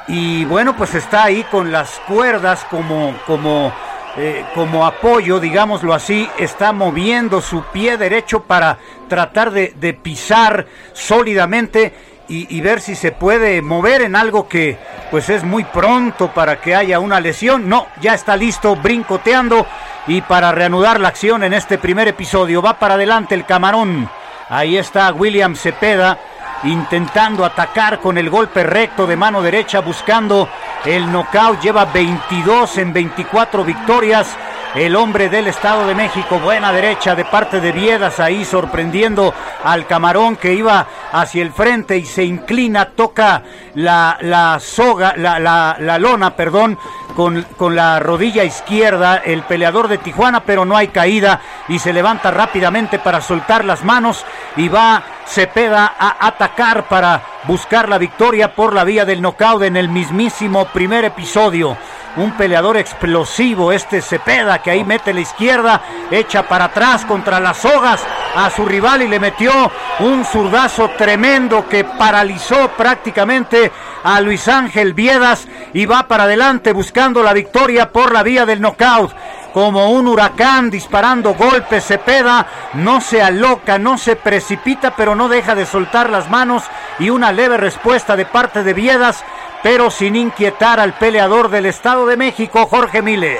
[0.06, 3.72] Y bueno, pues está ahí con las cuerdas como, como,
[4.16, 8.78] eh, como apoyo, digámoslo así, está moviendo su pie derecho para
[9.08, 11.92] tratar de, pisar sólidamente
[12.28, 14.78] y, y, ver si se puede mover en algo que
[15.10, 17.68] pues es muy pronto para que haya una lesión.
[17.68, 19.66] No, ya está listo, brincoteando
[20.06, 24.08] y para reanudar la acción en este primer episodio va para adelante el camarón.
[24.48, 26.18] Ahí está William Cepeda
[26.64, 30.48] intentando atacar con el golpe recto de mano derecha buscando
[30.84, 31.60] el knockout.
[31.60, 34.36] Lleva 22 en 24 victorias.
[34.74, 39.32] El hombre del Estado de México, buena derecha de parte de Viedas ahí sorprendiendo
[39.62, 43.44] al camarón que iba hacia el frente y se inclina, toca
[43.76, 46.76] la, la soga, la, la, la lona, perdón,
[47.14, 51.92] con, con, la rodilla izquierda el peleador de Tijuana, pero no hay caída y se
[51.92, 54.26] levanta rápidamente para soltar las manos
[54.56, 59.76] y va Cepeda a atacar para buscar la victoria por la vía del knockout en
[59.76, 61.76] el mismísimo primer episodio.
[62.16, 67.56] Un peleador explosivo este Cepeda que ahí mete la izquierda, echa para atrás contra las
[67.58, 68.00] sogas
[68.36, 69.50] a su rival y le metió
[70.00, 73.72] un zurdazo tremendo que paralizó prácticamente
[74.04, 78.60] a Luis Ángel Viedas y va para adelante buscando la victoria por la vía del
[78.60, 79.12] knockout
[79.54, 81.86] como un huracán disparando golpes.
[81.86, 86.64] Cepeda no se aloca, no se precipita, pero no deja de soltar las manos
[86.98, 89.24] y una leve respuesta de parte de Viedas,
[89.62, 93.38] pero sin inquietar al peleador del Estado de México, Jorge Mile.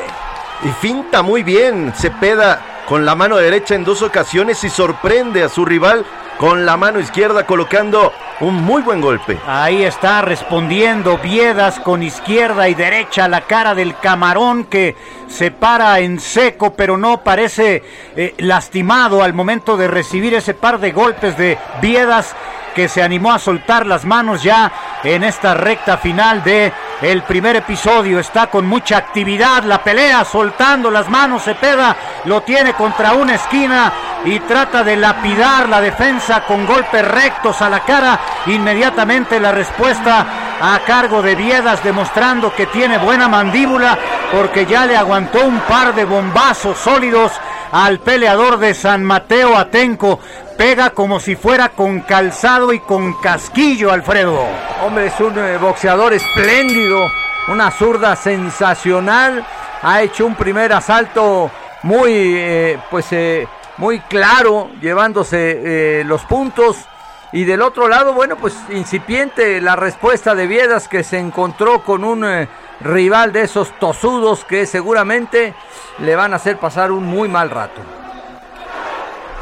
[0.63, 5.49] Y finta muy bien Cepeda con la mano derecha en dos ocasiones y sorprende a
[5.49, 6.07] su rival
[6.39, 9.39] con la mano izquierda colocando un muy buen golpe.
[9.47, 14.97] Ahí está respondiendo Viedas con izquierda y derecha la cara del camarón que
[15.29, 17.83] se para en seco pero no parece
[18.17, 22.35] eh, lastimado al momento de recibir ese par de golpes de Viedas
[22.75, 24.71] que se animó a soltar las manos ya
[25.03, 28.19] en esta recta final de el primer episodio.
[28.19, 31.45] Está con mucha actividad la pelea, soltando las manos.
[31.45, 33.93] Cepeda lo tiene contra una esquina,
[34.25, 38.19] y trata de lapidar la defensa con golpes rectos a la cara.
[38.47, 40.27] Inmediatamente la respuesta
[40.61, 43.99] a cargo de Viedas demostrando que tiene buena mandíbula
[44.33, 47.33] porque ya le aguantó un par de bombazos sólidos
[47.75, 50.21] al peleador de San Mateo Atenco.
[50.57, 54.39] Pega como si fuera con calzado y con casquillo, Alfredo.
[54.87, 57.05] Hombre, es un eh, boxeador espléndido,
[57.49, 59.45] una zurda sensacional.
[59.83, 61.51] Ha hecho un primer asalto
[61.83, 63.49] muy, eh, pues, eh,
[63.79, 66.77] muy claro, llevándose los puntos.
[67.33, 72.05] Y del otro lado, bueno, pues incipiente la respuesta de Viedas que se encontró con
[72.05, 72.47] un
[72.81, 75.55] rival de esos tosudos que seguramente
[75.99, 77.81] le van a hacer pasar un muy mal rato.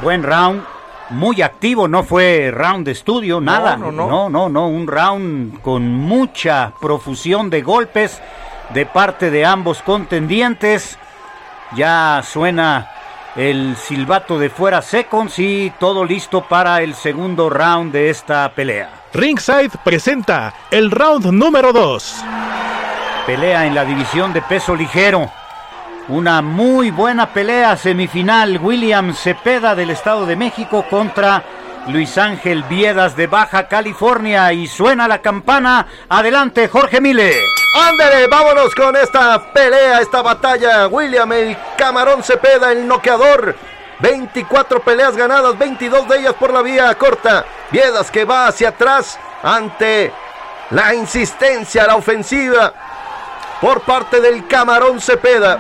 [0.02, 0.62] Buen round,
[1.10, 3.76] muy activo, no fue round de estudio, nada.
[3.76, 4.08] no, no.
[4.08, 8.20] no, no, no, un round con mucha profusión de golpes
[8.70, 10.98] de parte de ambos contendientes.
[11.74, 12.90] Ya suena
[13.36, 18.90] el silbato de fuera seconds y todo listo para el segundo round de esta pelea.
[19.14, 22.24] Ringside presenta el round número 2.
[23.26, 25.30] Pelea en la división de peso ligero.
[26.08, 28.58] Una muy buena pelea semifinal.
[28.60, 31.44] William Cepeda del Estado de México contra
[31.86, 34.52] Luis Ángel Viedas de Baja California.
[34.52, 35.86] Y suena la campana.
[36.08, 37.32] Adelante, Jorge Mile.
[37.76, 40.88] Ándale, vámonos con esta pelea, esta batalla.
[40.88, 43.54] William, el camarón Cepeda, el noqueador.
[44.00, 47.44] 24 peleas ganadas, 22 de ellas por la vía corta.
[47.70, 50.12] Viedas que va hacia atrás ante
[50.70, 52.74] la insistencia, la ofensiva
[53.62, 55.58] por parte del camarón Cepeda.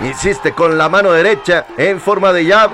[0.00, 2.70] Insiste con la mano derecha en forma de jab.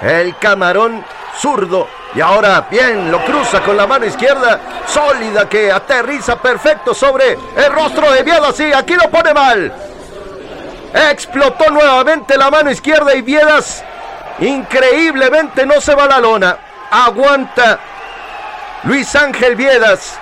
[0.00, 1.04] El camarón
[1.38, 1.86] zurdo.
[2.14, 4.58] Y ahora bien, lo cruza con la mano izquierda.
[4.86, 8.58] Sólida que aterriza perfecto sobre el rostro de Viedas.
[8.58, 9.72] Y aquí lo pone mal.
[11.10, 13.84] Explotó nuevamente la mano izquierda y Viedas
[14.38, 16.56] increíblemente no se va la lona.
[16.90, 17.78] Aguanta
[18.84, 20.18] Luis Ángel Viedas.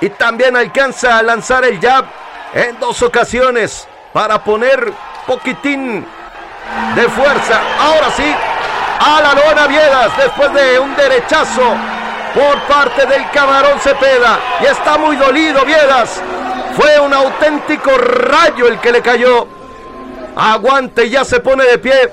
[0.00, 2.04] Y también alcanza a lanzar el jab
[2.54, 4.92] en dos ocasiones para poner
[5.26, 6.06] poquitín
[6.94, 7.60] de fuerza.
[7.80, 8.34] Ahora sí,
[9.00, 11.74] a la lona Viedas después de un derechazo
[12.34, 14.38] por parte del camarón Cepeda.
[14.60, 16.22] Y está muy dolido Viedas.
[16.76, 19.48] Fue un auténtico rayo el que le cayó.
[20.36, 22.12] Aguante y ya se pone de pie.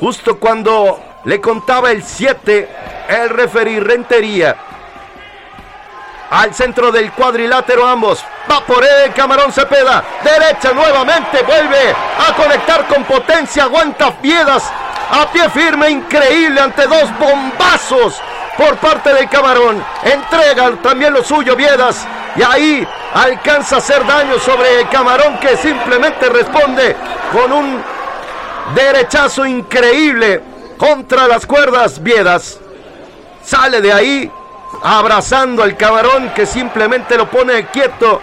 [0.00, 2.68] Justo cuando le contaba el 7,
[3.08, 4.56] el referí Rentería.
[6.30, 8.24] Al centro del cuadrilátero ambos.
[8.50, 10.04] Va por el camarón Cepeda.
[10.22, 11.42] Derecha nuevamente.
[11.42, 11.94] Vuelve
[12.28, 13.64] a conectar con potencia.
[13.64, 14.70] Aguanta Viedas.
[15.10, 15.90] A pie firme.
[15.90, 18.20] Increíble ante dos bombazos
[18.58, 19.82] por parte del camarón.
[20.02, 22.06] Entrega también lo suyo Viedas.
[22.36, 26.94] Y ahí alcanza a hacer daño sobre el camarón que simplemente responde
[27.32, 27.82] con un
[28.74, 30.42] derechazo increíble
[30.76, 32.60] contra las cuerdas Viedas.
[33.42, 34.32] Sale de ahí
[34.82, 38.22] abrazando al camarón que simplemente lo pone quieto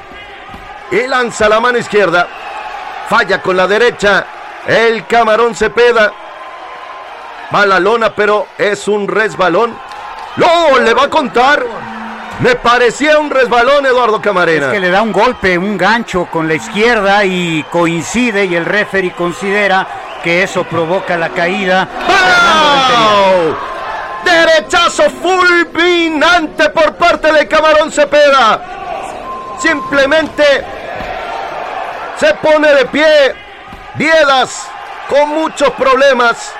[0.91, 2.27] y lanza la mano izquierda.
[3.09, 4.25] Falla con la derecha.
[4.67, 6.11] El camarón Cepeda.
[7.53, 9.77] Va a la lona, pero es un resbalón.
[10.37, 10.79] ¡No!
[10.79, 11.63] Le va a contar.
[12.39, 14.67] Me parecía un resbalón, Eduardo Camarena.
[14.67, 18.65] Es que le da un golpe, un gancho con la izquierda y coincide y el
[18.65, 19.87] referee considera
[20.23, 21.87] que eso provoca la caída.
[22.07, 23.74] ¡Wow!
[24.35, 28.59] Derechazo fulminante por parte de Camarón Cepeda.
[29.59, 30.43] Simplemente
[32.17, 33.35] se pone de pie.
[33.93, 34.67] Viedas
[35.07, 36.53] con muchos problemas.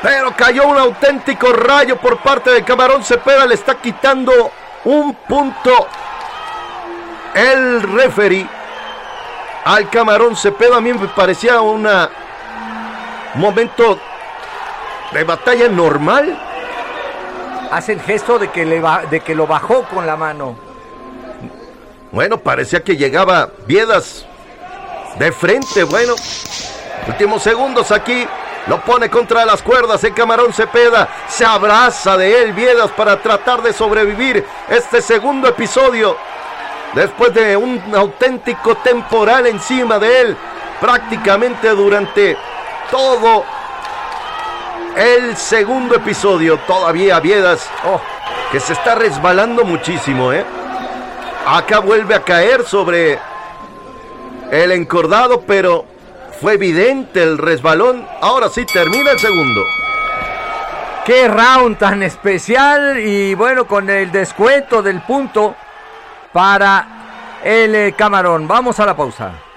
[0.00, 3.46] Pero cayó un auténtico rayo por parte de Camarón Cepeda.
[3.46, 4.52] Le está quitando
[4.84, 5.88] un punto
[7.34, 8.46] el referee
[9.64, 10.76] al Camarón Cepeda.
[10.76, 11.88] A mí me parecía un
[13.34, 13.98] momento
[15.10, 16.44] de batalla normal.
[17.70, 20.56] Hace el gesto de que, le de que lo bajó con la mano.
[22.10, 24.24] Bueno, parecía que llegaba Viedas
[25.18, 25.84] de frente.
[25.84, 26.14] Bueno,
[27.06, 28.26] últimos segundos aquí.
[28.66, 30.02] Lo pone contra las cuerdas.
[30.04, 36.16] El camarón Cepeda se abraza de él, Viedas, para tratar de sobrevivir este segundo episodio.
[36.94, 40.36] Después de un auténtico temporal encima de él,
[40.80, 42.36] prácticamente durante
[42.90, 43.44] todo
[44.98, 46.58] el segundo episodio.
[46.66, 47.70] Todavía Viedas,
[48.50, 50.44] que se está resbalando muchísimo, ¿eh?
[51.46, 53.18] Acá vuelve a caer sobre
[54.50, 55.86] el encordado, pero
[56.40, 58.06] fue evidente el resbalón.
[58.20, 59.62] Ahora sí termina el segundo.
[61.04, 65.54] Qué round tan especial y bueno, con el descuento del punto
[66.32, 68.46] para el eh, camarón.
[68.46, 69.47] Vamos a la pausa.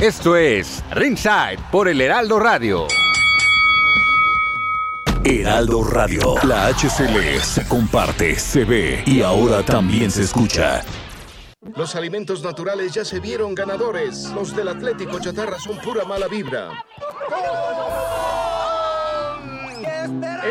[0.00, 2.88] Esto es Ringside por el Heraldo Radio.
[5.22, 6.34] Heraldo Radio.
[6.42, 10.82] La HCL se comparte, se ve y ahora también se escucha.
[11.76, 14.30] Los alimentos naturales ya se vieron ganadores.
[14.34, 16.70] Los del Atlético Chatarra son pura mala vibra.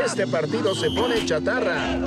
[0.06, 1.98] Este partido se pone chatarra.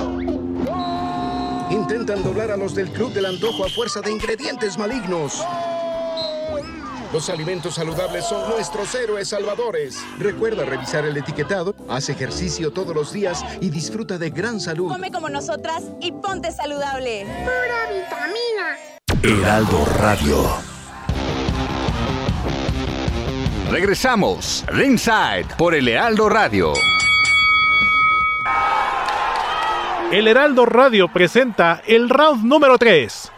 [1.69, 5.45] Intentan doblar a los del Club del Antojo a fuerza de ingredientes malignos.
[7.13, 10.03] Los alimentos saludables son nuestros héroes salvadores.
[10.19, 14.91] Recuerda revisar el etiquetado, haz ejercicio todos los días y disfruta de gran salud.
[14.91, 17.25] Come como nosotras y ponte saludable.
[17.25, 19.41] Pura vitamina.
[19.41, 20.77] Heraldo Radio.
[23.71, 26.73] Regresamos, Ringside por el Heraldo Radio.
[30.11, 33.31] El Heraldo Radio presenta el round número 3.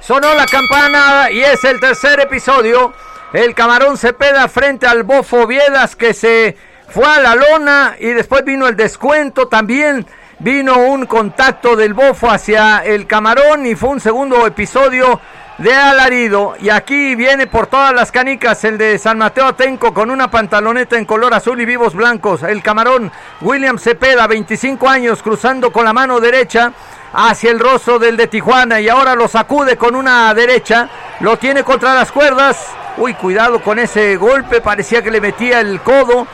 [0.00, 2.94] Sonó la campana y es el tercer episodio.
[3.32, 6.56] El camarón Cepeda frente al Bofo Viedas que se
[6.88, 9.48] fue a la lona y después vino el descuento.
[9.48, 10.06] También
[10.38, 15.20] vino un contacto del Bofo hacia el camarón y fue un segundo episodio
[15.58, 16.54] de alarido.
[16.60, 20.96] Y aquí viene por todas las canicas el de San Mateo Atenco con una pantaloneta
[20.96, 22.44] en color azul y vivos blancos.
[22.44, 23.10] El camarón
[23.40, 26.72] William Cepeda, 25 años, cruzando con la mano derecha
[27.12, 30.88] hacia el rostro del de Tijuana y ahora lo sacude con una derecha,
[31.20, 32.58] lo tiene contra las cuerdas.
[32.96, 36.26] Uy, cuidado con ese golpe, parecía que le metía el codo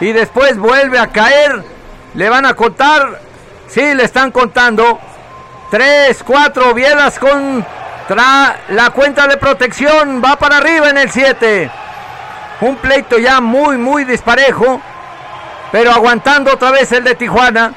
[0.00, 1.62] y después vuelve a caer.
[2.14, 3.20] Le van a contar,
[3.68, 4.98] sí, le están contando.
[5.70, 11.70] Tres, cuatro, Viedas contra la cuenta de protección, va para arriba en el 7.
[12.62, 14.80] Un pleito ya muy, muy disparejo,
[15.70, 17.72] pero aguantando otra vez el de Tijuana.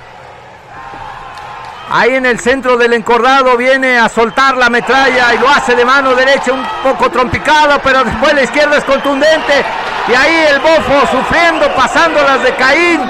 [1.93, 5.83] Ahí en el centro del encordado viene a soltar la metralla y lo hace de
[5.83, 9.65] mano derecha un poco trompicado, pero después la izquierda es contundente.
[10.07, 13.01] Y ahí el bofo sufriendo, pasándolas de Caín,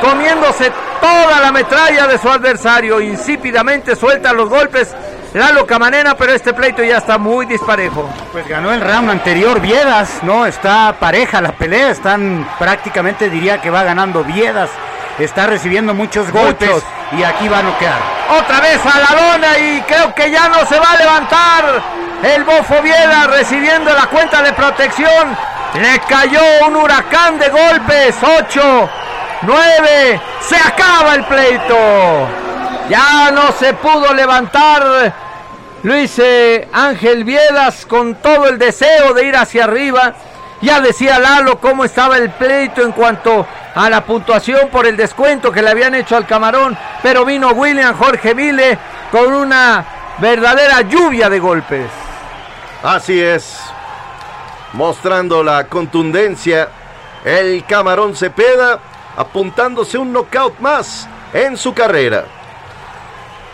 [0.00, 0.70] comiéndose
[1.00, 3.00] toda la metralla de su adversario.
[3.00, 4.94] Insípidamente suelta los golpes
[5.34, 8.08] Lalo Camanena, pero este pleito ya está muy disparejo.
[8.30, 10.46] Pues ganó el round anterior Viedas, ¿no?
[10.46, 14.70] Está pareja la pelea, están prácticamente diría que va ganando Viedas.
[15.18, 16.84] Está recibiendo muchos golpes Muchos.
[17.12, 17.98] y aquí va a noquear.
[18.38, 21.82] Otra vez a la lona y creo que ya no se va a levantar.
[22.22, 25.36] El Bofo Vieda recibiendo la cuenta de protección.
[25.74, 28.16] Le cayó un huracán de golpes.
[28.22, 28.90] 8,
[29.42, 30.20] 9.
[30.40, 32.28] Se acaba el pleito.
[32.88, 35.12] Ya no se pudo levantar
[35.82, 40.14] Luis eh, Ángel Viedas con todo el deseo de ir hacia arriba.
[40.60, 45.52] Ya decía Lalo cómo estaba el pleito en cuanto a la puntuación por el descuento
[45.52, 46.76] que le habían hecho al camarón.
[47.02, 48.78] Pero vino William Jorge Vile
[49.12, 49.84] con una
[50.18, 51.88] verdadera lluvia de golpes.
[52.82, 53.60] Así es.
[54.72, 56.68] Mostrando la contundencia.
[57.24, 58.78] El camarón Cepeda
[59.16, 62.24] apuntándose un knockout más en su carrera.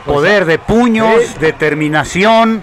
[0.04, 2.62] Poder de puños, determinación,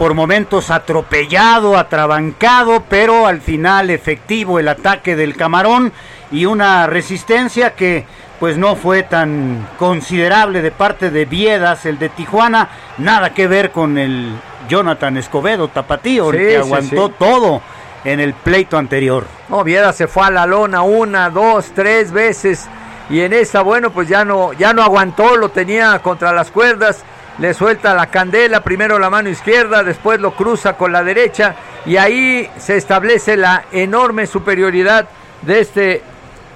[0.00, 5.92] por momentos atropellado, atrabancado, pero al final efectivo el ataque del camarón
[6.32, 8.06] y una resistencia que
[8.38, 13.72] pues no fue tan considerable de parte de Viedas, el de Tijuana, nada que ver
[13.72, 14.32] con el
[14.70, 17.14] Jonathan Escobedo Tapatío, el que aguantó sí.
[17.18, 17.60] todo
[18.02, 19.26] en el pleito anterior.
[19.50, 22.70] No, Viera se fue a la lona una, dos, tres veces.
[23.10, 27.04] Y en esa, bueno, pues ya no, ya no aguantó, lo tenía contra las cuerdas.
[27.40, 31.54] Le suelta la candela, primero la mano izquierda, después lo cruza con la derecha.
[31.86, 35.08] Y ahí se establece la enorme superioridad
[35.40, 36.02] de este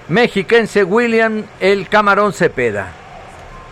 [0.09, 2.89] mexiquense William el Camarón Cepeda.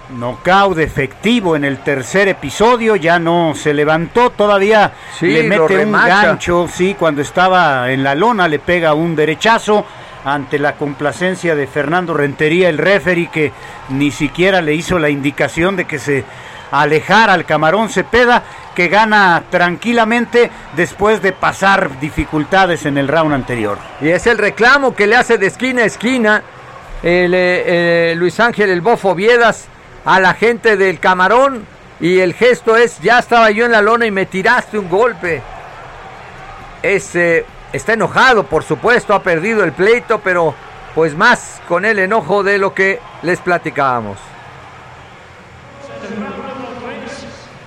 [0.09, 5.93] Knockout efectivo en el tercer episodio, ya no se levantó, todavía Sí, le mete un
[5.93, 9.85] gancho, sí, cuando estaba en la lona le pega un derechazo
[10.25, 13.53] ante la complacencia de Fernando Rentería, el referee que
[13.91, 16.25] ni siquiera le hizo la indicación de que se
[16.73, 18.43] alejara al camarón Cepeda,
[18.75, 23.79] que gana tranquilamente después de pasar dificultades en el round anterior.
[24.01, 26.43] Y es el reclamo que le hace de esquina a esquina
[27.03, 29.69] el, eh, Luis Ángel el Bofo Viedas
[30.05, 31.67] a la gente del Camarón.
[32.01, 35.43] Y el gesto es, ya estaba yo en la lona y me tiraste un golpe.
[36.83, 40.55] Es, eh, está enojado, por supuesto, ha perdido el pleito, pero
[40.95, 44.19] pues más con el enojo de lo que les platicábamos.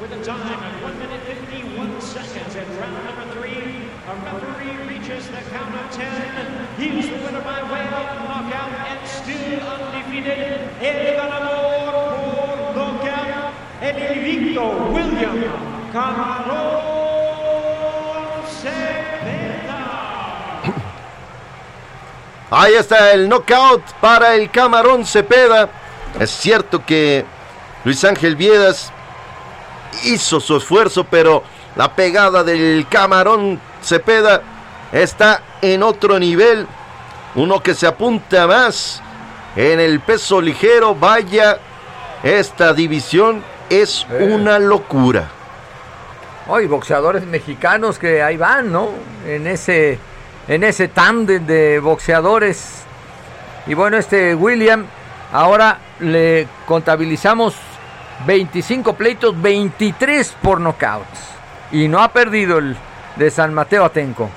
[0.05, 5.29] With a time of 1 minute 51 seconds in round number three, a referee reaches
[5.29, 6.67] the count of 10.
[6.77, 10.67] He's the winner by way of knockout and still undefeated.
[10.81, 14.91] El ganador por knockout, el invicto
[15.93, 16.65] Camarón
[18.61, 19.79] Cepeda.
[22.51, 25.69] Ahí está el knockout para el Camarón Cepeda.
[26.19, 27.25] Es cierto que
[27.85, 28.91] Luis Ángel Viedas
[30.03, 31.43] hizo su esfuerzo, pero
[31.75, 34.41] la pegada del Camarón Cepeda
[34.91, 36.67] está en otro nivel.
[37.35, 39.01] Uno que se apunta más
[39.55, 40.93] en el peso ligero.
[40.95, 41.57] Vaya,
[42.23, 45.29] esta división es una locura.
[46.47, 48.89] Hoy boxeadores mexicanos que ahí van, ¿no?
[49.25, 49.97] En ese,
[50.47, 52.83] en ese tándem de boxeadores.
[53.67, 54.85] Y bueno, este William,
[55.31, 57.55] ahora le contabilizamos
[58.27, 61.19] 25 pleitos, 23 por knockouts.
[61.71, 62.75] Y no ha perdido el
[63.15, 64.29] de San Mateo Atenco.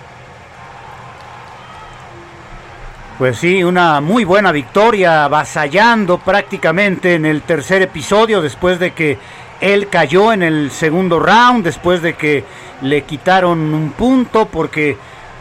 [3.18, 9.18] Pues sí, una muy buena victoria, avasallando prácticamente en el tercer episodio después de que
[9.60, 12.44] él cayó en el segundo round, después de que
[12.80, 14.96] le quitaron un punto porque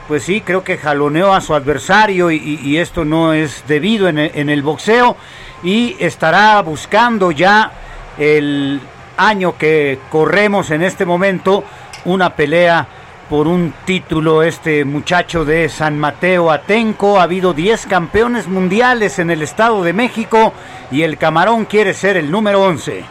[0.08, 4.32] pues sí, creo que jaloneó a su adversario y, esto no es debido en el,
[4.34, 5.16] en el boxeo
[5.62, 7.72] y estará buscando ya
[8.18, 8.82] el
[9.18, 11.64] año que corremos en este momento
[12.06, 12.88] una pelea
[13.30, 17.20] por un título este muchacho de San Mateo Atenco.
[17.20, 20.54] Ha habido 10 campeones mundiales en el Estado de México
[20.92, 23.06] y el Camarón quiere ser el número 11.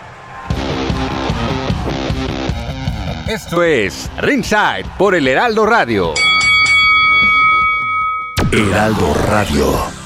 [3.28, 6.14] Esto es Ringside por el Heraldo Radio.
[8.52, 10.05] Heraldo Radio.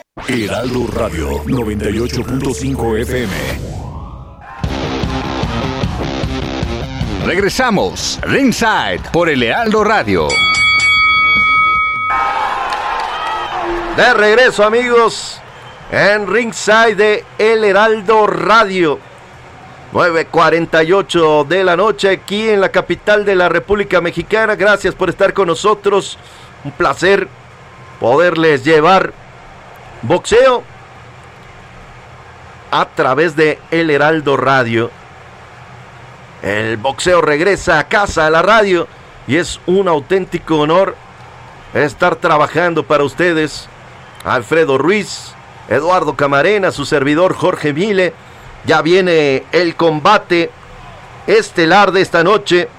[0.17, 3.33] Heraldo Radio 98.5 FM.
[7.25, 10.27] Regresamos, Ringside, por el Heraldo Radio.
[13.95, 15.39] De regreso, amigos,
[15.89, 18.99] en Ringside de El Heraldo Radio.
[19.93, 24.55] 9.48 de la noche aquí en la capital de la República Mexicana.
[24.55, 26.17] Gracias por estar con nosotros.
[26.65, 27.29] Un placer
[28.01, 29.13] poderles llevar
[30.03, 30.63] Boxeo
[32.71, 34.89] a través de El Heraldo Radio.
[36.41, 38.87] El boxeo regresa a casa a la radio
[39.27, 40.95] y es un auténtico honor
[41.75, 43.67] estar trabajando para ustedes.
[44.25, 45.33] Alfredo Ruiz,
[45.69, 48.13] Eduardo Camarena, su servidor Jorge Mile.
[48.65, 50.49] Ya viene el combate
[51.27, 52.69] estelar de esta noche.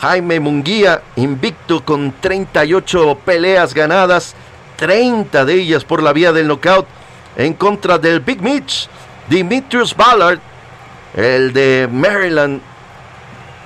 [0.00, 4.34] Jaime Munguía, invicto con 38 peleas ganadas
[4.80, 6.86] 30 de ellas por la vía del knockout
[7.36, 8.88] en contra del Big Mitch,
[9.28, 10.40] Dimitrius Ballard,
[11.14, 12.62] el de Maryland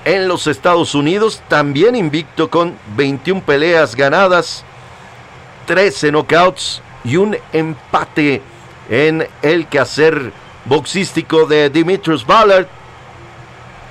[0.05, 4.65] en los Estados Unidos, también invicto con 21 peleas ganadas,
[5.67, 8.43] 13 knockouts y un empate
[8.91, 10.33] en el quehacer
[10.65, 12.67] boxístico de Dimitrius Ballard.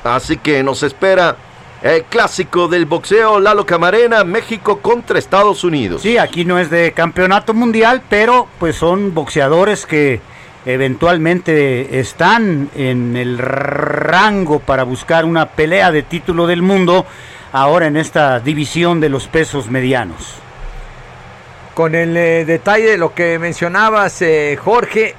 [0.03, 1.37] Así que nos espera
[1.83, 6.01] el clásico del boxeo, Lalo Camarena, México contra Estados Unidos.
[6.01, 10.21] Sí, aquí no es de campeonato mundial, pero pues son boxeadores que
[10.65, 17.05] eventualmente están en el rango para buscar una pelea de título del mundo
[17.51, 20.35] ahora en esta división de los pesos medianos.
[21.73, 25.15] Con el eh, detalle de lo que mencionabas, eh, Jorge,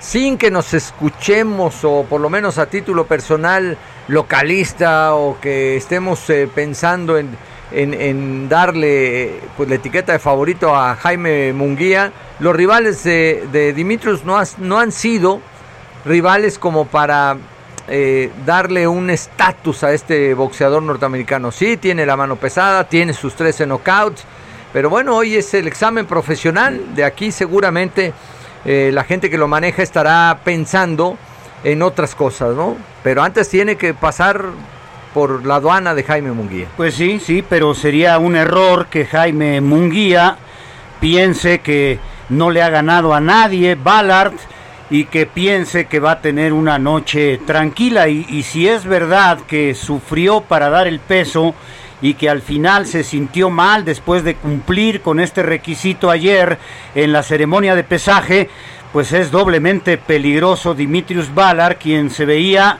[0.00, 3.76] sin que nos escuchemos o por lo menos a título personal,
[4.06, 7.36] localista o que estemos eh, pensando en,
[7.72, 14.24] en, darle pues, la etiqueta de favorito a Jaime Munguía, los rivales de, de Dimitrios
[14.24, 15.40] no, han sido
[16.04, 17.36] rivales como para
[17.88, 21.50] eh, darle un estatus a este boxeador norteamericano.
[21.50, 24.24] Sí, tiene la mano pesada, tiene sus 13 knockouts,
[24.72, 26.94] pero bueno, hoy es el examen profesional.
[26.94, 28.12] De aquí seguramente
[28.64, 31.16] eh, la gente que lo maneja estará pensando
[31.64, 32.76] en otras cosas, ¿no?
[33.02, 34.44] Pero antes tiene que pasar
[35.14, 36.66] por la aduana de Jaime Munguía.
[36.76, 40.36] Pues sí, sí, pero sería un error que Jaime Munguía
[41.00, 41.98] piense que
[42.28, 44.34] no le ha ganado a nadie, Ballard,
[44.90, 48.08] y que piense que va a tener una noche tranquila.
[48.08, 51.54] Y, y si es verdad que sufrió para dar el peso
[52.00, 56.58] y que al final se sintió mal después de cumplir con este requisito ayer
[56.94, 58.48] en la ceremonia de pesaje,
[58.92, 62.78] pues es doblemente peligroso Dimitrius Ballard, quien se veía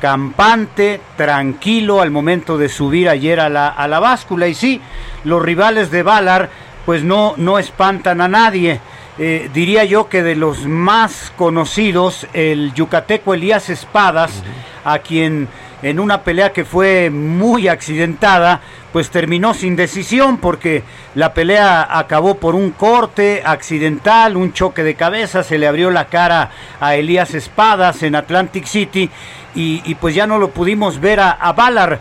[0.00, 4.48] campante, tranquilo al momento de subir ayer a la, a la báscula.
[4.48, 4.80] Y sí,
[5.24, 6.48] los rivales de Ballard
[6.86, 8.80] pues no, no espantan a nadie.
[9.18, 14.42] Eh, diría yo que de los más conocidos, el yucateco Elías Espadas,
[14.84, 15.48] a quien
[15.82, 18.60] en una pelea que fue muy accidentada,
[18.92, 20.82] pues terminó sin decisión porque
[21.14, 26.06] la pelea acabó por un corte accidental, un choque de cabeza, se le abrió la
[26.06, 26.50] cara
[26.80, 29.10] a Elías Espadas en Atlantic City
[29.54, 31.98] y, pues ya no lo pudimos ver a, a.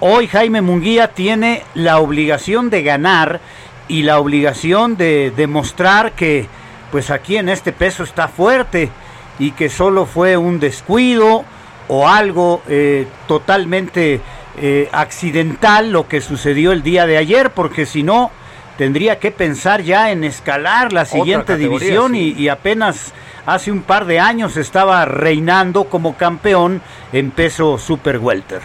[0.00, 3.40] Hoy Jaime Munguía tiene la obligación de ganar
[3.88, 6.46] y la obligación de demostrar que
[6.90, 8.90] pues aquí en este peso está fuerte
[9.38, 11.44] y que solo fue un descuido
[11.88, 14.20] o algo eh, totalmente
[14.58, 18.30] eh, accidental lo que sucedió el día de ayer, porque si no
[18.78, 23.12] tendría que pensar ya en escalar la siguiente división y, y apenas
[23.46, 26.80] hace un par de años estaba reinando como campeón
[27.12, 28.62] en peso super welter.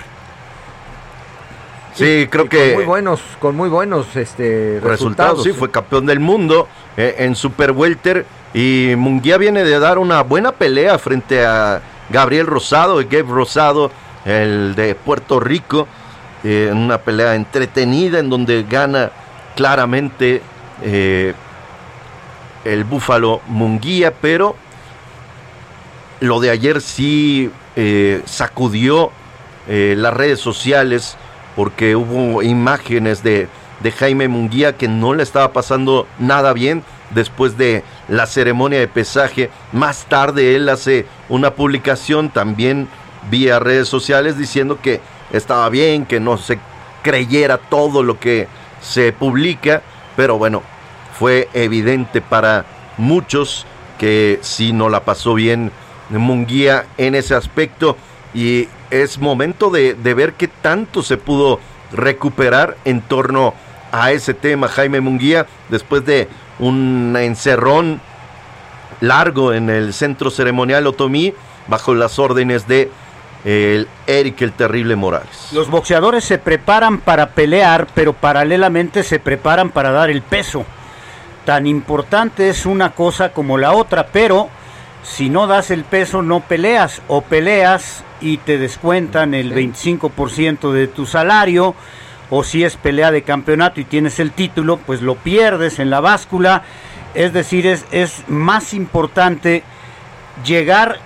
[1.98, 4.90] Sí, creo Y que con muy buenos, con muy buenos este, resultados.
[4.90, 5.44] resultados.
[5.44, 8.26] Sí, fue campeón del mundo eh, en Super Welter.
[8.54, 13.92] Y Munguía viene de dar una buena pelea frente a Gabriel Rosado, Gabe Rosado,
[14.26, 15.88] el de Puerto Rico.
[16.44, 19.12] eh, en una pelea entretenida en donde gana
[19.56, 20.42] claramente
[20.84, 21.34] eh,
[22.64, 24.56] el Búfalo Munguía, pero
[26.20, 29.12] lo de ayer sí eh, sacudió
[29.68, 31.18] eh, las redes sociales
[31.56, 33.48] porque hubo imágenes de,
[33.82, 38.88] de Jaime Munguía que no le estaba pasando nada bien después de la ceremonia de
[38.88, 39.50] pesaje.
[39.72, 42.88] Más tarde él hace una publicación también
[43.30, 45.02] vía redes sociales diciendo que
[45.32, 46.60] estaba bien, que no se
[47.04, 48.48] creyera todo lo que
[48.82, 49.82] se publica,
[50.16, 50.64] pero bueno,
[51.18, 52.66] fue evidente para
[52.98, 53.66] muchos
[53.98, 55.72] que sí no la pasó bien
[56.10, 57.98] Munguía en ese aspecto
[58.34, 61.60] y es momento de, de ver qué tanto se pudo
[61.92, 63.54] recuperar en torno
[63.92, 66.30] a ese tema Jaime Munguía después de
[66.60, 68.02] un encerrón
[69.02, 71.34] largo en el centro ceremonial Otomí
[71.68, 72.90] bajo las órdenes de
[73.46, 75.50] el Eric el Terrible Morales.
[75.52, 80.66] Los boxeadores se preparan para pelear, pero paralelamente se preparan para dar el peso.
[81.46, 84.50] Tan importante es una cosa como la otra, pero
[85.04, 90.88] si no das el peso no peleas o peleas y te descuentan el 25% de
[90.88, 91.76] tu salario
[92.30, 96.02] o si es pelea de campeonato y tienes el título, pues lo pierdes en la
[96.02, 96.64] báscula.
[97.14, 99.64] Es decir, es, más importante
[100.46, 101.00] llegar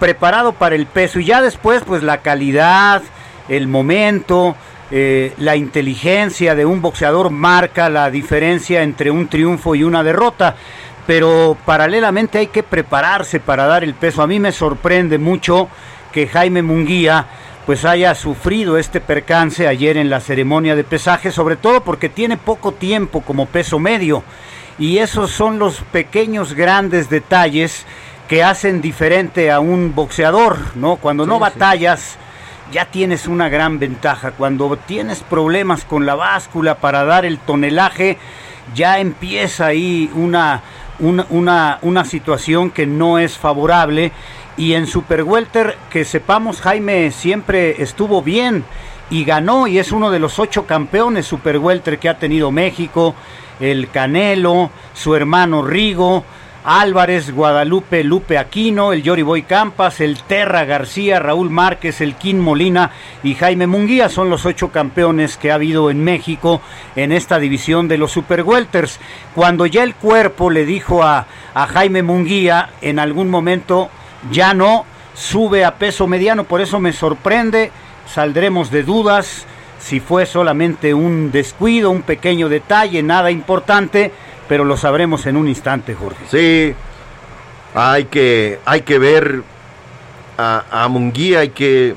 [0.00, 3.02] preparado para el peso y ya después pues la calidad,
[3.48, 4.56] el momento,
[4.90, 10.56] eh, la inteligencia de un boxeador marca la diferencia entre un triunfo y una derrota.
[11.06, 14.22] Pero paralelamente hay que prepararse para dar el peso.
[14.22, 15.68] A mí me sorprende mucho
[16.12, 17.26] que Jaime Munguía
[17.66, 22.36] pues haya sufrido este percance ayer en la ceremonia de pesaje, sobre todo porque tiene
[22.36, 24.24] poco tiempo como peso medio.
[24.78, 27.86] Y esos son los pequeños grandes detalles
[28.28, 30.96] que hacen diferente a un boxeador, ¿no?
[30.96, 31.40] Cuando no sí.
[31.40, 32.18] batallas,
[32.72, 34.32] ya tienes una gran ventaja.
[34.32, 38.18] Cuando tienes problemas con la báscula para dar el tonelaje,
[38.74, 40.62] ya empieza ahí una,
[40.98, 44.12] una, una, una situación que no es favorable.
[44.56, 48.64] Y en Super Welter, que sepamos, Jaime siempre estuvo bien
[49.08, 53.14] y ganó y es uno de los ocho campeones Super Welter que ha tenido México,
[53.60, 56.24] el Canelo, su hermano Rigo,
[56.64, 62.38] Álvarez, Guadalupe, Lupe Aquino, el Yori Boy Campas, el Terra García, Raúl Márquez, el Quín
[62.40, 62.90] Molina
[63.22, 66.60] y Jaime Munguía son los ocho campeones que ha habido en México
[66.94, 69.00] en esta división de los Super Welters.
[69.34, 73.90] Cuando ya el cuerpo le dijo a, a Jaime Munguía en algún momento
[74.30, 74.84] ya no
[75.14, 77.70] sube a peso mediano, por eso me sorprende,
[78.06, 79.46] saldremos de dudas
[79.78, 84.12] si fue solamente un descuido, un pequeño detalle, nada importante,
[84.48, 86.24] pero lo sabremos en un instante, Jorge.
[86.30, 86.74] Sí,
[87.74, 89.42] hay que, hay que ver
[90.38, 91.96] a, a Munguía, hay que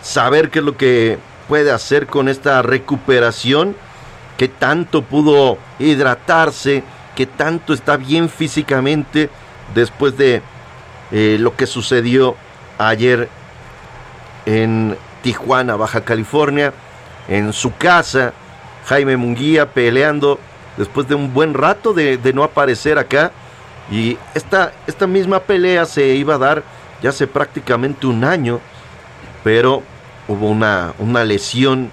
[0.00, 1.18] saber qué es lo que
[1.48, 3.74] puede hacer con esta recuperación,
[4.36, 6.84] qué tanto pudo hidratarse,
[7.16, 9.28] qué tanto está bien físicamente
[9.74, 10.40] después de
[11.10, 12.36] eh, lo que sucedió
[12.78, 13.28] ayer
[14.46, 16.72] en Tijuana, Baja California,
[17.28, 18.32] en su casa,
[18.86, 20.38] Jaime Munguía peleando
[20.76, 23.32] después de un buen rato de, de no aparecer acá.
[23.90, 26.62] Y esta, esta misma pelea se iba a dar
[27.02, 28.60] ya hace prácticamente un año,
[29.44, 29.82] pero
[30.26, 31.90] hubo una, una lesión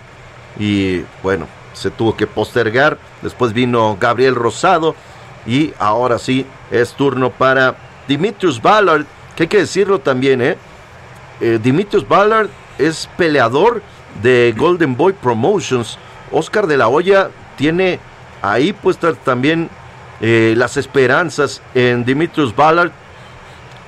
[0.60, 2.98] y bueno, se tuvo que postergar.
[3.22, 4.96] Después vino Gabriel Rosado
[5.46, 7.76] y ahora sí es turno para
[8.08, 9.06] Dimitrius Ballard,
[9.36, 10.58] que hay que decirlo también, ¿eh?
[11.42, 13.82] eh Dimitrius Ballard es peleador
[14.22, 15.98] de Golden Boy Promotions.
[16.32, 18.00] Oscar de la Hoya tiene
[18.42, 19.70] ahí puestas también
[20.22, 22.92] eh, las esperanzas en Dimitrius Ballard.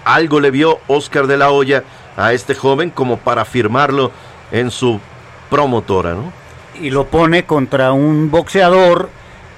[0.06, 1.84] Algo le vio Oscar de la Hoya
[2.16, 4.12] a este joven como para firmarlo
[4.52, 5.00] en su
[5.50, 6.32] promotora, ¿no?
[6.82, 9.10] Y lo pone contra un boxeador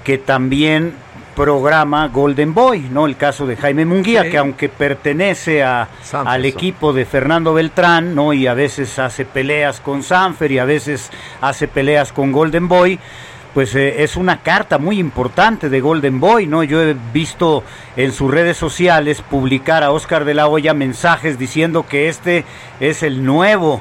[0.03, 0.95] que también
[1.39, 3.05] programa Golden Boy, ¿no?
[3.05, 8.33] El caso de Jaime Munguía, que aunque pertenece a, al equipo de Fernando Beltrán, ¿no?
[8.33, 11.09] Y a veces hace peleas con Sanfer y a veces
[11.39, 12.99] hace peleas con Golden Boy,
[13.53, 16.61] pues eh, es una carta muy importante de Golden Boy, ¿no?
[16.63, 17.63] Yo he visto
[17.95, 22.43] en sus redes sociales publicar a Oscar de la Hoya mensajes diciendo que este
[22.81, 23.79] es el nuevo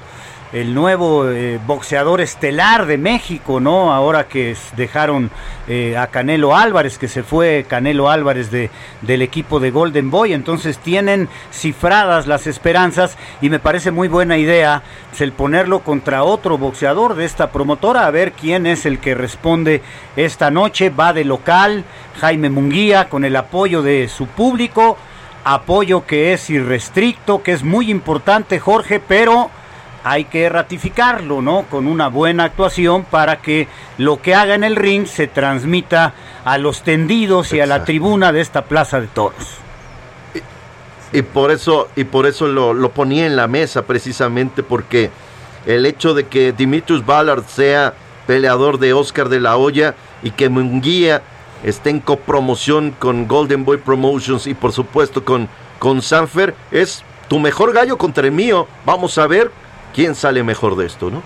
[0.52, 3.92] el nuevo eh, boxeador estelar de México, ¿no?
[3.92, 5.30] Ahora que dejaron
[5.66, 8.70] eh, a Canelo Álvarez, que se fue Canelo Álvarez de,
[9.02, 14.38] del equipo de Golden Boy, entonces tienen cifradas las esperanzas y me parece muy buena
[14.38, 19.00] idea pues, el ponerlo contra otro boxeador de esta promotora, a ver quién es el
[19.00, 19.82] que responde
[20.16, 21.84] esta noche, va de local,
[22.20, 24.96] Jaime Munguía, con el apoyo de su público,
[25.44, 29.50] apoyo que es irrestricto, que es muy importante, Jorge, pero
[30.04, 31.64] hay que ratificarlo, ¿no?
[31.70, 33.68] Con una buena actuación para que
[33.98, 36.14] lo que haga en el ring se transmita
[36.44, 39.58] a los tendidos y a la tribuna de esta plaza de toros.
[41.12, 45.10] Y, por eso, y por eso lo, lo, ponía en la mesa, precisamente porque
[45.66, 47.94] el hecho de que Dimitrius Ballard sea
[48.26, 51.22] peleador de Oscar de la Hoya y que Munguía
[51.64, 55.48] esté en copromoción con Golden Boy Promotions y por supuesto con,
[55.78, 58.66] con Sanfer, es tu mejor gallo contra el mío.
[58.84, 59.50] Vamos a ver
[59.94, 61.22] quién sale mejor de esto, ¿no?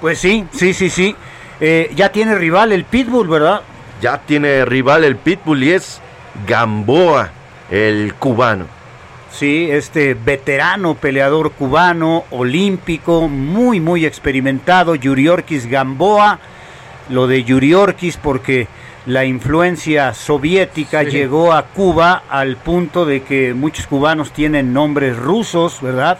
[0.00, 1.14] Pues sí, sí, sí, sí.
[1.60, 3.62] Eh, ya tiene rival el Pitbull, ¿verdad?
[4.00, 6.00] Ya tiene rival el Pitbull y es
[6.46, 7.30] Gamboa,
[7.70, 8.66] el cubano.
[9.30, 16.38] Sí, este veterano peleador cubano, olímpico, muy, muy experimentado, Yuriorkis Gamboa.
[17.10, 18.68] Lo de Yuriorkis porque
[19.06, 25.80] la influencia soviética llegó a Cuba al punto de que muchos cubanos tienen nombres rusos,
[25.80, 26.18] ¿verdad?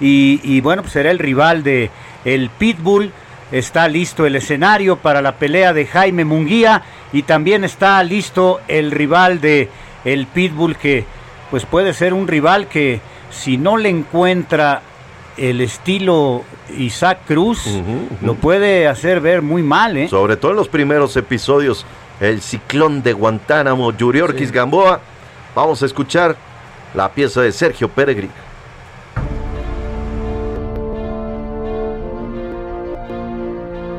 [0.00, 1.90] Y, bueno, pues será el rival de
[2.24, 3.12] el Pitbull.
[3.52, 6.82] Está listo el escenario para la pelea de Jaime Munguía
[7.12, 9.68] y también está listo el rival de
[10.06, 11.04] el Pitbull que
[11.50, 14.80] pues puede ser un rival que si no le encuentra
[15.36, 16.44] el estilo
[16.78, 17.66] Isaac Cruz
[18.22, 20.08] lo puede hacer ver muy mal, ¿eh?
[20.08, 21.84] Sobre todo en los primeros episodios,
[22.20, 25.00] el ciclón de Guantánamo, Yuriorkis Gamboa.
[25.54, 26.36] Vamos a escuchar
[26.94, 28.32] la pieza de Sergio Peregrino.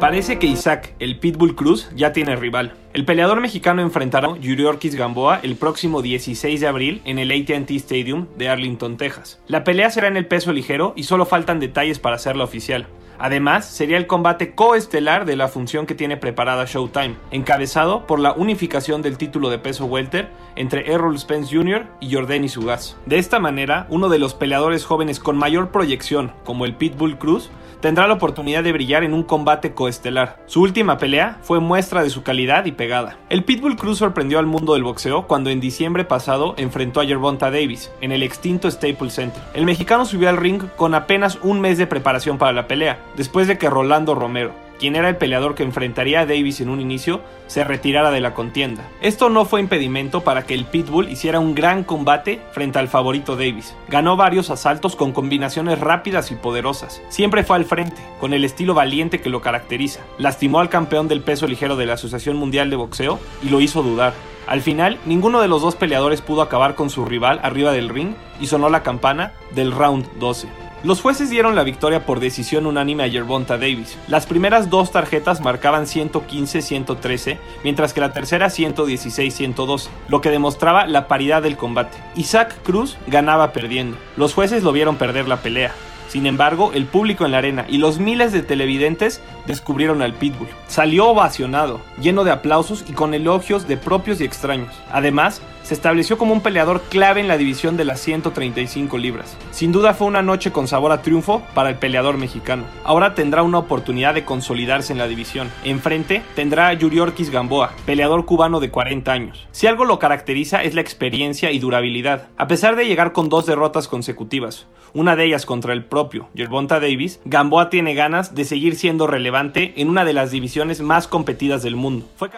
[0.03, 2.73] Parece que Isaac, el Pitbull Cruz, ya tiene rival.
[2.91, 7.71] El peleador mexicano enfrentará a Yuriorkis Gamboa el próximo 16 de abril en el ATT
[7.71, 9.39] Stadium de Arlington, Texas.
[9.47, 12.87] La pelea será en el peso ligero y solo faltan detalles para hacerla oficial.
[13.17, 18.33] Además, sería el combate coestelar de la función que tiene preparada Showtime, encabezado por la
[18.33, 20.27] unificación del título de peso welter
[20.57, 21.85] entre Errol Spence Jr.
[22.01, 22.97] y Jordan Sugas.
[23.05, 27.49] De esta manera, uno de los peleadores jóvenes con mayor proyección, como el Pitbull Cruz,
[27.83, 30.41] tendrá la oportunidad de brillar en un combate coestelar.
[30.45, 33.17] Su última pelea fue muestra de su calidad y pegada.
[33.29, 37.51] El Pitbull Cruz sorprendió al mundo del boxeo cuando en diciembre pasado enfrentó a Gervonta
[37.51, 39.43] Davis en el extinto Staples Center.
[39.53, 43.49] El mexicano subió al ring con apenas un mes de preparación para la pelea, después
[43.49, 44.53] de que Rolando Romero,
[44.83, 48.33] quien era el peleador que enfrentaría a Davis en un inicio, se retirara de la
[48.33, 48.83] contienda.
[48.99, 53.37] Esto no fue impedimento para que el Pitbull hiciera un gran combate frente al favorito
[53.37, 53.77] Davis.
[53.87, 57.01] Ganó varios asaltos con combinaciones rápidas y poderosas.
[57.07, 60.01] Siempre fue al frente, con el estilo valiente que lo caracteriza.
[60.17, 63.83] Lastimó al campeón del peso ligero de la Asociación Mundial de Boxeo y lo hizo
[63.83, 64.11] dudar.
[64.47, 68.15] Al final, ninguno de los dos peleadores pudo acabar con su rival arriba del ring
[68.41, 70.72] y sonó la campana del round 12.
[70.83, 73.97] Los jueces dieron la victoria por decisión unánime a Yerbonta Davis.
[74.09, 81.07] Las primeras dos tarjetas marcaban 115-113, mientras que la tercera 116-112, lo que demostraba la
[81.07, 81.97] paridad del combate.
[82.17, 83.95] Isaac Cruz ganaba perdiendo.
[84.17, 85.71] Los jueces lo vieron perder la pelea.
[86.09, 90.49] Sin embargo, el público en la arena y los miles de televidentes descubrieron al Pitbull.
[90.67, 94.75] Salió ovacionado, lleno de aplausos y con elogios de propios y extraños.
[94.91, 99.37] Además, se estableció como un peleador clave en la división de las 135 libras.
[99.51, 102.65] Sin duda fue una noche con sabor a triunfo para el peleador mexicano.
[102.83, 105.49] Ahora tendrá una oportunidad de consolidarse en la división.
[105.63, 109.47] Enfrente tendrá a Yuriorkis Gamboa, peleador cubano de 40 años.
[109.51, 112.27] Si algo lo caracteriza es la experiencia y durabilidad.
[112.37, 116.79] A pesar de llegar con dos derrotas consecutivas, una de ellas contra el propio Gervonta
[116.79, 121.63] Davis, Gamboa tiene ganas de seguir siendo relevante en una de las divisiones más competidas
[121.63, 122.05] del mundo.
[122.15, 122.29] Fue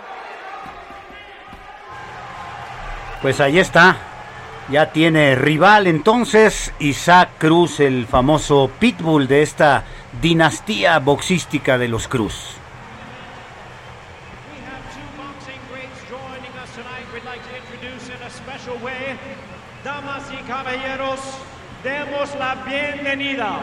[3.25, 3.97] Pues ahí está.
[4.69, 9.83] Ya tiene rival entonces Isaac Cruz, el famoso pitbull de esta
[10.21, 12.55] dinastía boxística de los Cruz.
[19.83, 21.19] Damas y caballeros,
[21.83, 23.57] demos la bienvenida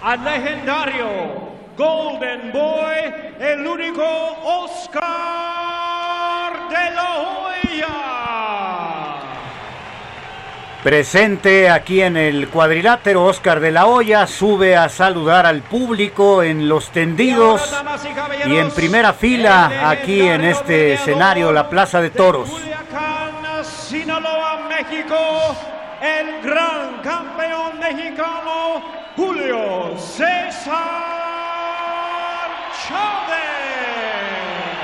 [0.00, 4.04] al legendario Golden Boy, el único
[4.44, 5.02] Oscar
[6.68, 8.25] de la Hoya.
[10.86, 16.68] Presente aquí en el cuadrilátero, Oscar de la Hoya sube a saludar al público en
[16.68, 17.74] los tendidos
[18.46, 22.48] y en primera fila aquí en este escenario, la Plaza de Toros.
[23.64, 25.16] Sinaloa, México,
[26.00, 28.80] el gran campeón mexicano
[29.16, 30.76] Julio César
[32.86, 33.55] Chávez.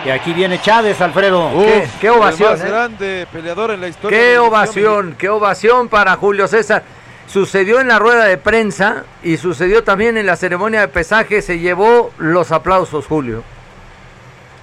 [0.05, 1.51] Y aquí viene Chávez, Alfredo.
[1.53, 2.53] ¿Qué, qué ovación.
[2.53, 2.71] El más eh?
[2.71, 4.19] grande peleador en la historia.
[4.19, 6.83] Qué ovación, qué ovación para Julio César.
[7.29, 11.41] Sucedió en la rueda de prensa y sucedió también en la ceremonia de pesaje.
[11.41, 13.45] Se llevó los aplausos, Julio.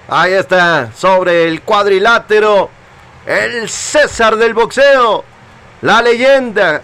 [0.08, 2.68] Ahí está, sobre el cuadrilátero,
[3.24, 5.24] el César del boxeo,
[5.82, 6.82] la leyenda,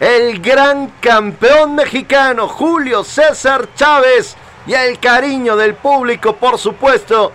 [0.00, 4.36] el gran campeón mexicano Julio César Chávez
[4.66, 7.32] y el cariño del público, por supuesto,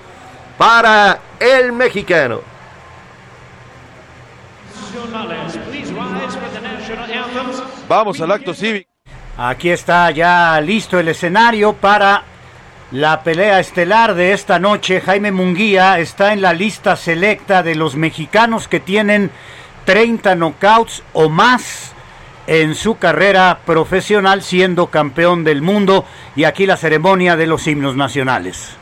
[0.61, 2.41] para el mexicano.
[7.89, 8.88] Vamos al acto cívico.
[9.39, 12.21] Aquí está ya listo el escenario para
[12.91, 15.01] la pelea estelar de esta noche.
[15.01, 19.31] Jaime Munguía está en la lista selecta de los mexicanos que tienen
[19.85, 21.93] 30 knockouts o más
[22.45, 26.05] en su carrera profesional siendo campeón del mundo.
[26.35, 28.77] Y aquí la ceremonia de los himnos nacionales.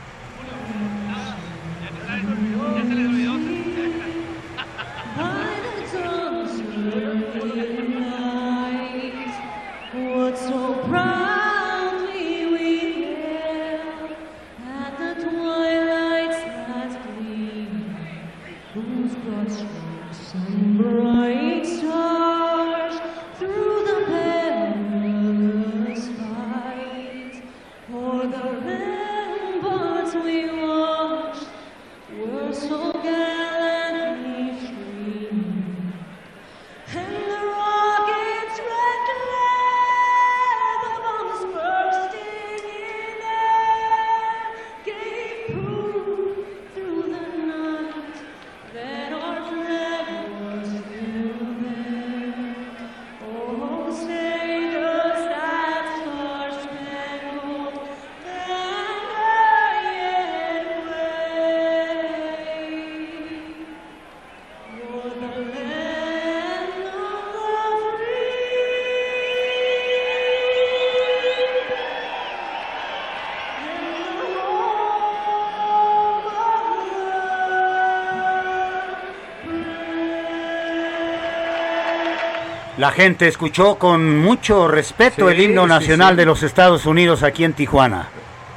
[82.80, 86.16] La gente escuchó con mucho respeto Sí, el himno sí, nacional sí.
[86.16, 88.08] de los Estados Unidos aquí en Tijuana.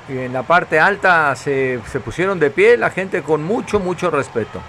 [0.08, 4.10] Y en la parte alta se, se pusieron de pie la gente con mucho, mucho
[4.10, 4.62] respeto.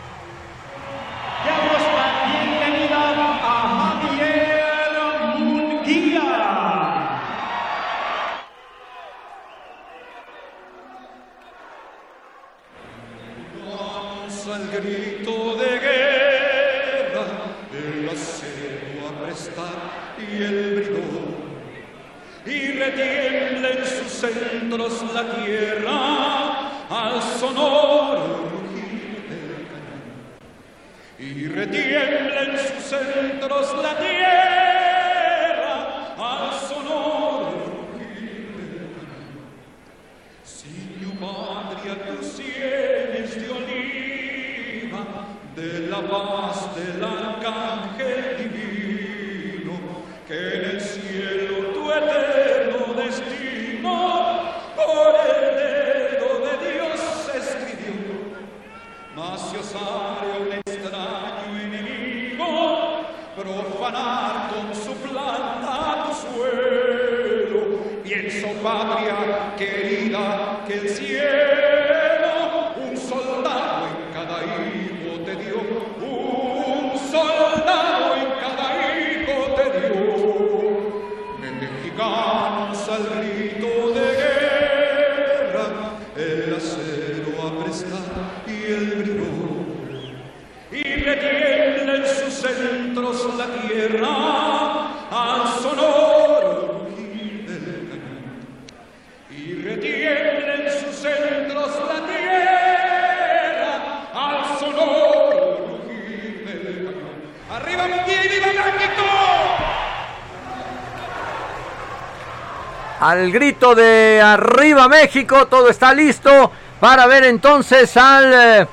[113.14, 116.50] Al grito de arriba México, todo está listo
[116.80, 118.66] para ver entonces al eh,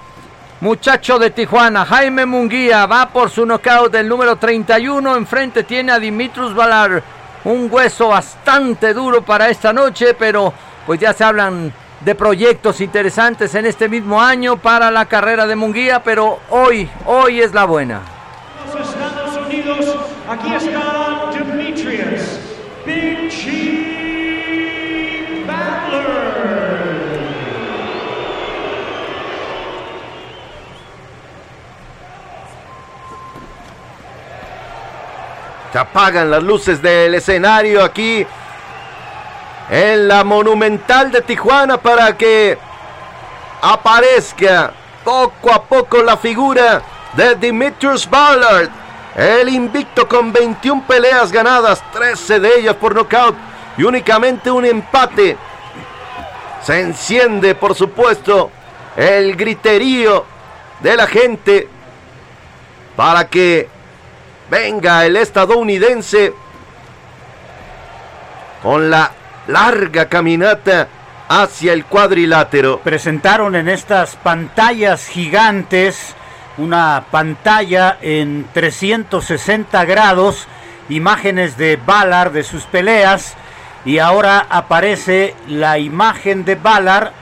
[0.61, 5.99] muchacho de Tijuana, Jaime Munguía, va por su knockout del número 31, enfrente tiene a
[5.99, 7.03] Dimitrus Valar,
[7.43, 10.51] un hueso bastante duro para esta noche, pero
[10.87, 15.55] pues ya se hablan de proyectos interesantes en este mismo año para la carrera de
[15.55, 18.01] Munguía, pero hoy, hoy es la buena.
[18.75, 19.97] Los Estados Unidos,
[20.27, 22.39] aquí está Demetrius
[22.87, 24.00] Big.
[35.71, 38.25] Se apagan las luces del escenario aquí
[39.69, 42.57] en la Monumental de Tijuana para que
[43.61, 44.73] aparezca
[45.05, 46.81] poco a poco la figura
[47.13, 48.69] de Dimitrius Ballard,
[49.15, 53.35] el invicto con 21 peleas ganadas, 13 de ellas por nocaut
[53.77, 55.37] y únicamente un empate.
[56.61, 58.51] Se enciende, por supuesto,
[58.97, 60.25] el griterío
[60.81, 61.69] de la gente
[62.97, 63.69] para que
[64.51, 66.33] venga el estadounidense
[68.61, 69.09] con la
[69.47, 70.89] larga caminata
[71.29, 72.81] hacia el cuadrilátero.
[72.81, 76.15] Presentaron en estas pantallas gigantes
[76.57, 80.47] una pantalla en 360 grados,
[80.89, 83.35] imágenes de Ballard de sus peleas
[83.85, 87.13] y ahora aparece la imagen de Ballard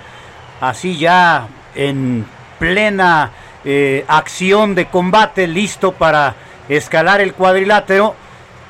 [0.60, 2.26] así ya en
[2.58, 3.30] plena
[3.64, 8.16] eh, acción de combate, listo para escalar el cuadrilátero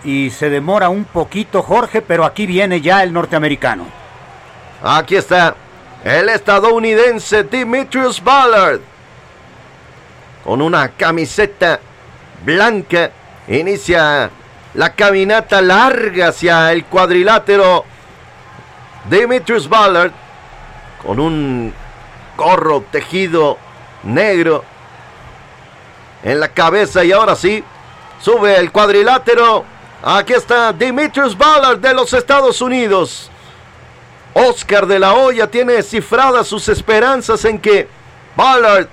[0.03, 3.85] y se demora un poquito Jorge, pero aquí viene ya el norteamericano.
[4.81, 5.55] Aquí está
[6.03, 8.79] el estadounidense Dimitrius Ballard
[10.43, 11.79] con una camiseta
[12.45, 13.11] blanca.
[13.49, 14.29] Inicia
[14.75, 17.83] la caminata larga hacia el cuadrilátero.
[19.09, 20.11] Dimitrius Ballard
[21.03, 21.73] con un
[22.37, 23.57] gorro tejido
[24.03, 24.63] negro
[26.23, 27.63] en la cabeza y ahora sí
[28.21, 29.65] sube el cuadrilátero.
[30.01, 33.29] Aquí está Dimitrius Ballard de los Estados Unidos.
[34.33, 37.87] Oscar de la Hoya tiene cifradas sus esperanzas en que
[38.35, 38.87] Ballard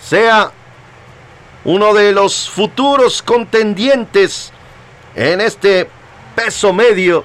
[0.00, 0.50] sea
[1.64, 4.52] uno de los futuros contendientes
[5.14, 5.88] en este
[6.34, 7.24] peso medio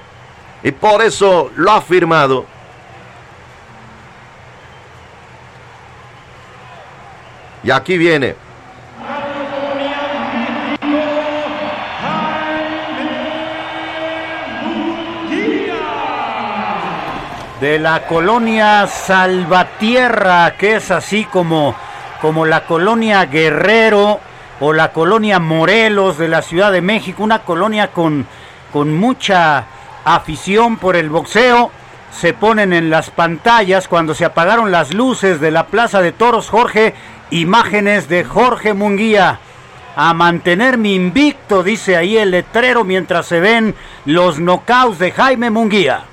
[0.62, 2.44] y por eso lo ha firmado.
[7.64, 8.47] Y aquí viene.
[17.60, 21.74] De la colonia Salvatierra, que es así como,
[22.20, 24.20] como la colonia Guerrero
[24.60, 28.26] o la colonia Morelos de la Ciudad de México, una colonia con,
[28.72, 29.64] con mucha
[30.04, 31.72] afición por el boxeo.
[32.12, 36.48] Se ponen en las pantallas cuando se apagaron las luces de la Plaza de Toros,
[36.48, 36.94] Jorge,
[37.30, 39.40] imágenes de Jorge Munguía.
[39.96, 43.74] A mantener mi invicto, dice ahí el letrero mientras se ven
[44.04, 46.04] los knockouts de Jaime Munguía.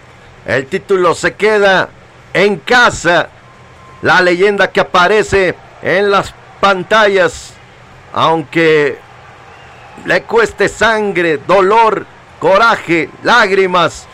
[0.45, 1.89] El título se queda
[2.33, 3.29] en casa.
[4.01, 7.53] La leyenda que aparece en las pantallas.
[8.13, 8.99] Aunque
[10.05, 12.05] le cueste sangre, dolor,
[12.39, 14.05] coraje, lágrimas.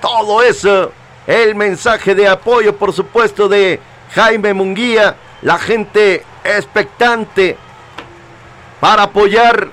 [0.00, 0.92] Todo eso.
[1.26, 3.80] El mensaje de apoyo, por supuesto, de
[4.14, 5.16] Jaime Munguía.
[5.42, 7.56] La gente expectante
[8.80, 9.68] para apoyar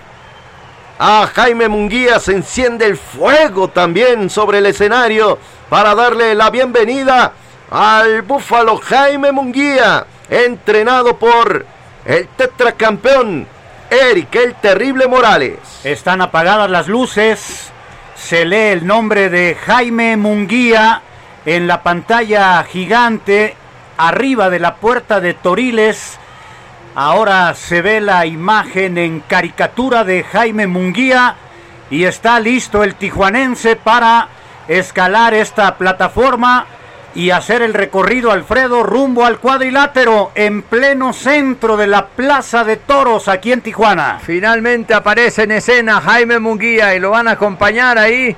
[0.97, 2.19] a Jaime Munguía.
[2.19, 5.37] Se enciende el fuego también sobre el escenario
[5.69, 7.33] para darle la bienvenida
[7.71, 11.65] al búfalo Jaime Munguía, entrenado por
[12.05, 13.47] el tetracampeón
[13.89, 15.57] Eric el Terrible Morales.
[15.83, 17.71] Están apagadas las luces,
[18.15, 21.01] se lee el nombre de Jaime Munguía
[21.45, 23.55] en la pantalla gigante
[23.97, 26.19] arriba de la puerta de Toriles.
[26.93, 31.35] Ahora se ve la imagen en caricatura de Jaime Munguía
[31.89, 34.29] y está listo el tijuanense para
[34.67, 36.65] escalar esta plataforma
[37.15, 42.75] y hacer el recorrido Alfredo rumbo al cuadrilátero en pleno centro de la Plaza de
[42.75, 44.19] Toros aquí en Tijuana.
[44.21, 48.35] Finalmente aparece en escena Jaime Munguía y lo van a acompañar ahí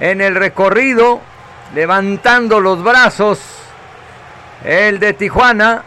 [0.00, 1.20] en el recorrido,
[1.74, 3.40] levantando los brazos.
[4.64, 5.82] El de Tijuana,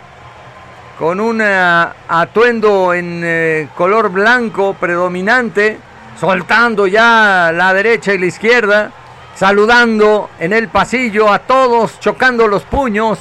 [0.97, 5.77] con un eh, atuendo en eh, color blanco predominante,
[6.17, 8.91] soltando ya la derecha y la izquierda,
[9.35, 13.19] saludando en el pasillo a todos, chocando los puños.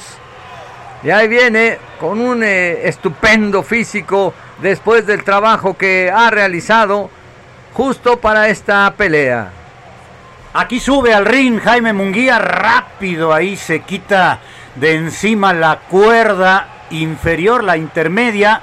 [1.03, 7.09] Y ahí viene con un eh, estupendo físico después del trabajo que ha realizado
[7.73, 9.51] justo para esta pelea.
[10.53, 14.39] Aquí sube al ring Jaime Munguía rápido, ahí se quita
[14.75, 18.61] de encima la cuerda inferior, la intermedia,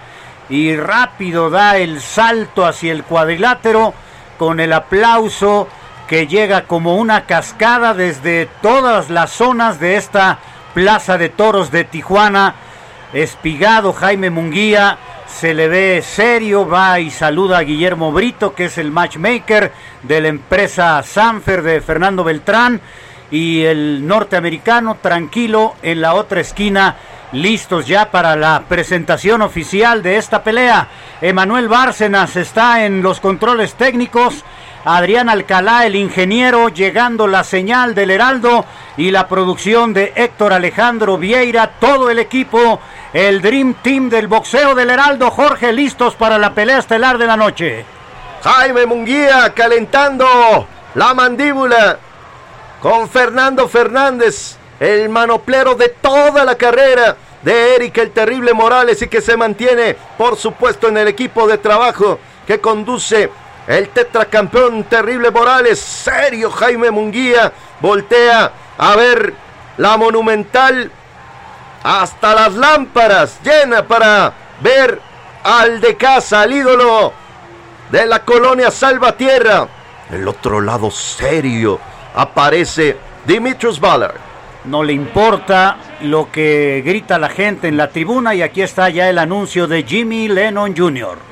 [0.48, 3.92] y rápido da el salto hacia el cuadrilátero
[4.38, 5.68] con el aplauso
[6.12, 10.40] que llega como una cascada desde todas las zonas de esta
[10.74, 12.54] Plaza de Toros de Tijuana.
[13.14, 18.76] Espigado Jaime Munguía, se le ve serio, va y saluda a Guillermo Brito, que es
[18.76, 19.72] el matchmaker
[20.02, 22.82] de la empresa Sanfer de Fernando Beltrán,
[23.30, 26.96] y el norteamericano tranquilo en la otra esquina,
[27.32, 30.88] listos ya para la presentación oficial de esta pelea.
[31.22, 34.44] Emanuel Bárcenas está en los controles técnicos.
[34.84, 38.64] Adrián Alcalá, el ingeniero, llegando la señal del Heraldo
[38.96, 42.80] y la producción de Héctor Alejandro Vieira, todo el equipo,
[43.12, 47.36] el Dream Team del boxeo del Heraldo, Jorge, listos para la pelea estelar de la
[47.36, 47.84] noche.
[48.42, 51.98] Jaime Munguía calentando la mandíbula
[52.80, 59.06] con Fernando Fernández, el manoplero de toda la carrera de Eric el Terrible Morales y
[59.06, 63.30] que se mantiene, por supuesto, en el equipo de trabajo que conduce
[63.66, 65.78] el tetracampeón Terrible Morales.
[65.78, 69.34] Serio Jaime Munguía voltea a ver
[69.76, 70.90] la monumental
[71.82, 75.00] hasta las lámparas llena para ver
[75.42, 77.12] al de casa, al ídolo
[77.90, 79.68] de la colonia Salvatierra.
[80.10, 81.80] El otro lado serio
[82.14, 84.16] aparece Dimitrios Ballard.
[84.64, 89.08] No le importa lo que grita la gente en la tribuna y aquí está ya
[89.08, 91.31] el anuncio de Jimmy Lennon Jr.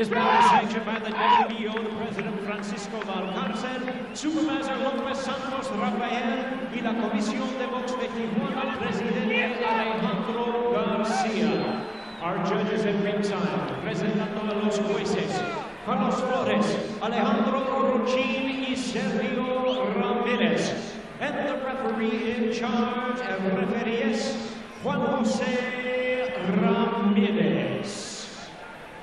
[0.00, 6.94] Is sanctioned by the WBO, the President Francisco Valcárcel, Supervisor López Santos Rafael y la
[6.94, 11.84] Comisión de Box de Tijuana, Presidente Alejandro García.
[12.22, 15.38] Our judges at ringside, presentando a los jueces,
[15.84, 20.96] Carlos Flores, Alejandro Ruchin y Sergio Ramírez.
[21.20, 28.09] And the referee in charge of referees, Juan Jose Ramirez.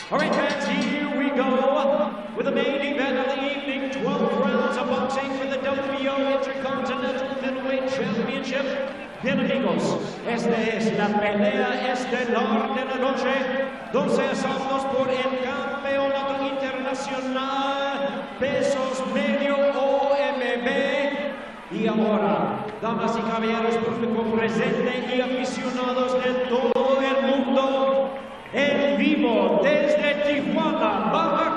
[0.09, 4.77] All right, fans, here we go with the main event of the evening 12 rounds
[4.77, 8.65] of boxing for the WBO Intercontinental Middleweight Championship.
[9.21, 13.33] Bien, amigos, esta es la pelea estelar de la noche.
[13.91, 20.67] 12 asaltos por el campeonato internacional, pesos medio OMB.
[21.69, 28.17] Y ahora, damas y caballeros, público presente y aficionados de todo el mundo,
[28.53, 31.56] en vivo desde Tijuana, Baja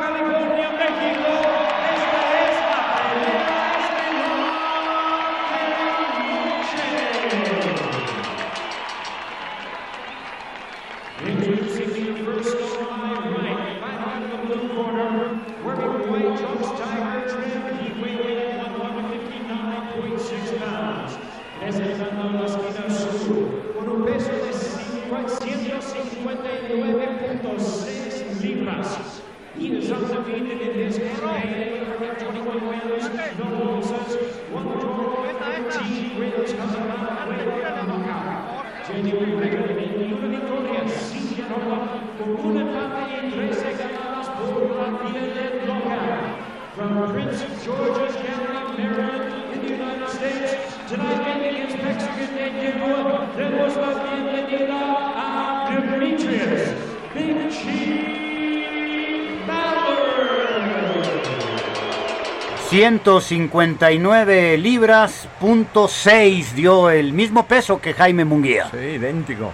[62.71, 68.69] 159 libras, punto 6 dio el mismo peso que Jaime Munguía.
[68.71, 69.51] Sí, idéntico.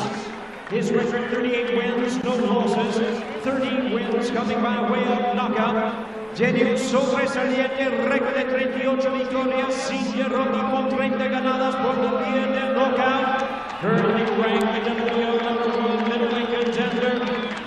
[0.72, 3.00] His record 38 wins, no losses,
[3.44, 6.25] 13 wins coming by way of knockout.
[6.36, 12.48] Tiene un sobresaliente récord de 38 victorias, sin ronda con 30 ganadas por la vía
[12.48, 13.80] de knockout.
[13.80, 17.24] Currently ranked the one middleweight contender.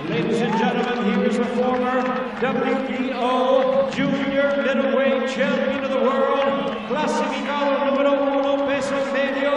[0.07, 2.03] Ladies and gentlemen, here is the former
[2.39, 9.49] WBO junior middleweight champion of the world, clasificado número uno peso medio.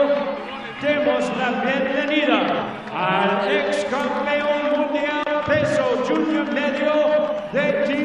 [0.80, 2.64] Demos la bienvenida
[2.94, 8.01] al ex campeón mundial peso junior medio de Tijuana,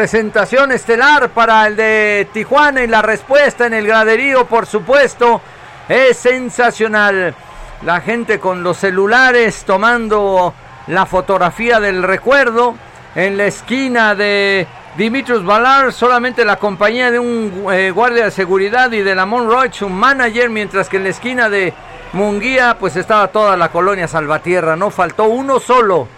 [0.00, 5.42] Presentación estelar para el de Tijuana y la respuesta en el graderío, por supuesto,
[5.90, 7.34] es sensacional.
[7.82, 10.54] La gente con los celulares tomando
[10.86, 12.76] la fotografía del recuerdo
[13.14, 14.66] en la esquina de
[14.96, 19.68] Dimitrios Valar, solamente la compañía de un eh, guardia de seguridad y de la Monroy,
[19.70, 21.74] su manager, mientras que en la esquina de
[22.14, 26.08] Munguía pues estaba toda la colonia Salvatierra, no faltó uno solo.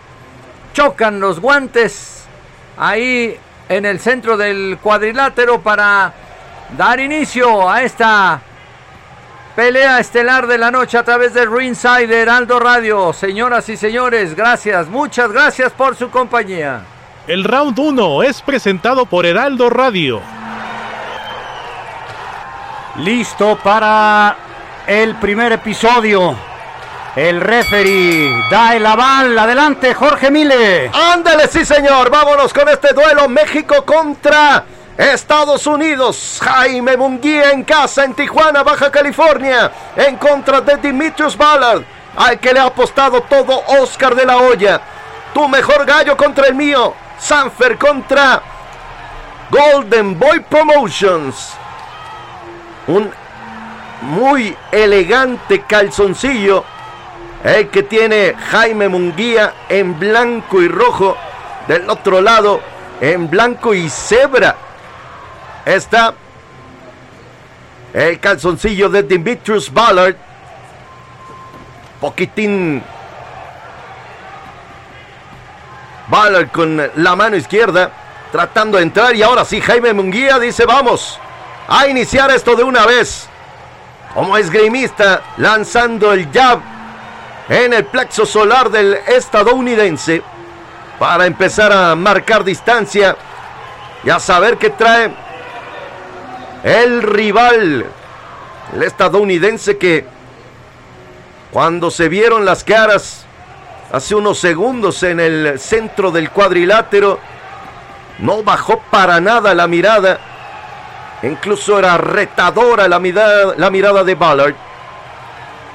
[0.72, 2.26] Chocan los guantes
[2.78, 3.36] ahí
[3.68, 6.12] en el centro del cuadrilátero para
[6.76, 8.40] dar inicio a esta
[9.54, 13.12] pelea estelar de la noche a través de Ringside de Heraldo Radio.
[13.12, 16.82] Señoras y señores, gracias, muchas gracias por su compañía.
[17.26, 20.20] El round 1 es presentado por Heraldo Radio.
[22.98, 24.36] Listo para
[24.86, 26.51] el primer episodio.
[27.14, 29.38] El referee da el aval.
[29.38, 30.90] Adelante, Jorge Mile.
[30.94, 32.08] Ándale, sí, señor.
[32.10, 34.64] Vámonos con este duelo México contra
[34.96, 36.40] Estados Unidos.
[36.42, 41.82] Jaime Munguía en casa en Tijuana, Baja California, en contra de Dimitrios Ballard,
[42.16, 44.80] al que le ha apostado todo Oscar de la Hoya.
[45.34, 46.94] Tu mejor gallo contra el mío.
[47.18, 48.42] Sanfer contra
[49.50, 51.52] Golden Boy Promotions.
[52.86, 53.12] Un
[54.00, 56.64] muy elegante calzoncillo.
[57.44, 61.16] El que tiene Jaime Munguía en blanco y rojo.
[61.66, 62.60] Del otro lado,
[63.00, 64.56] en blanco y cebra.
[65.64, 66.14] Está
[67.92, 70.16] el calzoncillo de Dimitrius Ballard.
[72.00, 72.82] Poquitín.
[76.08, 77.90] Ballard con la mano izquierda.
[78.30, 79.14] Tratando de entrar.
[79.14, 81.18] Y ahora sí, Jaime Munguía dice: Vamos
[81.68, 83.28] a iniciar esto de una vez.
[84.14, 86.71] Como esgrimista, lanzando el jab
[87.52, 90.22] en el plexo solar del estadounidense.
[90.98, 93.14] Para empezar a marcar distancia.
[94.04, 95.12] Y a saber qué trae
[96.64, 97.86] el rival,
[98.74, 100.04] el estadounidense que
[101.52, 103.26] cuando se vieron las caras
[103.92, 107.20] hace unos segundos en el centro del cuadrilátero,
[108.18, 110.18] no bajó para nada la mirada.
[111.22, 114.54] Incluso era retadora la mirada, la mirada de Ballard,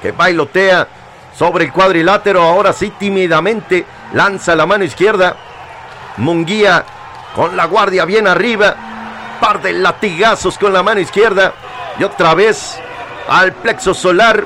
[0.02, 0.88] que bailotea
[1.38, 2.41] sobre el cuadrilátero.
[2.41, 5.35] Ahora sí, tímidamente lanza la mano izquierda.
[6.17, 6.83] Munguía
[7.35, 8.75] con la guardia bien arriba
[9.40, 11.53] par de latigazos con la mano izquierda
[11.99, 12.80] y otra vez
[13.30, 14.43] al plexo solar.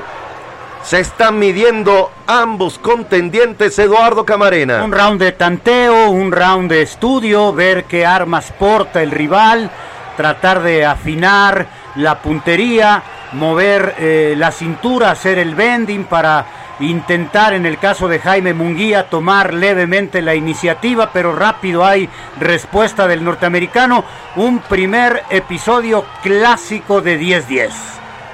[0.84, 4.84] Se están midiendo ambos contendientes, Eduardo Camarena.
[4.84, 9.70] Un round de tanteo, un round de estudio, ver qué armas porta el rival,
[10.18, 13.04] tratar de afinar la puntería,
[13.34, 16.46] mover eh, la cintura, hacer el bending para
[16.80, 23.08] intentar en el caso de Jaime Munguía tomar levemente la iniciativa, pero rápido hay respuesta
[23.08, 24.04] del norteamericano.
[24.36, 27.70] Un primer episodio clásico de 10-10.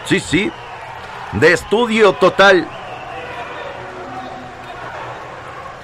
[0.05, 0.51] Sí, sí,
[1.33, 2.67] de estudio total,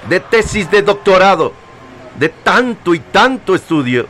[0.07, 1.53] de tesis de doctorado,
[2.17, 4.07] de tanto y tanto estudio.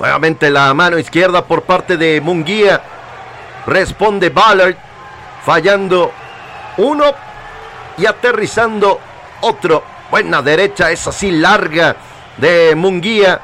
[0.00, 2.82] Nuevamente la mano izquierda por parte de Munguía.
[3.66, 4.76] Responde Ballard,
[5.44, 6.12] fallando
[6.76, 7.04] uno
[7.96, 9.00] y aterrizando
[9.40, 9.82] otro.
[10.10, 11.96] Buena derecha, es así larga
[12.36, 13.40] de Munguía.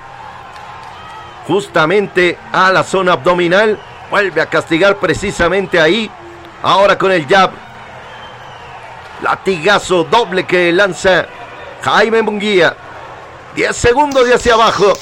[1.46, 3.78] Justamente a la zona abdominal.
[4.10, 6.10] Vuelve a castigar precisamente ahí.
[6.62, 7.50] Ahora con el jab.
[9.22, 11.26] Latigazo doble que lanza
[11.82, 12.76] Jaime Munguía.
[13.54, 14.92] 10 segundos de hacia abajo.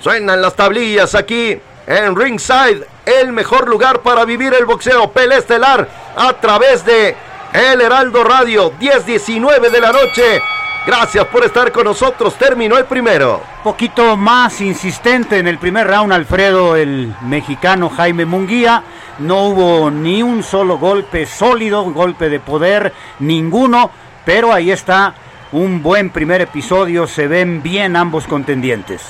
[0.00, 2.86] Suenan las tablillas aquí en Ringside.
[3.04, 5.10] El mejor lugar para vivir el boxeo.
[5.10, 7.16] Pelea estelar a través de
[7.52, 8.72] El Heraldo Radio.
[8.78, 10.40] 10-19 de la noche.
[10.86, 12.34] Gracias por estar con nosotros.
[12.34, 13.40] Terminó el primero.
[13.62, 18.82] Poquito más insistente en el primer round, Alfredo, el mexicano Jaime Munguía.
[19.20, 23.90] No hubo ni un solo golpe sólido, golpe de poder, ninguno.
[24.24, 25.14] Pero ahí está
[25.52, 29.02] un buen primer episodio, se ven bien ambos contendientes.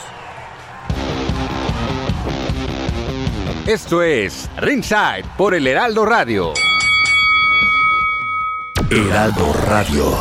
[3.66, 6.52] Esto es Ringside por el Heraldo Radio.
[8.90, 10.16] Heraldo Radio.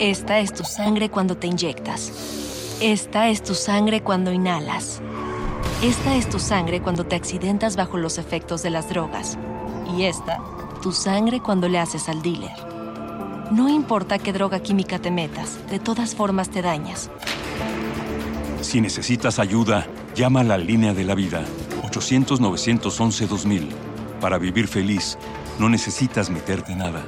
[0.00, 2.76] Esta es tu sangre cuando te inyectas.
[2.80, 5.00] Esta es tu sangre cuando inhalas.
[5.80, 9.38] Esta es tu sangre cuando te accidentas bajo los efectos de las drogas.
[9.96, 10.40] Y esta,
[10.82, 12.50] tu sangre cuando le haces al dealer.
[13.52, 17.12] No importa qué droga química te metas, de todas formas te dañas.
[18.60, 21.44] Si necesitas ayuda, llama a la línea de la vida
[21.82, 23.68] 800-911-2000.
[24.20, 25.16] Para vivir feliz,
[25.58, 27.04] no necesitas meterte nada.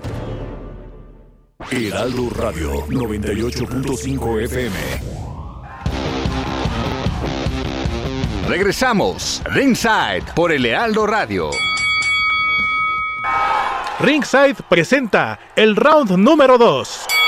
[1.71, 5.21] Heraldo Radio 98.5 FM.
[8.49, 11.51] Regresamos, Ringside por el Heraldo Radio.
[14.01, 17.20] Ringside presenta el round número 2.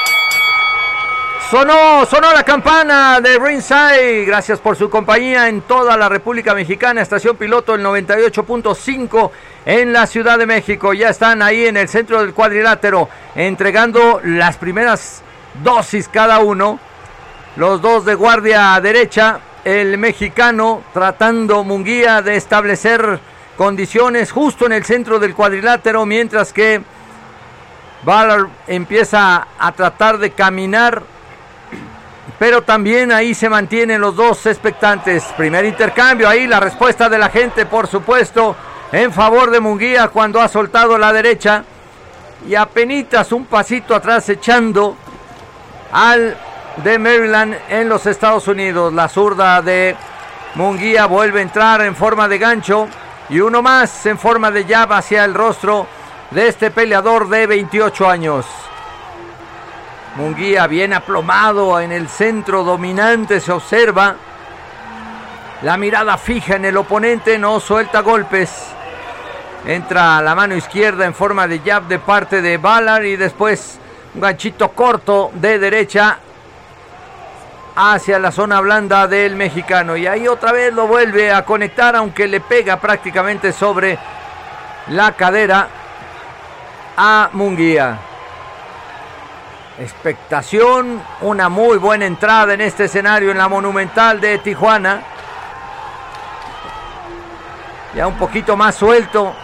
[1.53, 4.25] Sonó, sonó la campana de Ringside.
[4.25, 7.03] Gracias por su compañía en toda la República Mexicana.
[7.03, 9.31] Estación piloto el 98.5
[9.67, 10.95] en la Ciudad de México.
[10.95, 15.21] Ya están ahí en el centro del cuadrilátero entregando las primeras
[15.63, 16.81] dosis cada uno.
[17.57, 19.41] Los dos de guardia derecha.
[19.63, 23.21] El mexicano tratando Munguía de establecer
[23.59, 26.07] condiciones justo en el centro del cuadrilátero.
[26.07, 26.81] Mientras que
[28.05, 31.12] Ballard empieza a tratar de caminar
[32.39, 35.25] pero también ahí se mantienen los dos expectantes.
[35.37, 38.57] Primer intercambio, ahí la respuesta de la gente, por supuesto,
[38.91, 41.65] en favor de Munguía cuando ha soltado la derecha.
[42.49, 44.97] Y apenas un pasito atrás echando
[45.93, 46.37] al
[46.77, 48.93] de Maryland en los Estados Unidos.
[48.93, 49.97] La zurda de
[50.55, 52.89] Munguía vuelve a entrar en forma de gancho.
[53.29, 55.87] Y uno más en forma de jab hacia el rostro
[56.31, 58.47] de este peleador de 28 años.
[60.15, 64.15] Munguía bien aplomado en el centro dominante se observa.
[65.63, 68.51] La mirada fija en el oponente, no suelta golpes.
[69.67, 73.79] Entra la mano izquierda en forma de jab de parte de Ballard y después
[74.15, 76.19] un ganchito corto de derecha
[77.75, 79.97] hacia la zona blanda del mexicano.
[79.97, 83.99] Y ahí otra vez lo vuelve a conectar, aunque le pega prácticamente sobre
[84.89, 85.69] la cadera
[86.99, 88.12] a Munguía.
[89.79, 95.03] Expectación, una muy buena entrada en este escenario en la Monumental de Tijuana.
[97.95, 99.35] Ya un poquito más suelto.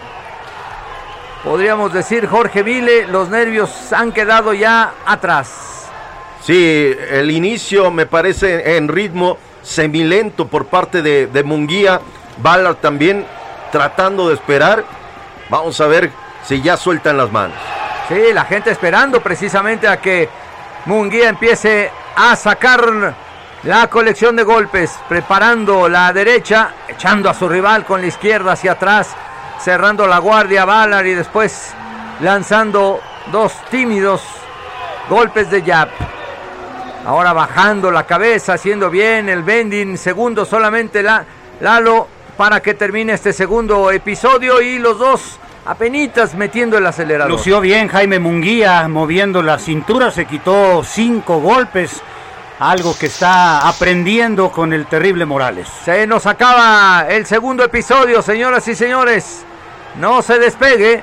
[1.42, 5.86] Podríamos decir Jorge Vile, los nervios han quedado ya atrás.
[6.42, 12.00] Sí, el inicio me parece en ritmo semilento por parte de, de Munguía.
[12.42, 13.24] Ballard también
[13.72, 14.84] tratando de esperar.
[15.48, 16.10] Vamos a ver
[16.44, 17.77] si ya sueltan las manos.
[18.08, 20.28] Sí, la gente esperando precisamente a que
[20.86, 23.14] Munguía empiece a sacar
[23.64, 28.72] la colección de golpes, preparando la derecha, echando a su rival con la izquierda hacia
[28.72, 29.14] atrás,
[29.60, 31.74] cerrando la guardia Ballard y después
[32.20, 34.22] lanzando dos tímidos
[35.10, 35.90] golpes de jab.
[37.04, 41.26] Ahora bajando la cabeza, haciendo bien el bending, segundo solamente la,
[41.60, 45.38] Lalo para que termine este segundo episodio y los dos
[45.68, 47.30] apenitas metiendo el acelerador.
[47.30, 52.00] Lució bien Jaime Munguía moviendo la cintura, se quitó cinco golpes,
[52.58, 55.68] algo que está aprendiendo con el terrible Morales.
[55.84, 59.44] Se nos acaba el segundo episodio, señoras y señores.
[60.00, 61.02] No se despegue.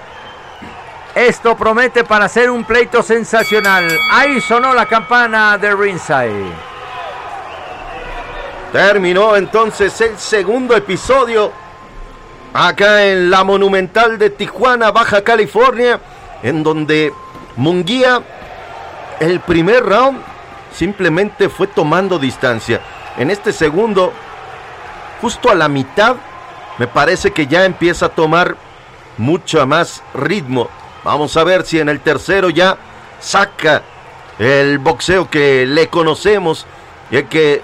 [1.14, 3.88] Esto promete para ser un pleito sensacional.
[4.12, 6.52] Ahí sonó la campana de Ringside.
[8.72, 11.65] Terminó entonces el segundo episodio
[12.56, 16.00] acá en la Monumental de Tijuana, Baja California,
[16.42, 17.12] en donde
[17.58, 18.22] Munguía,
[19.20, 20.22] el primer round,
[20.74, 22.80] simplemente fue tomando distancia.
[23.18, 24.14] En este segundo,
[25.22, 26.16] justo a la mitad,
[26.78, 28.56] me parece que ya empieza a tomar
[29.18, 30.70] mucho más ritmo.
[31.04, 32.78] Vamos a ver si en el tercero ya
[33.20, 33.82] saca
[34.40, 36.66] el boxeo que le conocemos
[37.12, 37.62] y el que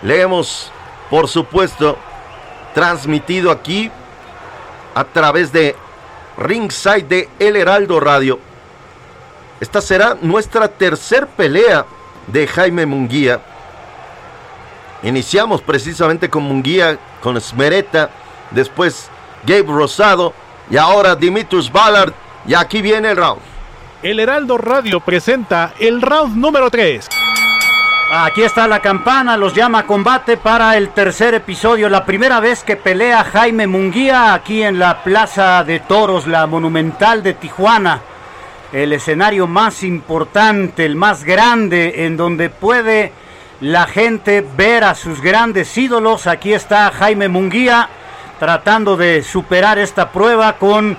[0.00, 0.72] le hemos,
[1.10, 1.98] por supuesto,
[2.74, 3.90] transmitido aquí
[4.96, 5.76] a través de
[6.38, 8.38] Ringside de El Heraldo Radio.
[9.60, 11.84] Esta será nuestra tercer pelea
[12.26, 13.40] de Jaime Munguía.
[15.02, 18.08] Iniciamos precisamente con Munguía, con Smereta,
[18.50, 19.10] después
[19.46, 20.32] Gabe Rosado
[20.70, 22.14] y ahora Dimitrius Ballard.
[22.46, 23.42] Y aquí viene el round.
[24.02, 27.06] El Heraldo Radio presenta el round número 3.
[28.08, 31.88] Aquí está la campana, los llama a combate para el tercer episodio.
[31.88, 37.24] La primera vez que pelea Jaime Munguía aquí en la Plaza de Toros, la Monumental
[37.24, 38.00] de Tijuana.
[38.72, 43.12] el escenario más importante, el más grande, en donde puede
[43.60, 46.26] la gente ver a sus grandes ídolos.
[46.26, 47.88] Aquí está Jaime Munguía
[48.38, 50.96] tratando de superar esta prueba con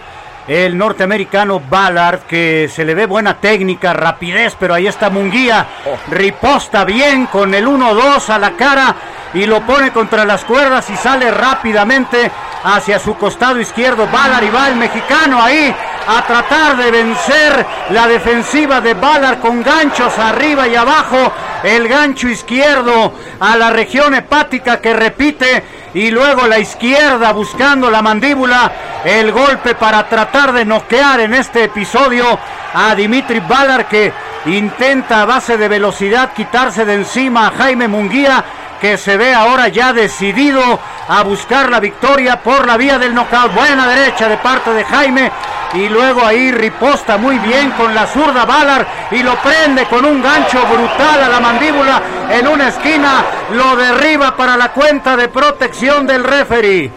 [0.48, 5.66] el norteamericano Ballard, que se le ve buena técnica, rapidez, pero ahí está Munguía,
[6.10, 8.96] riposta bien con el 1-2 a la cara
[9.34, 12.32] y lo pone contra las cuerdas y sale rápidamente
[12.64, 14.08] hacia su costado izquierdo.
[14.08, 15.76] Ballard y va el mexicano ahí
[16.08, 21.34] a tratar de vencer la defensiva de Ballard con ganchos arriba y abajo.
[21.64, 25.64] El gancho izquierdo a la región hepática que repite
[25.94, 28.72] y luego la izquierda buscando la mandíbula.
[29.04, 32.40] El golpe para tratar de noquear en este episodio
[32.74, 34.14] a Dimitri Ballard que
[34.46, 38.44] intenta a base de velocidad quitarse de encima a Jaime Munguía
[38.80, 43.54] que se ve ahora ya decidido a buscar la victoria por la vía del knockout.
[43.54, 45.32] Buena derecha de parte de Jaime
[45.74, 50.22] y luego ahí riposta muy bien con la zurda Ballard y lo prende con un
[50.22, 56.06] gancho brutal a la mandíbula en una esquina, lo derriba para la cuenta de protección
[56.08, 56.92] del referee.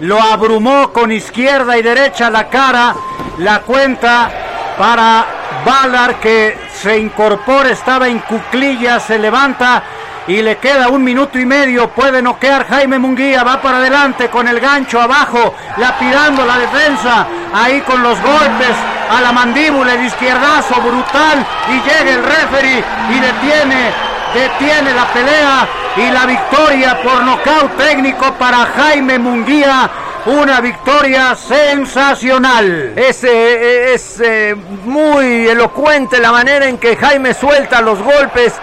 [0.00, 2.94] Lo abrumó con izquierda y derecha la cara,
[3.38, 4.30] la cuenta
[4.76, 5.24] para
[5.64, 9.82] Ballard que se incorpora, estaba en cuclillas, se levanta
[10.26, 11.88] y le queda un minuto y medio.
[11.90, 13.44] Puede noquear Jaime Munguía.
[13.44, 17.26] Va para adelante con el gancho abajo, lapidando la defensa.
[17.52, 18.74] Ahí con los golpes
[19.10, 21.46] a la mandíbula, el izquierdazo brutal.
[21.68, 23.90] Y llega el referee y detiene,
[24.32, 25.68] detiene la pelea.
[25.96, 29.90] Y la victoria por nocaut técnico para Jaime Munguía.
[30.26, 32.94] Una victoria sensacional.
[32.96, 38.54] Es, eh, es eh, muy elocuente la manera en que Jaime suelta los golpes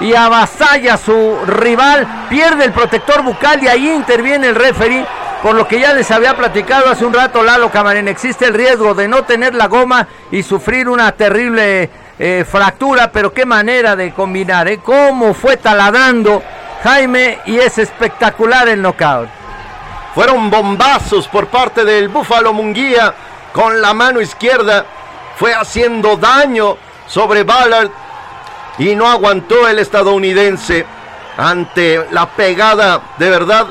[0.00, 5.06] y avasalla a su rival, pierde el protector bucal y ahí interviene el referee,
[5.42, 8.94] por lo que ya les había platicado hace un rato Lalo Camarena, existe el riesgo
[8.94, 14.12] de no tener la goma y sufrir una terrible eh, fractura, pero qué manera de
[14.12, 14.80] combinar, ¿eh?
[14.82, 16.42] cómo fue taladrando
[16.82, 19.28] Jaime y es espectacular el knockout.
[20.14, 23.12] Fueron bombazos por parte del Búfalo Munguía
[23.52, 24.84] con la mano izquierda,
[25.36, 27.90] fue haciendo daño sobre Ballard
[28.78, 30.84] y no aguantó el estadounidense
[31.36, 33.66] ante la pegada de verdad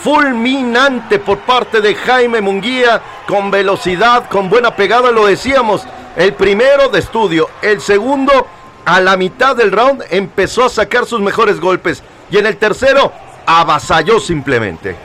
[0.00, 5.86] fulminante por parte de Jaime Munguía con velocidad, con buena pegada, lo decíamos,
[6.16, 8.46] el primero de estudio, el segundo
[8.84, 13.12] a la mitad del round empezó a sacar sus mejores golpes y en el tercero
[13.44, 14.96] avasalló simplemente.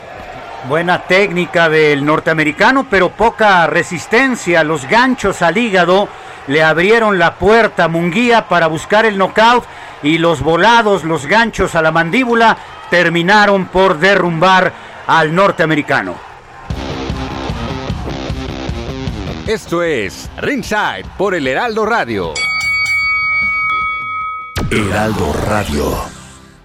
[0.69, 4.63] Buena técnica del norteamericano, pero poca resistencia.
[4.63, 6.07] Los ganchos al hígado
[6.47, 9.65] le abrieron la puerta a Munguía para buscar el knockout
[10.01, 12.57] y los volados, los ganchos a la mandíbula
[12.89, 14.73] terminaron por derrumbar
[15.07, 16.15] al norteamericano.
[19.47, 22.33] Esto es Ringside por el Heraldo Radio.
[24.72, 26.22] Heraldo Radio.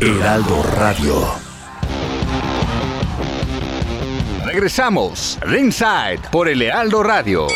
[0.00, 1.26] Heraldo Radio.
[4.44, 7.48] Regresamos, Ringside por el Heraldo Radio.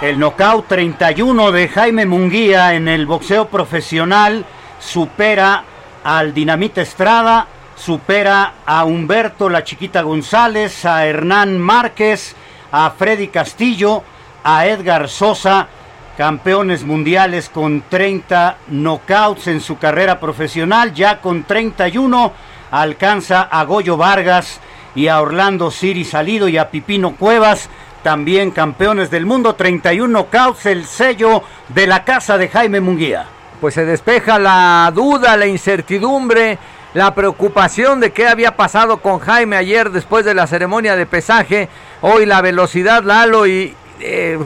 [0.00, 4.46] El knockout 31 de Jaime Munguía en el boxeo profesional
[4.78, 5.64] supera
[6.04, 12.34] al Dinamita Estrada, supera a Humberto La Chiquita González, a Hernán Márquez,
[12.72, 14.04] a Freddy Castillo,
[14.42, 15.68] a Edgar Sosa,
[16.16, 22.32] campeones mundiales con 30 knockouts en su carrera profesional, ya con 31
[22.70, 24.60] alcanza a Goyo Vargas
[24.94, 27.68] y a Orlando Siri Salido y a Pipino Cuevas,
[28.02, 33.26] también campeones del mundo, 31 knockouts, el sello de la casa de Jaime Munguía.
[33.60, 36.58] Pues se despeja la duda, la incertidumbre,
[36.94, 41.68] la preocupación de qué había pasado con Jaime ayer después de la ceremonia de pesaje.
[42.00, 44.38] Hoy la velocidad, Lalo, y eh,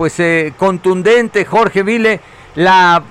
[0.00, 2.22] pues eh, contundente Jorge Vile,
[2.54, 3.02] la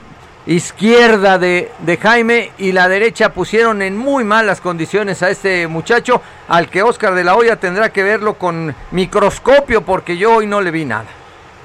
[0.47, 6.19] izquierda de, de, Jaime y la derecha pusieron en muy malas condiciones a este muchacho,
[6.47, 10.61] al que Oscar de la Hoya tendrá que verlo con microscopio porque yo hoy no
[10.61, 11.05] le vi nada.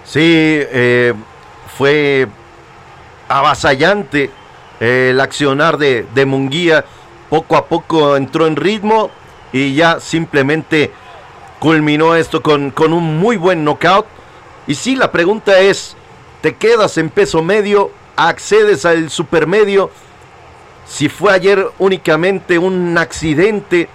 [0.04, 1.14] Sí, eh,
[1.74, 2.28] fue
[3.26, 4.30] avasallante
[4.78, 6.84] eh, el accionar de, de Munguía,
[7.30, 9.10] poco a poco entró en ritmo
[9.54, 10.92] y ya simplemente
[11.60, 14.04] culminó esto con, con un muy buen knockout
[14.66, 15.96] Y sí, la pregunta es,
[16.40, 17.90] ¿te quedas en peso medio?
[18.16, 19.90] ¿Accedes al supermedio?
[20.86, 23.88] Si fue ayer únicamente un accidente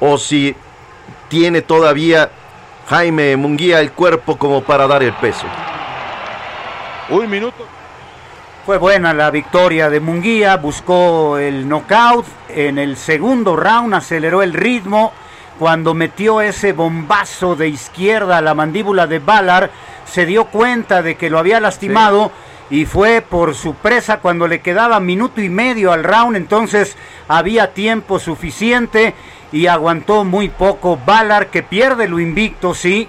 [0.00, 0.54] o si
[1.28, 2.30] tiene todavía
[2.88, 5.46] Jaime Munguía el cuerpo como para dar el peso.
[7.08, 7.66] Un minuto.
[8.64, 12.26] Fue buena la victoria de Munguía, buscó el knockout.
[12.48, 15.12] En el segundo round aceleró el ritmo.
[15.62, 19.70] Cuando metió ese bombazo de izquierda a la mandíbula de Ballard,
[20.06, 22.32] se dio cuenta de que lo había lastimado
[22.68, 26.36] y fue por su presa cuando le quedaba minuto y medio al round.
[26.36, 26.96] Entonces
[27.28, 29.14] había tiempo suficiente
[29.52, 30.98] y aguantó muy poco.
[31.06, 33.08] Ballard que pierde lo invicto, sí,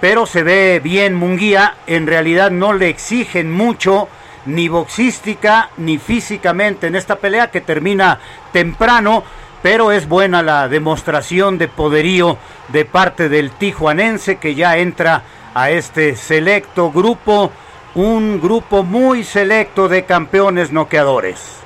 [0.00, 1.74] pero se ve bien Munguía.
[1.86, 4.08] En realidad no le exigen mucho
[4.46, 8.18] ni boxística ni físicamente en esta pelea que termina
[8.52, 9.22] temprano,
[9.62, 15.22] pero es buena la demostración de poderío de parte del tijuanense que ya entra
[15.54, 17.50] a este selecto grupo,
[17.94, 21.60] un grupo muy selecto de campeones noqueadores.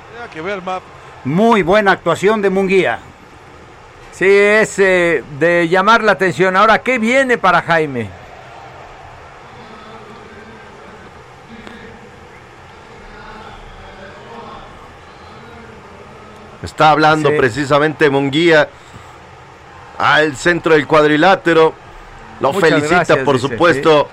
[1.23, 2.99] Muy buena actuación de Munguía.
[4.11, 6.55] Sí, es eh, de llamar la atención.
[6.55, 8.09] Ahora, ¿qué viene para Jaime?
[16.65, 17.35] Está hablando Sí.
[17.37, 18.67] precisamente Munguía
[19.97, 21.73] al centro del cuadrilátero.
[22.41, 24.09] Lo Muchas felicita, gracias, por dice, supuesto,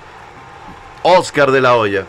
[1.02, 2.04] Oscar de la Hoya.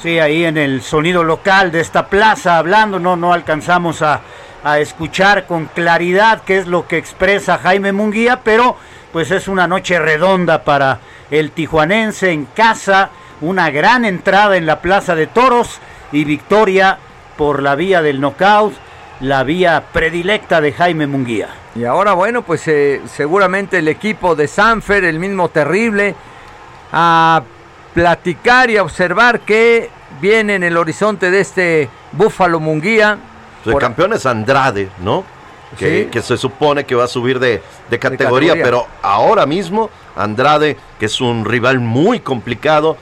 [0.00, 4.20] Sí, ahí en el sonido local de esta plaza hablando, no, no alcanzamos a,
[4.62, 8.76] a escuchar con claridad qué es lo que expresa Jaime Munguía, pero
[9.12, 13.10] pues es una noche redonda para el tijuanense en casa,
[13.40, 15.80] una gran entrada en la Plaza de Toros
[16.12, 16.98] y victoria
[17.36, 18.74] por la vía del knockout,
[19.20, 21.48] la vía predilecta de Jaime Munguía.
[21.74, 26.14] Y ahora, bueno, pues eh, seguramente el equipo de Sanfer, el mismo terrible,
[26.92, 27.42] a
[27.94, 33.18] platicar y a observar qué viene en el horizonte de este Búfalo Munguía.
[33.64, 35.24] El Por- campeón es Andrade, ¿no?
[35.78, 36.10] Que, Sí.
[36.10, 38.64] que se supone que va a subir de, de categoría, categoría.
[38.64, 42.96] pero ahora mismo Andrade, que es un rival muy complicado,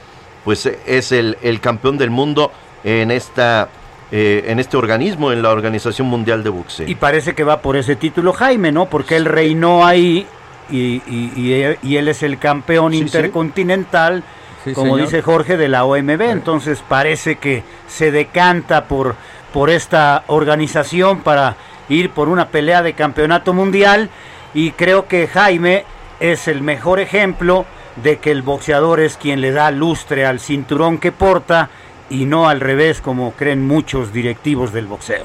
[0.45, 2.51] pues eh, es el, el campeón del mundo
[2.83, 3.69] en esta
[4.13, 6.89] eh, en este organismo, en la Organización Mundial de Boxeo.
[6.89, 8.87] Y parece que va por ese título Jaime, ¿no?
[8.87, 10.27] Porque él reinó ahí
[10.71, 10.77] y,
[11.07, 12.99] y- y- y él es el campeón sí.
[12.99, 14.23] intercontinental,
[14.65, 15.01] Sí, como señor.
[15.11, 16.23] dice Jorge, de la OMB.
[16.31, 19.15] Entonces parece que se decanta por,
[19.53, 21.57] por esta organización para
[21.89, 24.09] ir por una pelea de campeonato mundial.
[24.55, 25.85] Y creo que Jaime
[26.21, 27.67] es el mejor ejemplo
[28.03, 31.69] de que el boxeador es quien le da lustre al cinturón que porta
[32.11, 35.25] y no al revés como creen muchos directivos del boxeo.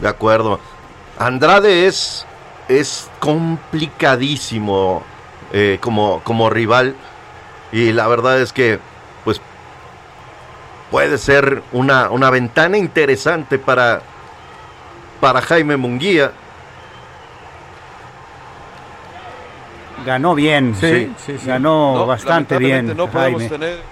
[0.00, 0.58] De acuerdo.
[1.18, 2.26] Andrade es,
[2.68, 5.02] es complicadísimo
[5.52, 6.94] eh, como, como rival.
[7.72, 8.80] Y la verdad es que,
[9.24, 9.40] pues,
[10.90, 14.02] puede ser una, una ventana interesante para,
[15.20, 16.32] para Jaime Munguía.
[20.04, 21.46] Ganó bien, Sí, sí, sí.
[21.46, 22.96] ganó No, bastante bien.
[22.96, 23.48] No podemos Jaime.
[23.58, 23.89] tener.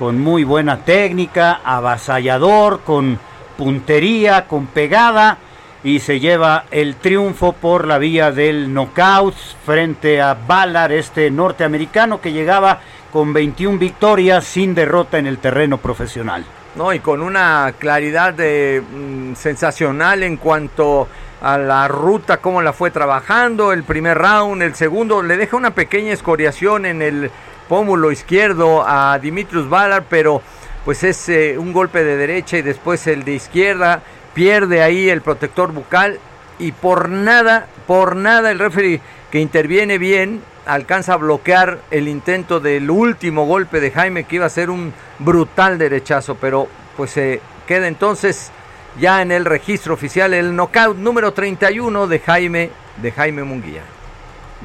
[0.00, 3.18] Con muy buena técnica, avasallador, con
[3.58, 5.36] puntería, con pegada
[5.84, 9.34] y se lleva el triunfo por la vía del knockout
[9.66, 12.80] frente a Ballard, este norteamericano que llegaba
[13.12, 16.46] con 21 victorias sin derrota en el terreno profesional.
[16.76, 21.08] No, y con una claridad de, mm, sensacional en cuanto
[21.42, 25.72] a la ruta, cómo la fue trabajando, el primer round, el segundo, le deja una
[25.72, 27.30] pequeña escoriación en el
[27.70, 30.42] pómulo izquierdo a Dimitrius Ballard, pero
[30.84, 34.02] pues es eh, un golpe de derecha y después el de izquierda,
[34.34, 36.18] pierde ahí el protector bucal
[36.58, 39.00] y por nada, por nada el referee
[39.30, 44.46] que interviene bien alcanza a bloquear el intento del último golpe de Jaime que iba
[44.46, 46.66] a ser un brutal derechazo, pero
[46.96, 48.50] pues se queda entonces
[48.98, 53.82] ya en el registro oficial el knockout número 31 de Jaime de Jaime Munguía.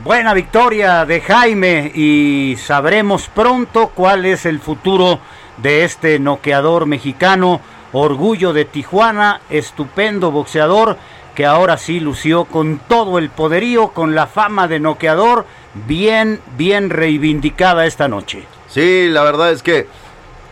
[0.03, 5.19] Buena victoria de Jaime y sabremos pronto cuál es el futuro
[5.56, 7.61] de este noqueador mexicano,
[7.93, 10.98] orgullo de Tijuana, estupendo boxeador
[11.33, 15.45] que ahora sí lució con todo el poderío, con la fama de noqueador,
[15.88, 18.43] bien, bien reivindicada esta noche.
[18.67, 19.88] Sí, la verdad es que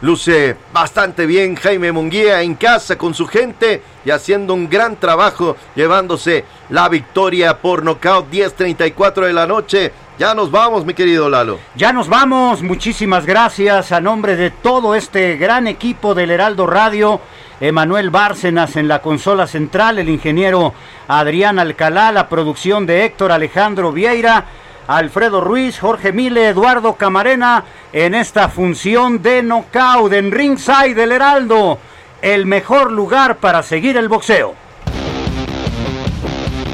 [0.04, 5.56] luce bastante bien Jaime Munguía en casa con su gente y haciendo un gran trabajo,
[5.76, 9.94] llevándose la victoria por nocaut 10.34 de la noche.
[10.20, 11.58] Ya nos vamos, mi querido Lalo.
[11.76, 17.22] Ya nos vamos, muchísimas gracias a nombre de todo este gran equipo del Heraldo Radio,
[17.62, 20.74] Emanuel Bárcenas en la consola central, el ingeniero
[21.08, 24.48] Adrián Alcalá, la producción de Héctor Alejandro Vieira,
[24.88, 31.80] Alfredo Ruiz, Jorge Mile, Eduardo Camarena en esta función de knockout en Ringside del Heraldo,
[32.22, 34.56] el mejor lugar para seguir el boxeo.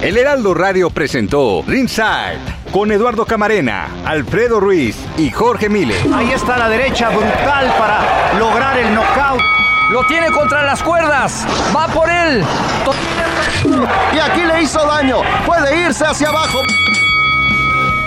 [0.01, 2.39] El Heraldo Radio presentó Ringside
[2.71, 5.95] con Eduardo Camarena, Alfredo Ruiz y Jorge Mile.
[6.13, 9.41] Ahí está la derecha brutal para lograr el knockout.
[9.91, 11.45] Lo tiene contra las cuerdas.
[11.75, 12.43] Va por él.
[14.13, 15.17] Y aquí le hizo daño.
[15.47, 16.59] Puede irse hacia abajo.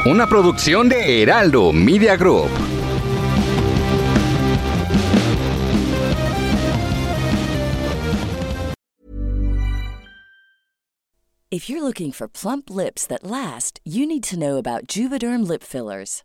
[0.05, 2.51] Una producción de Heraldo Media Group.
[11.53, 15.63] If you're looking for plump lips that last, you need to know about Juvederm lip
[15.63, 16.25] fillers.